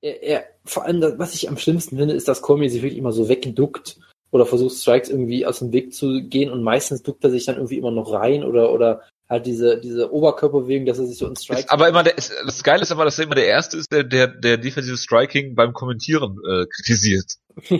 [0.00, 2.98] er, er, vor allem, das, was ich am schlimmsten finde, ist, dass Cormier sich wirklich
[2.98, 3.98] immer so wegduckt
[4.30, 7.56] oder versucht, Strikes irgendwie aus dem Weg zu gehen und meistens duckt er sich dann
[7.56, 11.36] irgendwie immer noch rein oder, oder halt diese, diese Oberkörperbewegung, dass er sich so in
[11.36, 11.64] Strikes.
[11.64, 13.92] Ist aber immer der, ist, das Geile ist aber, dass er immer der Erste ist,
[13.92, 17.34] der, der, der defensive Striking beim Kommentieren äh, kritisiert.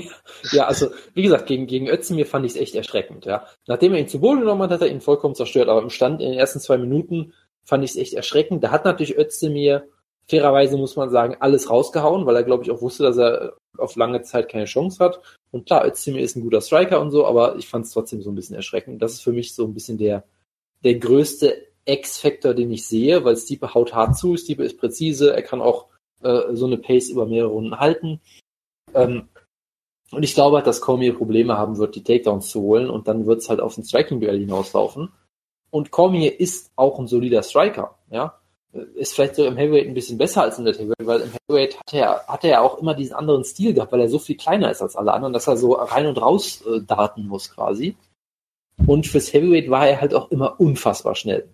[0.53, 3.47] ja, also, wie gesagt, gegen, gegen Özdemir fand ich es echt erschreckend, ja.
[3.67, 6.21] Nachdem er ihn zu Boden genommen hat, hat er ihn vollkommen zerstört, aber im Stand
[6.21, 7.33] in den ersten zwei Minuten
[7.65, 8.63] fand ich es echt erschreckend.
[8.65, 9.89] Da hat natürlich Özdemir,
[10.29, 13.97] fairerweise muss man sagen, alles rausgehauen, weil er, glaube ich, auch wusste, dass er auf
[13.97, 15.21] lange Zeit keine Chance hat.
[15.51, 18.31] Und klar, Özdemir ist ein guter Striker und so, aber ich fand es trotzdem so
[18.31, 19.01] ein bisschen erschreckend.
[19.01, 20.25] Das ist für mich so ein bisschen der,
[20.85, 25.43] der größte X-Factor, den ich sehe, weil Stipe haut hart zu, Stipe ist präzise, er
[25.43, 25.87] kann auch
[26.23, 28.21] äh, so eine Pace über mehrere Runden halten.
[28.95, 29.29] Ähm,
[30.11, 33.27] und ich glaube halt, dass Cormier Probleme haben wird, die Takedowns zu holen und dann
[33.27, 35.11] wird es halt auf ein Striking-Duell hinauslaufen.
[35.71, 38.38] Und Cormier ist auch ein solider Striker, ja.
[38.95, 41.79] Ist vielleicht so im Heavyweight ein bisschen besser als in der Heavyweight, weil im Heavyweight
[41.79, 44.37] hat er, hat er ja auch immer diesen anderen Stil gehabt, weil er so viel
[44.37, 47.97] kleiner ist als alle anderen, dass er so rein und raus äh, darten muss quasi.
[48.87, 51.49] Und fürs Heavyweight war er halt auch immer unfassbar schnell.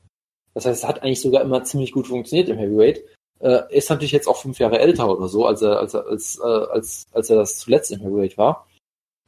[0.55, 3.03] Das heißt, es hat eigentlich sogar immer ziemlich gut funktioniert im Heavyweight.
[3.41, 6.39] Äh, ist natürlich jetzt auch fünf Jahre älter oder so, als er, als er, als,
[6.39, 8.67] äh, als, als er das zuletzt im Heavyweight war.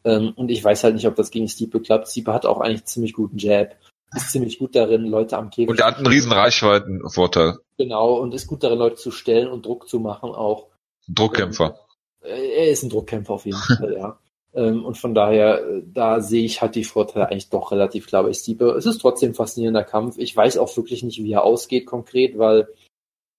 [0.04, 2.08] Ähm, und ich weiß halt nicht, ob das gegen Stipe klappt.
[2.08, 3.74] Stipe hat auch eigentlich ziemlich guten Jab,
[4.14, 7.58] ist ziemlich gut darin, Leute am Käfig Und er hat einen riesen Reichweitenvorteil.
[7.78, 10.68] Genau, und ist gut darin, Leute zu stellen und Druck zu machen auch.
[11.08, 11.78] Druckkämpfer.
[12.22, 14.18] Äh, Er ist ein Druckkämpfer auf jeden Fall, ja.
[14.54, 18.22] Ähm, Und von daher, äh, da sehe ich halt die Vorteile eigentlich doch relativ klar
[18.22, 18.70] bei Stipe.
[18.70, 20.16] Es ist trotzdem ein faszinierender Kampf.
[20.16, 22.66] Ich weiß auch wirklich nicht, wie er ausgeht konkret, weil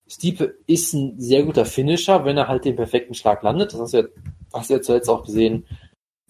[0.07, 3.74] Stipe ist ein sehr guter Finisher, wenn er halt den perfekten Schlag landet.
[3.74, 4.07] Das hast du ja,
[4.53, 5.65] hast du ja zuletzt auch gesehen,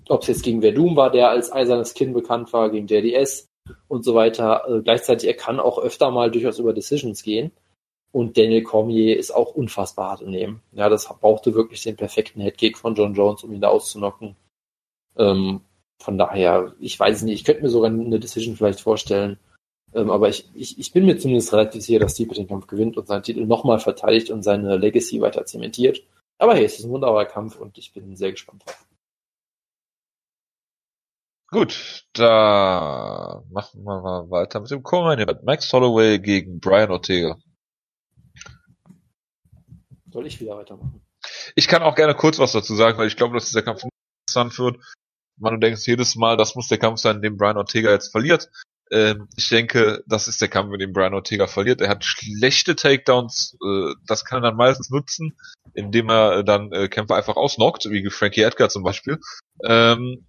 [0.08, 3.46] ob es jetzt gegen Verdum war, der als eisernes Kinn bekannt war, gegen JDS
[3.88, 4.64] und so weiter.
[4.68, 7.52] Äh, Gleichzeitig, er kann auch öfter mal durchaus über Decisions gehen.
[8.12, 10.62] Und Daniel Cormier ist auch unfassbar hart im Nehmen.
[10.72, 14.36] Ja, das brauchte wirklich den perfekten Headkick von John Jones, um ihn da auszunocken.
[15.18, 15.62] Ähm,
[16.00, 19.38] von daher, ich weiß nicht, ich könnte mir sogar eine Decision vielleicht vorstellen.
[19.94, 22.98] Ähm, aber ich, ich, ich bin mir zumindest relativ sicher, dass Stipe den Kampf gewinnt
[22.98, 26.04] und seinen Titel nochmal verteidigt und seine Legacy weiter zementiert.
[26.38, 28.87] Aber hey, es ist ein wunderbarer Kampf und ich bin sehr gespannt drauf.
[31.50, 35.44] Gut, da machen wir mal weiter mit dem Co-Main Event.
[35.44, 37.38] Max Holloway gegen Brian Ortega.
[40.12, 41.02] Soll ich wieder weitermachen?
[41.56, 43.84] Ich kann auch gerne kurz was dazu sagen, weil ich glaube, dass dieser Kampf
[44.28, 44.84] interessant wird.
[45.38, 48.12] Man, du denkst jedes Mal, das muss der Kampf sein, in dem Brian Ortega jetzt
[48.12, 48.50] verliert.
[48.92, 51.80] Ähm, ich denke, das ist der Kampf, mit dem Brian Ortega verliert.
[51.80, 55.38] Er hat schlechte Takedowns, äh, das kann er dann meistens nutzen,
[55.74, 59.20] indem er dann äh, Kämpfer einfach ausnockt, wie Frankie Edgar zum Beispiel.
[59.64, 60.26] Ähm,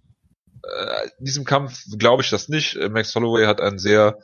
[0.63, 2.75] äh, in diesem Kampf glaube ich das nicht.
[2.75, 4.17] Äh, Max Holloway hat ein sehr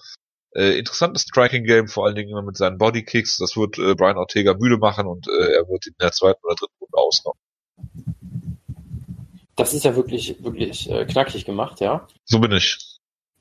[0.55, 3.37] äh, interessantes Striking-Game, vor allen Dingen immer mit seinen Bodykicks.
[3.37, 6.55] Das wird äh, Brian Ortega müde machen und äh, er wird in der zweiten oder
[6.55, 7.39] dritten Runde ausnocken.
[9.55, 12.07] Das ist ja wirklich, wirklich äh, knackig gemacht, ja.
[12.25, 12.77] So bin ich.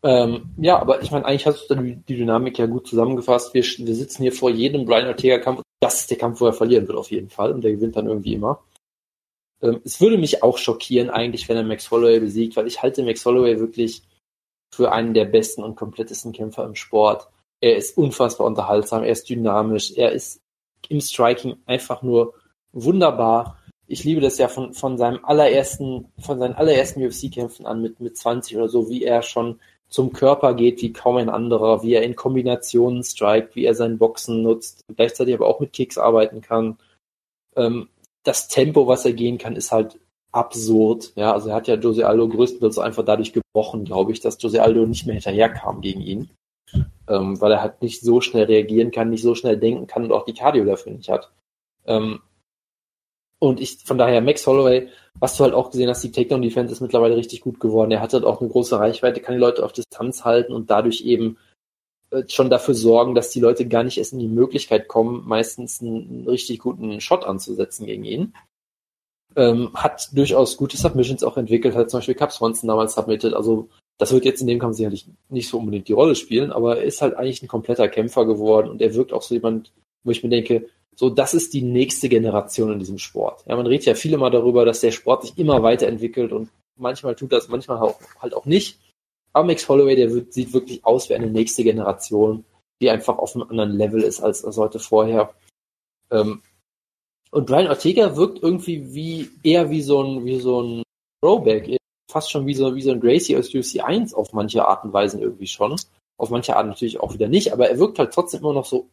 [0.03, 3.55] Ähm, ja, aber ich meine, eigentlich hast du die, die Dynamik ja gut zusammengefasst.
[3.55, 5.63] Wir, wir sitzen hier vor jedem Brian Ortega-Kampf.
[5.81, 7.53] Das ist der Kampf, wo er verlieren wird, auf jeden Fall.
[7.53, 8.61] Und der gewinnt dann irgendwie immer.
[9.65, 13.03] Ähm, es würde mich auch schockieren, eigentlich, wenn er Max Holloway besiegt, weil ich halte
[13.03, 14.03] Max Holloway wirklich
[14.73, 17.29] für einen der besten und komplettesten Kämpfer im Sport.
[17.61, 20.41] Er ist unfassbar unterhaltsam, er ist dynamisch, er ist
[20.89, 22.35] im Striking einfach nur
[22.73, 23.59] wunderbar.
[23.87, 28.17] Ich liebe das ja von, von seinem allerersten, von seinen allerersten UFC-Kämpfen an mit, mit
[28.17, 32.03] 20 oder so, wie er schon zum Körper geht wie kaum ein anderer, wie er
[32.03, 36.79] in Kombinationen strikt, wie er sein Boxen nutzt, gleichzeitig aber auch mit Kicks arbeiten kann.
[37.55, 37.89] Ähm,
[38.25, 39.99] das Tempo, was er gehen kann, ist halt
[40.33, 41.13] absurd.
[41.15, 44.61] Ja, also er hat ja Jose Aldo größtenteils einfach dadurch gebrochen, glaube ich, dass Jose
[44.63, 46.31] Aldo nicht mehr hinterherkam gegen ihn.
[47.07, 50.13] Ähm, weil er halt nicht so schnell reagieren kann, nicht so schnell denken kann und
[50.13, 51.31] auch die Cardio dafür nicht hat.
[51.87, 52.21] Ähm,
[53.39, 54.89] und ich, von daher, Max Holloway,
[55.21, 57.91] was du halt auch gesehen hast, die Takedown-Defense ist mittlerweile richtig gut geworden.
[57.91, 61.03] Er hat halt auch eine große Reichweite, kann die Leute auf Distanz halten und dadurch
[61.03, 61.37] eben
[62.29, 66.27] schon dafür sorgen, dass die Leute gar nicht erst in die Möglichkeit kommen, meistens einen
[66.29, 68.35] richtig guten Shot anzusetzen gegen ihn.
[69.37, 73.35] Ähm, hat durchaus gute Submissions auch entwickelt, hat zum Beispiel Cap Swanson damals submitted.
[73.35, 76.79] Also das wird jetzt in dem Kampf sicherlich nicht so unbedingt die Rolle spielen, aber
[76.79, 79.73] er ist halt eigentlich ein kompletter Kämpfer geworden und er wirkt auch so jemand,
[80.05, 83.45] wo ich mir denke, so, das ist die nächste Generation in diesem Sport.
[83.47, 87.17] Ja, man redet ja viele mal darüber, dass der Sport sich immer weiterentwickelt und manchmal
[87.17, 88.79] tut das, manchmal auch, halt auch nicht.
[89.43, 92.45] Max Holloway, der wird, sieht wirklich aus wie eine nächste Generation,
[92.81, 95.35] die einfach auf einem anderen Level ist als, als heute vorher.
[96.11, 96.43] Ähm,
[97.31, 100.83] und Brian Ortega wirkt irgendwie wie, eher wie so ein, wie so ein
[101.21, 101.77] Throwback,
[102.09, 104.93] fast schon wie so, wie so ein Gracie aus UFC 1 auf manche Art und
[104.93, 105.75] Weisen irgendwie schon.
[106.17, 108.89] Auf manche Art natürlich auch wieder nicht, aber er wirkt halt trotzdem immer noch so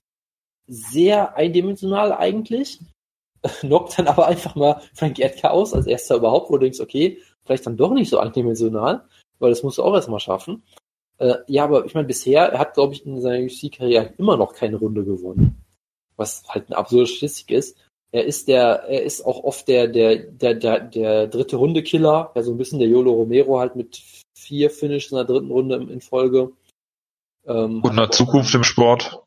[0.67, 2.79] sehr eindimensional eigentlich.
[3.59, 7.19] Knockt dann aber einfach mal Frank Edgar aus als erster überhaupt, wo du denkst, okay,
[7.43, 9.05] vielleicht dann doch nicht so eindimensional,
[9.41, 10.63] weil das musst du auch erstmal schaffen.
[11.17, 14.53] Äh, ja, aber ich meine, bisher, er hat, glaube ich, in seiner UFC-Karriere immer noch
[14.53, 15.63] keine Runde gewonnen.
[16.15, 17.77] Was halt eine absurde Statistik ist.
[18.11, 22.43] Er ist der, er ist auch oft der, der, der, der, der dritte Runde-Killer, ja,
[22.43, 24.01] so ein bisschen der Yolo Romero halt mit
[24.33, 26.51] vier Finishes in der dritten Runde in Folge.
[27.45, 29.23] Ähm, Und eine Zukunft im Sport.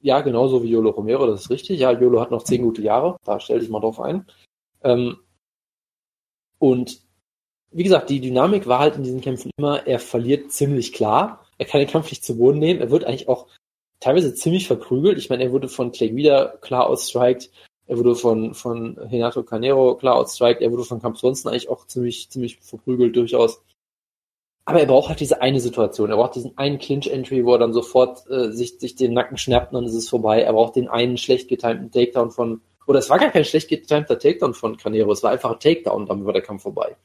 [0.00, 1.78] Ja, genauso wie Jolo Romero, das ist richtig.
[1.80, 4.26] Ja, Jolo hat noch zehn gute Jahre, da stell dich mal drauf ein.
[4.82, 5.18] Ähm,
[6.58, 7.05] und
[7.76, 11.44] wie gesagt, die Dynamik war halt in diesen Kämpfen immer, er verliert ziemlich klar.
[11.58, 12.80] Er kann den Kampf nicht zu Boden nehmen.
[12.80, 13.48] Er wird eigentlich auch
[14.00, 15.18] teilweise ziemlich verprügelt.
[15.18, 17.50] Ich meine, er wurde von Clay wieder klar outstriked.
[17.86, 20.62] Er wurde von, von Renato Canero klar outstriked.
[20.62, 23.60] Er wurde von Camp Swanson eigentlich auch ziemlich, ziemlich verprügelt durchaus.
[24.64, 26.08] Aber er braucht halt diese eine Situation.
[26.08, 29.72] Er braucht diesen einen Clinch-Entry, wo er dann sofort äh, sich, sich den Nacken schnappt
[29.72, 30.40] und dann ist es vorbei.
[30.40, 34.18] Er braucht den einen schlecht getimten Takedown von, oder es war gar kein schlecht getimter
[34.18, 36.96] Takedown von Canero, es war einfach ein Takedown, dann war der Kampf vorbei.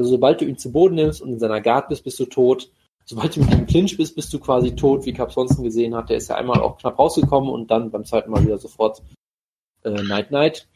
[0.00, 2.70] Also sobald du ihn zu Boden nimmst und in seiner Guard bist, bist du tot.
[3.04, 6.08] Sobald du mit ihm Clinch bist, bist du quasi tot, wie Cap Sonsten gesehen hat.
[6.08, 9.02] Der ist ja einmal auch knapp rausgekommen und dann beim zweiten Mal wieder sofort
[9.84, 10.68] äh, Night Night.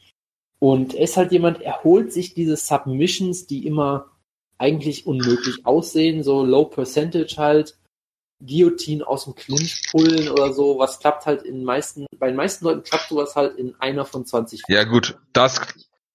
[0.59, 4.11] Und er ist halt jemand, er holt sich diese Submissions, die immer
[4.59, 7.79] eigentlich unmöglich aussehen, so Low Percentage halt,
[8.45, 12.67] Guillotine aus dem Clinch pullen oder so, was klappt halt in meisten, bei den meisten
[12.67, 15.63] Leuten klappt sowas halt in einer von 20 Ja gut, das,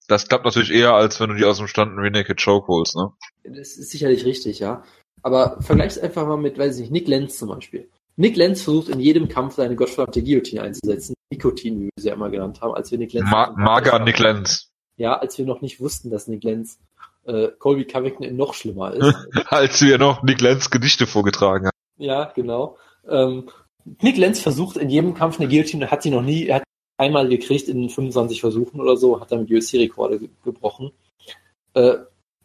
[0.10, 2.96] das klappt natürlich eher, als wenn du die aus dem Stand einen Renaked Choke holst,
[2.96, 3.12] ne?
[3.44, 4.84] Das ist sicherlich richtig, ja.
[5.22, 7.90] Aber vergleich's einfach mal mit, weiß ich nicht, Nick Lenz zum Beispiel.
[8.16, 11.14] Nick Lenz versucht in jedem Kampf seine gottverdammte Guillotine einzusetzen.
[11.32, 13.30] Nikotin, wie wir sie ja immer genannt haben, als wir Nick Lenz...
[13.30, 14.72] Ma Mager Nick Lenz.
[14.98, 16.80] Ja, als wir noch nicht wussten, dass Nick Lenz
[17.26, 19.16] äh, Colby Covington noch schlimmer ist.
[19.48, 21.78] Als wir noch Nick Lenz Gedichte vorgetragen haben.
[21.98, 22.78] Ja, genau.
[23.08, 23.50] Ähm,
[24.02, 26.64] Nick Lenz versucht in jedem Kampf eine Guillotine, hat sie noch nie, hat
[27.00, 30.92] einmal gekriegt in 25 Versuchen oder so, hat damit UFC-Rekorde ge gebrochen.
[31.74, 31.98] Äh,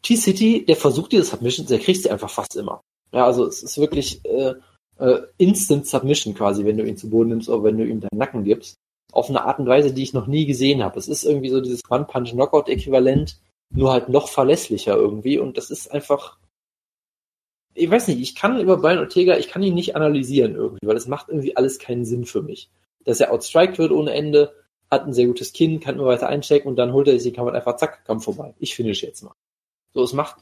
[0.03, 2.81] T-City, der versucht diese Submissions, der kriegt sie einfach fast immer.
[3.13, 4.55] Ja, also es ist wirklich äh,
[4.99, 8.19] äh, Instant Submission quasi, wenn du ihn zu Boden nimmst oder wenn du ihm deinen
[8.19, 8.77] Nacken gibst.
[9.13, 10.99] Auf eine Art und Weise, die ich noch nie gesehen habe.
[10.99, 13.39] Es ist irgendwie so dieses One-Punch-Knockout-Äquivalent
[13.75, 16.39] nur halt noch verlässlicher irgendwie und das ist einfach,
[17.75, 20.95] ich weiß nicht, ich kann über Brian Ortega, ich kann ihn nicht analysieren irgendwie, weil
[20.95, 22.71] das macht irgendwie alles keinen Sinn für mich.
[23.05, 24.55] Dass er outstriked wird ohne Ende,
[24.91, 27.37] hat ein sehr gutes Kinn, kann immer weiter einstecken und dann holt er sich die
[27.37, 28.55] Kamera einfach zack, Kampf vorbei.
[28.59, 29.35] Ich finish jetzt mal.
[29.93, 30.37] So, es macht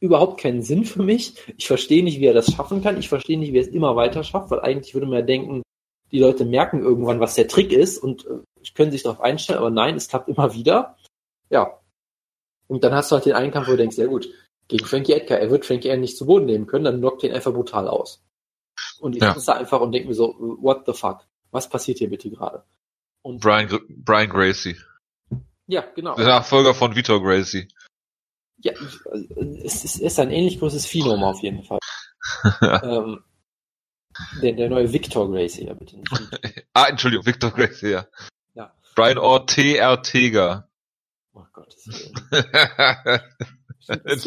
[0.00, 1.34] überhaupt keinen Sinn für mich.
[1.56, 2.98] Ich verstehe nicht, wie er das schaffen kann.
[2.98, 5.62] Ich verstehe nicht, wie er es immer weiter schafft, weil eigentlich würde man ja denken,
[6.10, 9.70] die Leute merken irgendwann, was der Trick ist und äh, können sich darauf einstellen, aber
[9.70, 10.96] nein, es klappt immer wieder.
[11.50, 11.80] Ja.
[12.66, 14.28] Und dann hast du halt den einen Kampf, wo du denkst, sehr gut,
[14.68, 17.32] gegen Frankie Edgar, er wird Frankie Edgar nicht zu Boden nehmen können, dann knockt ihn
[17.32, 18.22] einfach brutal aus.
[19.00, 19.34] Und ich ja.
[19.34, 21.26] sitze da einfach und denke mir so, what the fuck?
[21.50, 22.64] Was passiert hier bitte gerade?
[23.22, 24.76] Und Brian, Brian Gracie.
[25.66, 26.14] Ja, genau.
[26.16, 27.68] Der Nachfolger von Vitor Gracie.
[28.58, 28.72] Ja,
[29.62, 31.78] es ist, ist ein ähnlich großes Phenom auf jeden Fall.
[32.82, 33.22] ähm,
[34.42, 36.66] der, der neue Victor Gracie, ja bitte nicht.
[36.72, 38.06] ah, Entschuldigung, Victor Gracie, ja.
[38.54, 38.72] ja.
[38.96, 39.90] Brian Ortega.
[39.90, 40.68] Ortega.
[41.34, 42.14] Oh Gott, das ist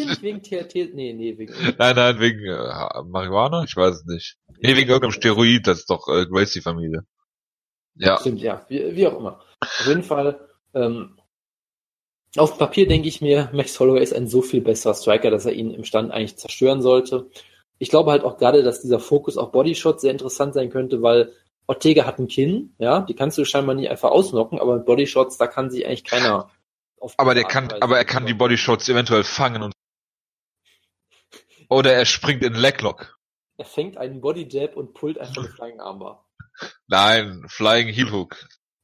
[0.00, 0.94] nicht wegen THT?
[0.94, 1.52] Nee, nee, wegen.
[1.78, 3.64] Nein, nein, wegen äh, Marihuana?
[3.64, 4.38] Ich weiß es nicht.
[4.62, 7.04] Nee, wegen irgendeinem Steroid, das ist doch äh, Gracie-Familie.
[7.96, 8.18] Ja.
[8.18, 8.64] Stimmt, ja.
[8.68, 9.40] Wie, wie auch immer.
[9.60, 11.18] Auf jeden Fall, ähm,
[12.36, 15.52] auf Papier denke ich mir, Max Holloway ist ein so viel besserer Striker, dass er
[15.52, 17.28] ihn im Stand eigentlich zerstören sollte.
[17.78, 21.32] Ich glaube halt auch gerade, dass dieser Fokus auf Bodyshots sehr interessant sein könnte, weil
[21.66, 25.36] Ortega hat ein Kinn, ja, die kannst du scheinbar nicht einfach ausnocken, aber mit Bodyshots,
[25.36, 26.50] da kann sich eigentlich keiner
[27.00, 29.72] auf Aber der kann, aber er kann die Bodyshots eventuell fangen und
[31.68, 33.11] oder er springt in Leglock.
[33.56, 36.26] Er fängt einen Bodyjab und pullt einfach eine Flying Armbar.
[36.88, 38.36] Nein, Flying Heel Hook.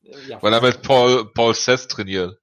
[0.03, 2.39] Ja, weil er mit Paul, Paul Sess trainiert.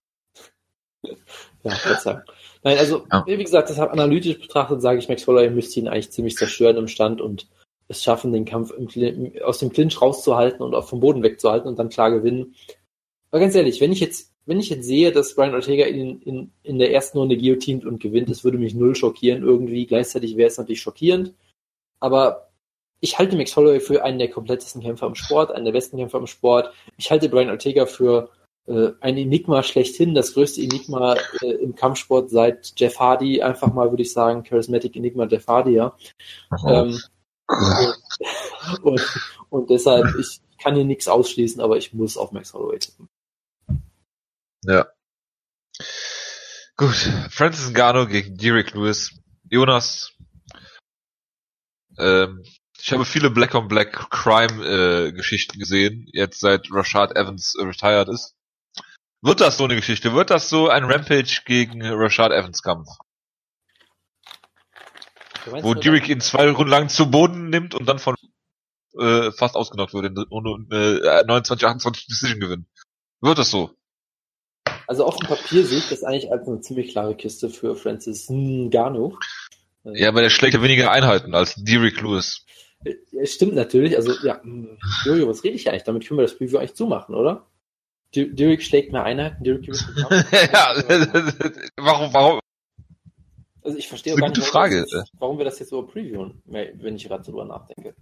[1.63, 2.21] Ja, Verzeihung.
[2.63, 3.23] Nein, also, ja.
[3.27, 6.87] wie gesagt, deshalb analytisch betrachtet sage ich, Max Holloway müsste ihn eigentlich ziemlich zerstören im
[6.87, 7.47] Stand und
[7.87, 8.71] es schaffen, den Kampf
[9.43, 12.55] aus dem Clinch rauszuhalten und auch vom Boden wegzuhalten und dann klar gewinnen.
[13.29, 16.51] Aber ganz ehrlich, wenn ich jetzt, wenn ich jetzt sehe, dass Brian Ortega in, in,
[16.63, 19.85] in der ersten Runde guillotint und gewinnt, das würde mich null schockieren irgendwie.
[19.85, 21.33] Gleichzeitig wäre es natürlich schockierend.
[21.99, 22.49] Aber
[22.99, 26.17] ich halte Max Holloway für einen der komplettesten Kämpfer im Sport, einen der besten Kämpfer
[26.17, 26.73] im Sport.
[26.97, 28.29] Ich halte Brian Ortega für
[28.67, 33.91] äh, ein Enigma schlechthin, das größte Enigma äh, im Kampfsport seit Jeff Hardy, einfach mal
[33.91, 35.95] würde ich sagen, Charismatic Enigma Jeff Hardy, ja.
[36.67, 36.99] Ähm,
[37.47, 39.01] und, und,
[39.49, 43.07] und, deshalb, ich kann hier nichts ausschließen, aber ich muss auf Max Holloway tippen.
[44.63, 44.87] Ja.
[46.75, 46.95] Gut,
[47.29, 49.11] Francis Ngannou gegen Derek Lewis.
[49.47, 50.14] Jonas,
[51.99, 52.43] ähm,
[52.77, 57.63] ich habe viele Black on Black Crime äh, Geschichten gesehen, jetzt seit Rashad Evans äh,
[57.63, 58.35] retired ist.
[59.21, 60.13] Wird das so eine Geschichte?
[60.13, 62.87] Wird das so ein Rampage gegen Rashad Evans Kampf?
[65.45, 68.15] Wo Derek ihn zwei Runden lang zu Boden nimmt und dann von
[68.99, 72.67] äh, fast ausgenockt wird und äh, 29, 28 Decision gewinnt.
[73.21, 73.71] Wird das so?
[74.87, 78.29] Also auf dem Papier sehe ich das eigentlich als eine ziemlich klare Kiste für Francis
[78.29, 79.17] Ngannou.
[79.93, 82.45] Ja, aber der schlägt ja weniger Einheiten als Derek Lewis.
[82.83, 85.83] Äh, stimmt natürlich, also ja, hm, Jojo, was rede ich eigentlich?
[85.83, 87.47] Damit können wir das Preview eigentlich zumachen, oder?
[88.13, 89.85] Dirk schlägt mehr Einheiten, Dirk gewinnt
[90.53, 90.75] Ja,
[91.75, 92.39] warum, warum?
[93.61, 94.85] Also ich verstehe gar nicht, warum, Frage.
[94.89, 97.95] Das, warum wir das jetzt so previewen, wenn ich gerade so drüber nachdenke.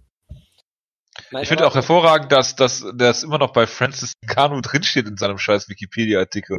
[1.30, 5.16] Nein, ich finde auch hervorragend, dass, dass das immer noch bei Francis Kanu drinsteht in
[5.16, 6.58] seinem scheiß Wikipedia-Artikel.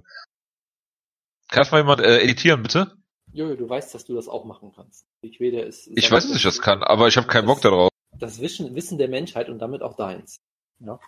[1.50, 2.98] Kann mal jemand äh, editieren, bitte?
[3.36, 5.06] Jojo, du weißt, dass du das auch machen kannst.
[5.22, 5.88] Wikipedia ist.
[5.96, 7.90] Ich weiß, dass ich das kann, aber ich habe keinen Bock darauf.
[8.18, 10.38] Das Wissen, Wissen der Menschheit und damit auch deins.
[10.80, 11.00] Ja.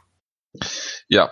[1.08, 1.32] Ja,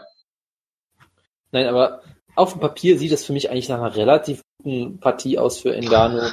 [1.55, 2.01] Nein, aber
[2.35, 5.73] auf dem Papier sieht es für mich eigentlich nach einer relativ guten Partie aus für
[5.73, 6.29] Engano,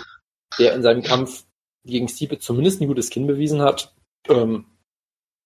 [0.59, 1.45] der in seinem Kampf
[1.85, 3.95] gegen Stipe zumindest ein gutes Kinn bewiesen hat.
[4.29, 4.67] Ähm,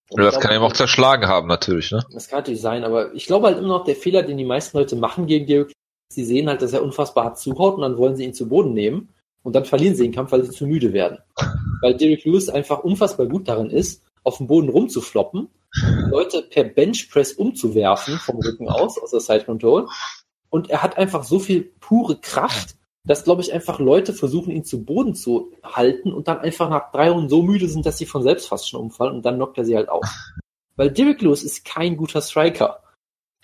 [0.08, 2.02] das kann er auch zerschlagen haben, natürlich, ne?
[2.10, 4.78] Das kann natürlich sein, aber ich glaube halt immer noch, der Fehler, den die meisten
[4.78, 5.72] Leute machen gegen Derek,
[6.08, 8.72] sie sehen halt, dass er unfassbar hart zuhaut und dann wollen sie ihn zu Boden
[8.72, 11.18] nehmen und dann verlieren sie den Kampf, weil sie zu müde werden.
[11.82, 15.50] Weil Derek Lewis einfach unfassbar gut darin ist, auf dem Boden rumzufloppen
[16.10, 19.88] Leute per Benchpress umzuwerfen vom Rücken aus, aus der Side Control.
[20.48, 24.64] Und er hat einfach so viel pure Kraft, dass, glaube ich, einfach Leute versuchen, ihn
[24.64, 28.06] zu Boden zu halten und dann einfach nach drei Runden so müde sind, dass sie
[28.06, 30.04] von selbst fast schon umfallen und dann knockt er sie halt auf.
[30.76, 32.82] Weil Derek Lewis ist kein guter Striker.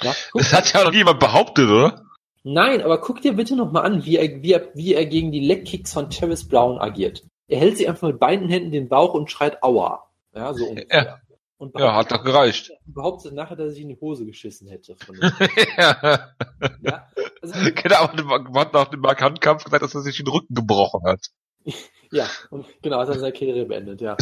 [0.02, 2.04] Ja, das hat ja noch niemand behauptet, oder?
[2.44, 5.40] Nein, aber guck dir bitte nochmal an, wie er, wie, er, wie er gegen die
[5.40, 7.24] Leg-Kicks von Travis Brown agiert.
[7.46, 10.04] Er hält sie einfach mit beiden Händen den Bauch und schreit Aua.
[10.34, 11.04] Ja, so ungefähr.
[11.04, 11.20] Ja.
[11.58, 12.72] Und ja, hat doch gereicht.
[12.86, 14.96] Behauptet nachher, dass ich in die Hose geschissen hätte.
[15.76, 16.32] Ja.
[16.80, 17.08] ja.
[17.40, 21.20] Also, genau, und hat nach dem Markantkampf gesagt, dass er sich den Rücken gebrochen hat.
[22.10, 24.16] ja, und genau, hat er seine Karriere beendet, ja.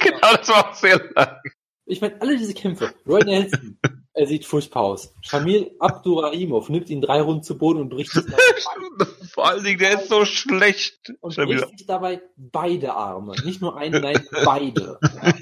[0.00, 1.36] genau, das war auch sehr lang.
[1.84, 2.94] Ich meine, alle diese Kämpfe.
[3.06, 3.78] Roy Nelson,
[4.18, 5.14] er sieht furchtbar aus.
[5.22, 8.26] Shamil Abdurahimov nimmt ihn drei Runden zu Boden und bricht es
[9.32, 11.12] Vor allen Dingen, der ist so schlecht.
[11.20, 11.46] Und wieder.
[11.46, 13.34] bricht sich dabei beide Arme.
[13.44, 14.98] Nicht nur einen, nein, beide.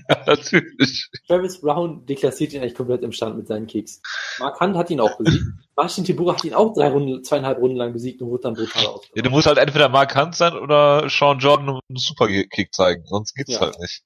[0.09, 1.09] Ja, natürlich.
[1.27, 4.03] Travis Brown deklassiert ihn eigentlich komplett im Stand mit seinen Kicks.
[4.39, 5.45] Mark Hunt hat ihn auch besiegt.
[5.75, 8.83] Martin Tibura hat ihn auch drei Runden, zweieinhalb Runden lang besiegt und wurde dann brutal
[8.83, 9.25] Ja, ausgenommen.
[9.25, 13.53] du musst halt entweder Mark Hunt sein oder Sean Jordan einen Superkick zeigen, sonst geht's
[13.55, 13.61] Ja.
[13.61, 14.03] halt nicht.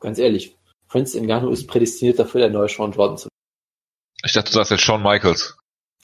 [0.00, 0.56] Ganz ehrlich,
[0.88, 3.28] Francis Ngannou ist prädestiniert dafür, der neue Sean Jordan zu
[4.24, 5.56] Ich dachte, du sagst jetzt Shawn Michaels.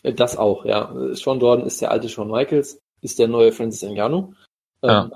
[0.03, 0.93] Äh, Das auch, ja.
[0.95, 4.35] Äh, Sean Jordan ist der alte Shawn Michaels, ist der neue Francis Ngannou.
[4.83, 5.05] Ja.
[5.05, 5.13] Ähm,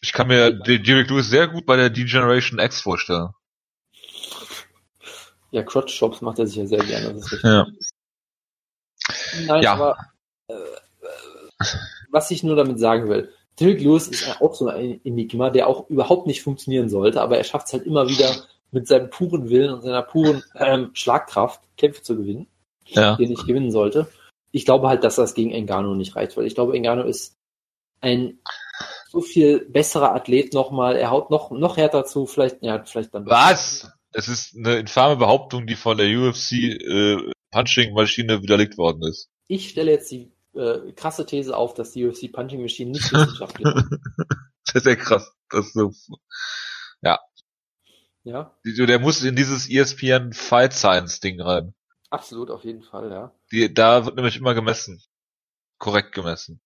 [0.00, 3.30] Ich kann mir den Derek Lewis sehr gut bei der D-Generation X vorstellen.
[5.50, 7.14] ja, Crotch Shops macht er sich ja sehr gerne.
[7.14, 7.50] Das ist richtig.
[7.50, 7.66] Ja.
[9.46, 9.72] Nein, Ja.
[9.74, 9.96] aber
[10.48, 11.66] äh, äh,
[12.10, 15.88] was ich nur damit sagen will, Derek Lewis ist auch so ein Enigma, der auch
[15.90, 18.34] überhaupt nicht funktionieren sollte, aber er schafft es halt immer wieder
[18.72, 22.46] mit seinem puren Willen und seiner puren ähm, Schlagkraft Kämpfe zu gewinnen,
[22.86, 23.16] Ja.
[23.16, 24.06] die er nicht gewinnen sollte.
[24.52, 27.36] Ich glaube halt, dass das gegen Engano nicht reicht, weil ich glaube, Engano ist
[28.00, 28.38] ein
[29.08, 33.26] so viel besserer Athlet nochmal, er haut noch, noch härter zu, vielleicht, ja, vielleicht dann.
[33.26, 33.90] Was?
[34.12, 39.28] Das ist eine infame Behauptung, die von der UFC äh, Punching-Maschine widerlegt worden ist.
[39.46, 43.66] Ich stelle jetzt die äh, krasse These auf, dass die UFC Punching Machine nicht wissenschaftlich
[43.66, 43.84] ist.
[44.66, 45.32] Das ist sehr krass.
[45.48, 45.92] Das ist so,
[48.22, 51.74] Ja, der muss in dieses ESPN Fight Science Ding rein.
[52.10, 53.32] absolut, auf jeden Fall, ja.
[53.50, 55.02] Die, da wird nämlich immer gemessen.
[55.78, 56.60] Korrekt gemessen.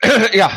[0.32, 0.50] ja,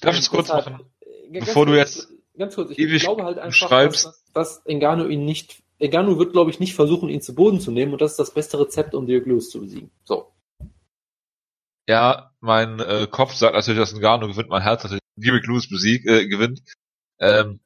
[0.00, 0.80] darf ich es kurz machen?
[1.00, 4.06] äh, ganz Bevor du jetzt Ganz kurz, ich ewig glaube halt einfach, schreibst.
[4.06, 7.70] dass, dass Engano ihn nicht, Engano wird, glaube ich, nicht versuchen, ihn zu Boden zu
[7.70, 9.90] nehmen und das ist das beste Rezept, um Dirk Lewis zu besiegen.
[10.04, 10.32] So.
[11.86, 16.06] Ja, mein äh, Kopf sagt natürlich, dass Ngannou gewinnt, mein Herz natürlich Derek Lewis besiegt,
[16.06, 16.62] äh, gewinnt.
[17.18, 17.60] Ähm,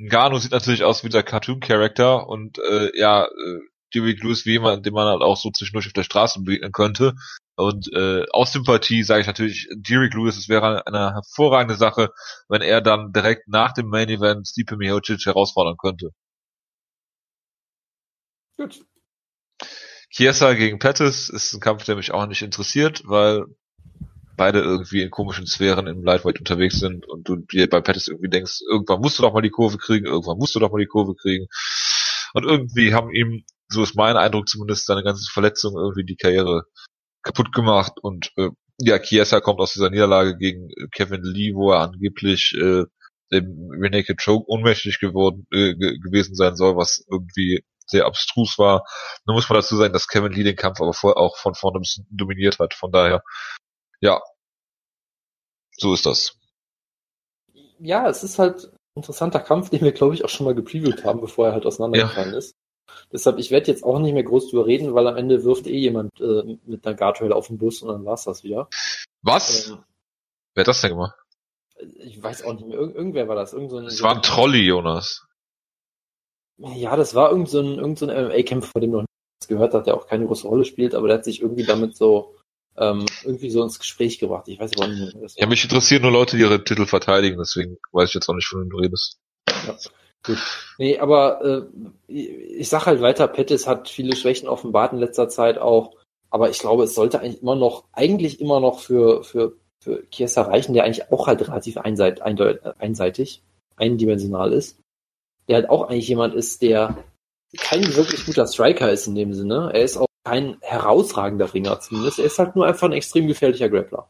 [0.00, 3.60] Ngannou sieht natürlich aus wie der Cartoon-Character und äh, ja, äh,
[3.94, 7.14] Derek Lewis wie jemand, den man halt auch so zwischendurch auf der Straße begegnen könnte.
[7.56, 12.10] Und äh, aus Sympathie sage ich natürlich, Derek Lewis, es wäre eine hervorragende Sache,
[12.48, 16.10] wenn er dann direkt nach dem Main Event Stipe Miocic herausfordern könnte.
[18.56, 18.80] Gut.
[20.10, 23.44] Chiesa gegen Pettis ist ein Kampf, der mich auch nicht interessiert, weil
[24.40, 28.30] beide irgendwie in komischen Sphären im Lightweight unterwegs sind und du dir bei Pettis irgendwie
[28.30, 30.86] denkst, irgendwann musst du doch mal die Kurve kriegen, irgendwann musst du doch mal die
[30.86, 31.46] Kurve kriegen.
[32.32, 36.62] Und irgendwie haben ihm, so ist mein Eindruck zumindest, seine ganze Verletzung irgendwie die Karriere
[37.22, 38.48] kaputt gemacht und äh,
[38.78, 42.84] ja, Chiesa kommt aus dieser Niederlage gegen äh, Kevin Lee, wo er angeblich äh,
[43.30, 48.84] dem Renake Choke ohnmächtig geworden äh, ge gewesen sein soll, was irgendwie sehr abstrus war.
[49.26, 51.78] Nun muss man dazu sagen, dass Kevin Lee den Kampf aber vorher auch von vorne
[51.78, 52.72] ein bisschen dominiert hat.
[52.72, 53.22] Von daher,
[54.00, 54.20] ja,
[55.76, 56.36] so ist das.
[57.78, 61.04] Ja, es ist halt ein interessanter Kampf, den wir, glaube ich, auch schon mal gepreviewt
[61.04, 62.54] haben, bevor er halt auseinandergefallen ist.
[63.12, 65.78] Deshalb, ich werde jetzt auch nicht mehr groß drüber reden, weil am Ende wirft eh
[65.78, 68.68] jemand äh, mit einer Guardrail auf den Bus und dann war's das wieder.
[69.22, 69.68] Was?
[69.68, 69.84] Ähm,
[70.54, 71.14] Wer hat das denn gemacht?
[72.02, 73.52] ich weiß auch nicht mehr, Irgend, irgendwer war das.
[73.52, 75.26] Irgend so ein, Das war ein Trolley, Jonas.
[76.58, 79.72] Ja, das war irgend so ein, irgend so ein MMA-Kämpfer, von dem noch nichts gehört
[79.72, 82.36] hat, der auch keine große Rolle spielt, aber der hat sich irgendwie damit so
[82.76, 84.48] ähm, irgendwie so ins Gespräch gebracht.
[84.48, 87.78] Ich weiß aber nicht das Ja, mich interessieren nur Leute, die ihre Titel verteidigen, deswegen
[87.92, 89.18] weiß ich jetzt auch nicht, von wem du redest.
[90.78, 91.68] Nee, aber
[92.08, 95.96] äh, ich sag halt weiter, Pettis hat viele Schwächen offenbart in letzter Zeit auch,
[96.28, 100.42] aber ich glaube, es sollte eigentlich immer noch, eigentlich immer noch für, für, für Chiesa
[100.42, 103.42] reichen, der eigentlich auch halt relativ einseit, einseitig,
[103.76, 104.78] eindimensional ist.
[105.48, 107.02] Der halt auch eigentlich jemand ist, der
[107.58, 109.70] kein wirklich guter Striker ist in dem Sinne.
[109.72, 112.18] Er ist auch kein herausragender Ringer zumindest.
[112.18, 114.08] Er ist halt nur einfach ein extrem gefährlicher Grappler.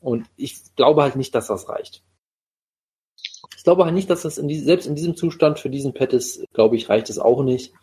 [0.00, 2.02] Und ich glaube halt nicht, dass das reicht.
[3.56, 6.42] Ich glaube halt nicht, dass das in die, selbst in diesem Zustand für diesen Pettis,
[6.54, 7.74] glaube ich, reicht es auch nicht.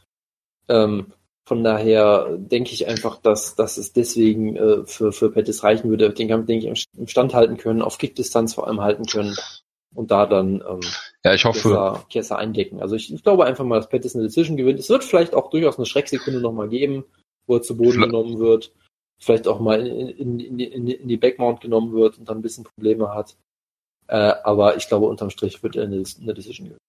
[0.67, 1.13] Ähm,
[1.45, 6.11] von daher denke ich einfach, dass, dass es deswegen äh, für, für Pettis reichen würde.
[6.11, 9.35] Den Kampf, denke ich, im, Stand halten können, auf Kickdistanz vor allem halten können
[9.95, 10.81] und da dann ähm,
[11.23, 12.81] Ja, ich hoffe, Kessa, Kessa eindecken.
[12.81, 14.79] Also ich, ich glaube einfach mal, dass Pettis eine Decision gewinnt.
[14.79, 17.05] Es wird vielleicht auch durchaus eine Schrecksekunde nochmal geben,
[17.47, 18.71] wo er zu Boden Vielleicht- genommen wird.
[19.19, 22.41] Vielleicht auch mal in, in, in, die- in, die- Backmount genommen wird und dann ein
[22.43, 23.35] bisschen Probleme hat.
[24.07, 26.79] Äh, aber ich glaube, unterm Strich wird er eine, eine Decision gewinnen.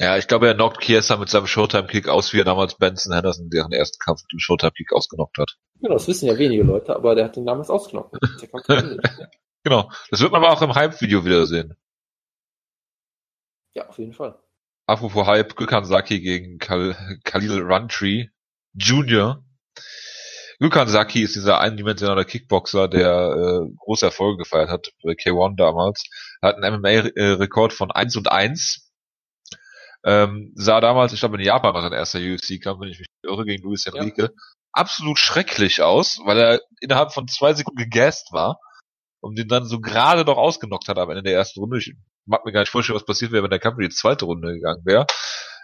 [0.00, 3.50] ja, ich glaube, er knockt Chiesa mit seinem Showtime-Kick aus, wie er damals Benson Henderson
[3.50, 5.56] deren ersten Kampf mit dem Showtime-Kick ausgenockt hat.
[5.80, 8.16] Genau, das wissen ja wenige Leute, aber der hat den damals ausgenockt.
[9.64, 9.90] Genau.
[10.10, 11.76] Das wird man aber auch im Hype-Video wiedersehen.
[13.74, 14.38] ja, auf jeden Fall.
[14.86, 18.28] Apropos Hype, Gökhan Saki gegen Kal Khalil Runtree
[18.74, 19.44] Jr.
[20.60, 26.04] Gökhan Saki ist dieser eindimensionale Kickboxer, der äh, große Erfolge gefeiert hat bei K1 damals.
[26.40, 28.90] Er hat einen MMA-Rekord von 1 und 1.
[30.04, 33.44] Ähm, sah damals, ich glaube in Japan war sein erster UFC-Kampf, wenn ich mich irre,
[33.44, 34.30] gegen Luis Enrique.
[34.72, 38.58] absolut schrecklich aus, weil er innerhalb von zwei Sekunden gegast war
[39.20, 41.78] und den dann so gerade noch ausgenockt hat am Ende der ersten Runde.
[41.78, 41.94] Ich
[42.26, 44.54] mag mir gar nicht vorstellen, was passiert wäre, wenn der Kampf in die zweite Runde
[44.54, 45.06] gegangen wäre.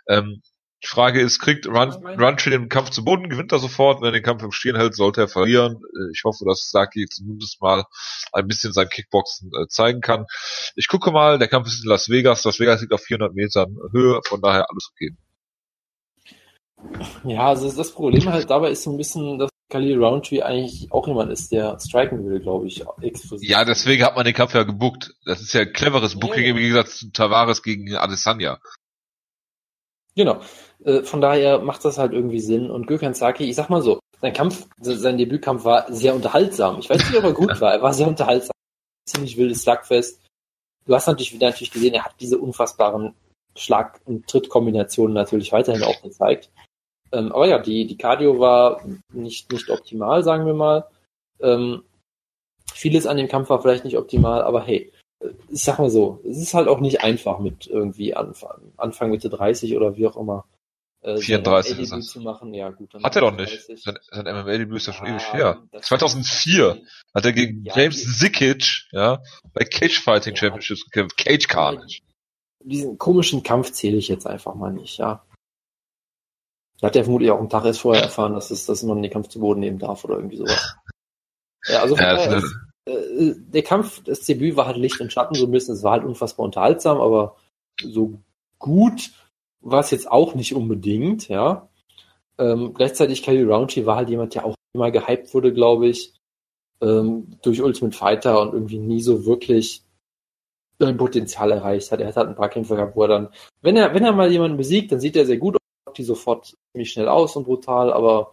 [0.08, 0.42] Ähm,
[0.85, 4.12] die Frage ist, kriegt Run, Runtree den Kampf zu Boden, gewinnt er sofort, wenn er
[4.12, 5.77] den Kampf im Stehen hält, sollte er verlieren.
[5.77, 7.85] Äh, ich hoffe, dass Saki zumindest mal
[8.32, 10.27] ein bisschen sein Kickboxen äh, zeigen kann.
[10.77, 13.77] Ich gucke mal, der Kampf ist in Las Vegas, Las Vegas liegt auf 400 Metern
[13.93, 15.16] Höhe, von daher alles okay.
[17.24, 21.06] Ja, also das Problem halt dabei ist so ein bisschen, dass Khalil Roundtree eigentlich auch
[21.09, 23.48] jemand ist, der striken will, glaube ich, exklusiv.
[23.48, 25.15] Ja, deswegen hat man den Kampf ja gebuckt.
[25.24, 26.51] Das ist ja ein cleveres Booking ja.
[26.51, 28.61] im Gegensatz zu Tavares gegen Adesanya.
[30.16, 30.40] Genau.
[30.84, 32.70] Äh, von daher macht das halt irgendwie Sinn.
[32.70, 36.78] Und Gökhan Saki, ich sag mal so, sein Kampf, sein Debütkampf war sehr unterhaltsam.
[36.78, 38.54] Ich weiß nicht, ob er gut war, er war sehr unterhaltsam.
[39.06, 40.20] Ziemlich wildes Slugfest.
[40.86, 43.14] Du hast natürlich wieder natürlich gesehen, er hat diese unfassbaren
[43.56, 46.50] Schlag- und Trittkombinationen natürlich weiterhin auch gezeigt.
[47.12, 48.82] Ähm, aber ja, die, die Cardio war
[49.12, 50.88] nicht, nicht optimal, sagen wir mal.
[51.40, 51.84] Ähm,
[52.72, 54.92] vieles an dem Kampf war vielleicht nicht optimal, aber hey,
[55.48, 59.30] ich sag mal so, es ist halt auch nicht einfach mit irgendwie Anfang, Anfang Mitte
[59.30, 60.44] 30 oder wie auch immer.
[61.02, 62.06] Äh, 34 ist das.
[62.06, 62.54] zu machen.
[62.54, 63.66] Ja, gut, hat er doch nicht.
[63.78, 65.62] Sein, sein MMA-Debüt ist ja schon ah, ewig her.
[65.80, 66.82] 2004
[67.14, 69.22] hat er gegen ja, James Zikic ja,
[69.52, 71.16] bei Cage Fighting ja, Championships gekämpft.
[71.18, 72.00] Cage Carnage.
[72.60, 75.22] Diesen komischen Kampf zähle ich jetzt einfach mal nicht, ja.
[76.80, 79.10] Da hat er vermutlich auch einen Tag erst vorher erfahren, dass, es, dass man den
[79.10, 80.74] Kampf zu Boden nehmen darf oder irgendwie sowas.
[81.66, 82.54] Ja, also ja, daher, ist,
[82.86, 85.74] äh, der Kampf, das Debüt war halt Licht und Schatten so ein bisschen.
[85.74, 87.36] Es war halt unfassbar unterhaltsam, aber
[87.82, 88.15] so
[88.59, 89.12] gut
[89.61, 91.69] war es jetzt auch nicht unbedingt, ja.
[92.39, 96.15] Ähm, gleichzeitig Kelly Roundtree war halt jemand, der auch immer gehypt wurde, glaube ich,
[96.82, 99.82] ähm, durch Ultimate Fighter und irgendwie nie so wirklich
[100.78, 102.01] sein Potenzial erreicht hat.
[102.01, 103.28] Er hat halt ein paar Kämpfe gehabt, wo er dann,
[103.62, 106.56] wenn er, wenn er mal jemanden besiegt, dann sieht er sehr gut aus, die sofort
[106.73, 108.32] ziemlich schnell aus und brutal, aber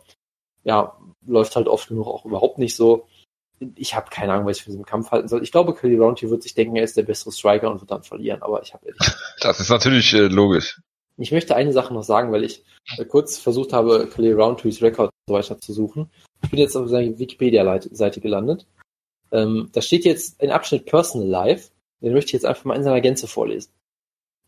[0.64, 3.07] ja, läuft halt oft genug auch überhaupt nicht so
[3.75, 5.43] ich habe keine Ahnung, was ich für diesen Kampf halten soll.
[5.43, 8.03] Ich glaube, Cody Roundtree wird sich denken, er ist der bessere Striker und wird dann
[8.03, 9.01] verlieren, aber ich habe ehrlich.
[9.39, 10.81] Das ist natürlich äh, logisch.
[11.17, 12.63] Ich möchte eine Sache noch sagen, weil ich
[12.97, 16.09] äh, kurz versucht habe, Cody Roundtrees Rekord so weiter zu suchen.
[16.43, 18.65] Ich bin jetzt auf seiner Wikipedia-Seite gelandet.
[19.31, 21.69] Ähm, da steht jetzt ein Abschnitt Personal Life.
[22.01, 23.71] Den möchte ich jetzt einfach mal in seiner Gänze vorlesen.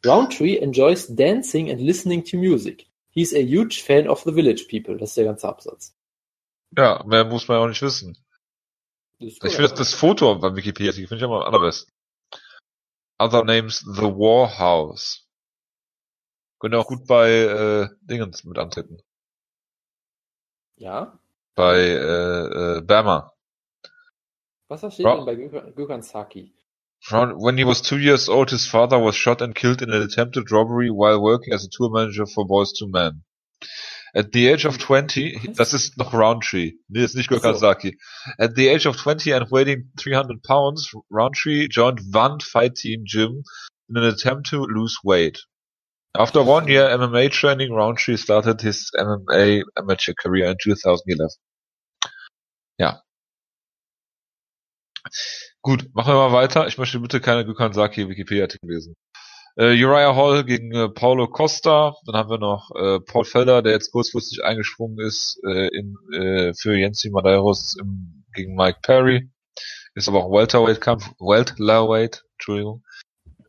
[0.06, 2.88] Roundtree enjoys dancing and listening to music.
[3.11, 4.98] He's a huge fan of the village people.
[4.98, 5.94] Das ist der ganze Absatz.
[6.76, 8.18] Ja, mehr muss man auch nicht wissen.
[9.24, 11.94] Ich finde das, das Foto beim Wikipedia, finde ich immer am allerbesten.
[13.20, 15.28] Other Names The Warhouse.
[16.60, 19.00] Könnte auch gut bei äh, Dingens mit antreten.
[20.76, 21.20] Ja?
[21.56, 23.34] Bei äh, äh, Bama.
[24.68, 26.54] Was steht Ra denn bei Gökhan Saki?
[27.10, 30.52] When he was two years old, his father was shot and killed in an attempted
[30.52, 33.24] robbery while working as a tour manager for Boys to Men.
[34.15, 36.73] At the age of 20, das ist noch Roundtree.
[36.88, 37.98] Nee, ist nicht Gokazaki.
[38.26, 38.31] So.
[38.38, 43.44] At the age of 20 and weighing 300 pounds, Roundtree joined One Fight Team Gym
[43.90, 45.44] in an attempt to lose weight.
[46.15, 51.31] After one year MMA training, Roundtree started his MMA amateur career in 2011.
[52.77, 53.02] Ja.
[55.64, 56.68] Gut, machen wir mal weiter.
[56.68, 58.95] Ich möchte bitte keine Gukansaki Wikipedia-Artikel lesen.
[59.56, 61.96] Äh, Uriah Hall gegen äh, Paulo Costa.
[62.06, 66.54] Dann haben wir noch äh, Paul Felder, der jetzt kurzfristig eingesprungen ist äh, in, äh,
[66.56, 69.30] für Jensi Madeiros im, gegen Mike Perry.
[69.96, 72.84] Ist aber auch Welterweight-Kampf, Welterweight, Entschuldigung.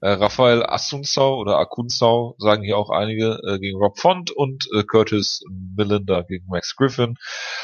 [0.04, 4.82] Äh, Rafael Asunsau oder Akunsau sagen hier auch einige äh, gegen Rob Font und äh,
[4.82, 7.16] Curtis Millender gegen Max Griffin.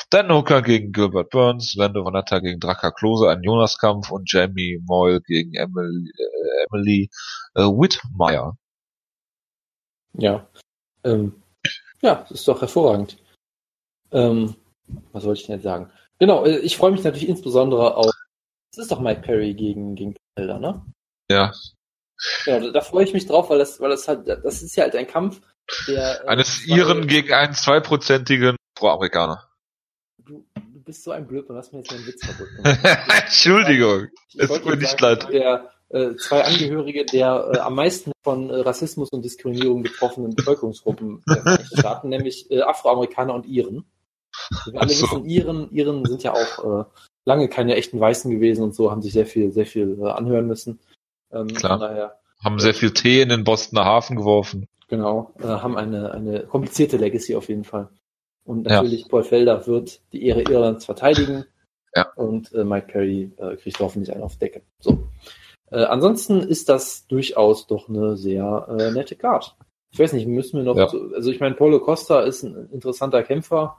[0.09, 5.21] Dan Hooker gegen Gilbert Burns, Lando Vanatta gegen Draka Klose, ein Jonas-Kampf und Jamie Moyle
[5.21, 7.11] gegen Emily, äh, Emily
[7.57, 8.57] äh, Whitmire.
[10.15, 10.49] Ja.
[11.05, 11.43] Ähm,
[12.01, 13.19] ja, das ist doch hervorragend.
[14.13, 14.55] Ähm,
[15.13, 15.91] was wollte ich denn jetzt sagen?
[16.19, 18.11] Genau, äh, ich freue mich natürlich insbesondere auf.
[18.73, 20.87] Es ist doch Mike Perry gegen, gegen Felder, ne?
[21.31, 21.53] Ja.
[22.45, 24.97] Ja, da, freue ich mich drauf, weil das, weil das halt, das ist ja halt
[24.97, 25.41] ein Kampf,
[25.89, 26.25] der.
[26.25, 29.49] Äh, Eines Iren gegen einen zweiprozentigen Pro-Amerikaner.
[30.19, 32.79] Du, du bist so ein Blöd, du hast mir jetzt einen Witz kaputt gemacht.
[33.23, 35.29] Entschuldigung, es tut mir nicht leid.
[35.33, 41.23] Der, äh, zwei Angehörige der äh, am meisten von äh, Rassismus und Diskriminierung betroffenen Bevölkerungsgruppen
[41.27, 43.85] der Staaten, nämlich äh, Afroamerikaner und Iren.
[44.71, 45.07] Wir alle so.
[45.07, 46.85] wissen, Iren, Iren sind ja auch äh,
[47.25, 50.47] lange keine echten Weißen gewesen und so, haben sich sehr viel, sehr viel äh, anhören
[50.47, 50.79] müssen.
[51.33, 51.79] Ähm, Klar.
[51.79, 54.67] Daher, haben sehr viel Tee in den Bostoner Hafen geworfen.
[54.89, 57.89] Genau, äh, haben eine, eine komplizierte Legacy auf jeden Fall.
[58.45, 59.09] Und natürlich, ja.
[59.09, 61.45] Paul Felder wird die Ehre Irlands verteidigen.
[61.93, 62.07] Ja.
[62.15, 64.63] Und äh, Mike Perry äh, kriegt hoffentlich einen auf Decke.
[64.79, 65.09] So.
[65.73, 69.57] Äh, ansonsten ist das durchaus doch eine sehr äh, nette Card.
[69.91, 70.89] Ich weiß nicht, müssen wir noch, ja.
[70.89, 73.77] so, also ich meine, Paulo Costa ist ein interessanter Kämpfer.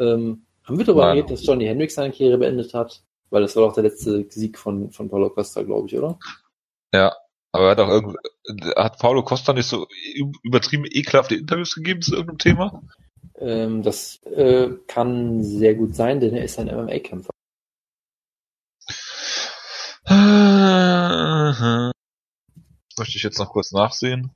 [0.00, 3.04] Ähm, Haben wir darüber geredet, dass Johnny Hendricks seine Karriere beendet hat?
[3.30, 6.18] Weil das war doch der letzte Sieg von, von Paulo Costa, glaube ich, oder?
[6.94, 7.12] Ja.
[7.50, 8.18] Aber er hat auch irgendwie,
[8.76, 9.86] hat Paulo Costa nicht so
[10.42, 12.82] übertrieben ekelhafte Interviews gegeben zu irgendeinem Thema?
[13.36, 17.30] Ähm, das äh, kann sehr gut sein, denn er ist ein MMA-Kämpfer.
[22.96, 24.30] Möchte ich jetzt noch kurz nachsehen.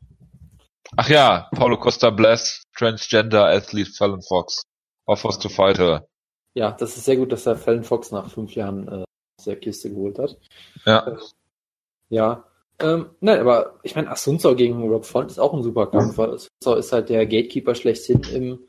[0.97, 4.62] Ach ja, Paulo Costa bless Transgender Athlete Fallon Fox.
[5.06, 6.06] Offers to fight her.
[6.55, 9.05] Ja, das ist sehr gut, dass er Fallon Fox nach fünf Jahren äh,
[9.39, 10.36] aus der Kiste geholt hat.
[10.86, 11.18] Ja.
[12.09, 12.44] Ja.
[12.80, 16.30] Ähm, nein, aber ich meine, Asunzao gegen Rob Font ist auch ein super Kampf, weil
[16.30, 18.60] Asunzao ist halt der Gatekeeper schlechthin im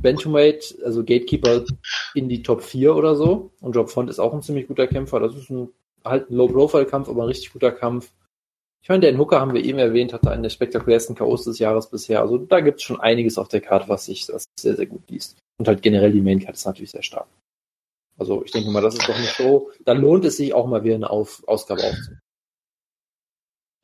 [0.00, 1.64] Bantamweight, also Gatekeeper
[2.14, 3.52] in die Top 4 oder so.
[3.60, 5.20] Und Rob Font ist auch ein ziemlich guter Kämpfer.
[5.20, 5.70] Das ist ein,
[6.04, 8.12] halt ein Low-Profile-Kampf, aber ein richtig guter Kampf.
[8.82, 11.90] Ich meine, den Hooker haben wir eben erwähnt, hatte einen der spektakulärsten K.O.s des Jahres
[11.90, 12.20] bisher.
[12.20, 15.10] Also da gibt es schon einiges auf der Karte, was sich das sehr, sehr gut
[15.10, 15.38] liest.
[15.58, 17.26] Und halt generell die Main Card ist natürlich sehr stark.
[18.18, 19.70] Also ich denke mal, das ist doch nicht so.
[19.84, 22.20] Da lohnt es sich auch mal wieder eine auf Ausgabe aufzunehmen.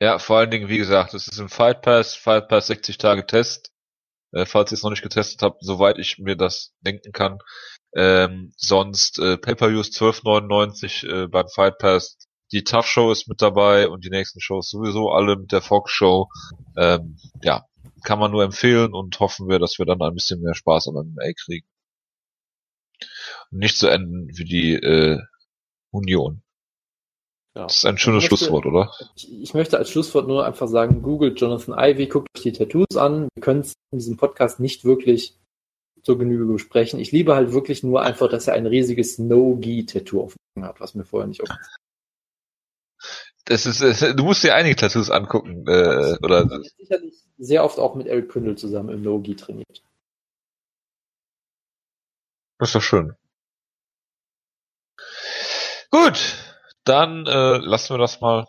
[0.03, 3.25] Ja, vor allen Dingen, wie gesagt, es ist im Fight Pass, Fight Pass 60 Tage
[3.25, 3.71] Test.
[4.33, 7.39] Äh, falls ihr es noch nicht getestet habt, soweit ich mir das denken kann.
[7.95, 12.17] Ähm, sonst äh, Pay-Per-Views 12,99 äh, beim Fight Pass.
[12.51, 15.93] Die Tough Show ist mit dabei und die nächsten Shows sowieso alle mit der Fox
[15.93, 16.27] Show.
[16.75, 17.63] Ähm, ja,
[18.03, 20.95] kann man nur empfehlen und hoffen wir, dass wir dann ein bisschen mehr Spaß am
[20.95, 21.67] MMA kriegen.
[23.51, 25.21] Nicht so enden wie die äh,
[25.91, 26.42] Union.
[27.55, 27.63] Ja.
[27.63, 28.91] Das ist ein schönes Ich möchte- Schlusswort, oder?
[29.15, 32.97] Ich, ich möchte als Schlusswort nur einfach sagen, googelt Jonathan Ivy, guckt euch die Tattoos
[32.97, 33.27] an.
[33.35, 35.35] Wir können es in diesem Podcast nicht wirklich
[36.01, 36.99] zur Genüge besprechen.
[36.99, 40.95] Ich liebe halt wirklich nur einfach, dass er ein riesiges No-Gi-Tattoo auf dem hat, was
[40.95, 41.67] mir vorher nicht aufgefallen
[43.45, 46.47] Das ist, du musst dir einige Tattoos angucken, äh, oder.
[46.49, 49.83] Er sicherlich sehr oft auch mit Eric Prindle zusammen im No-Gi trainiert.
[52.57, 53.13] Das ist doch schön.
[55.91, 56.35] Gut,
[56.85, 58.47] dann äh, lassen wir das mal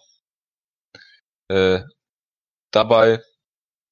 [1.49, 1.81] äh,
[2.71, 3.23] dabei.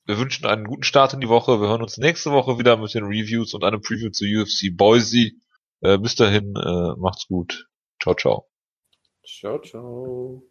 [0.05, 1.61] Wir wünschen einen guten Start in die Woche.
[1.61, 5.31] Wir hören uns nächste Woche wieder mit den Reviews und einem Preview zu UFC Boise.
[5.81, 7.69] Äh, bis dahin, äh, macht's gut.
[8.03, 8.49] Ciao, ciao.
[9.25, 10.43] Ciao, ciao.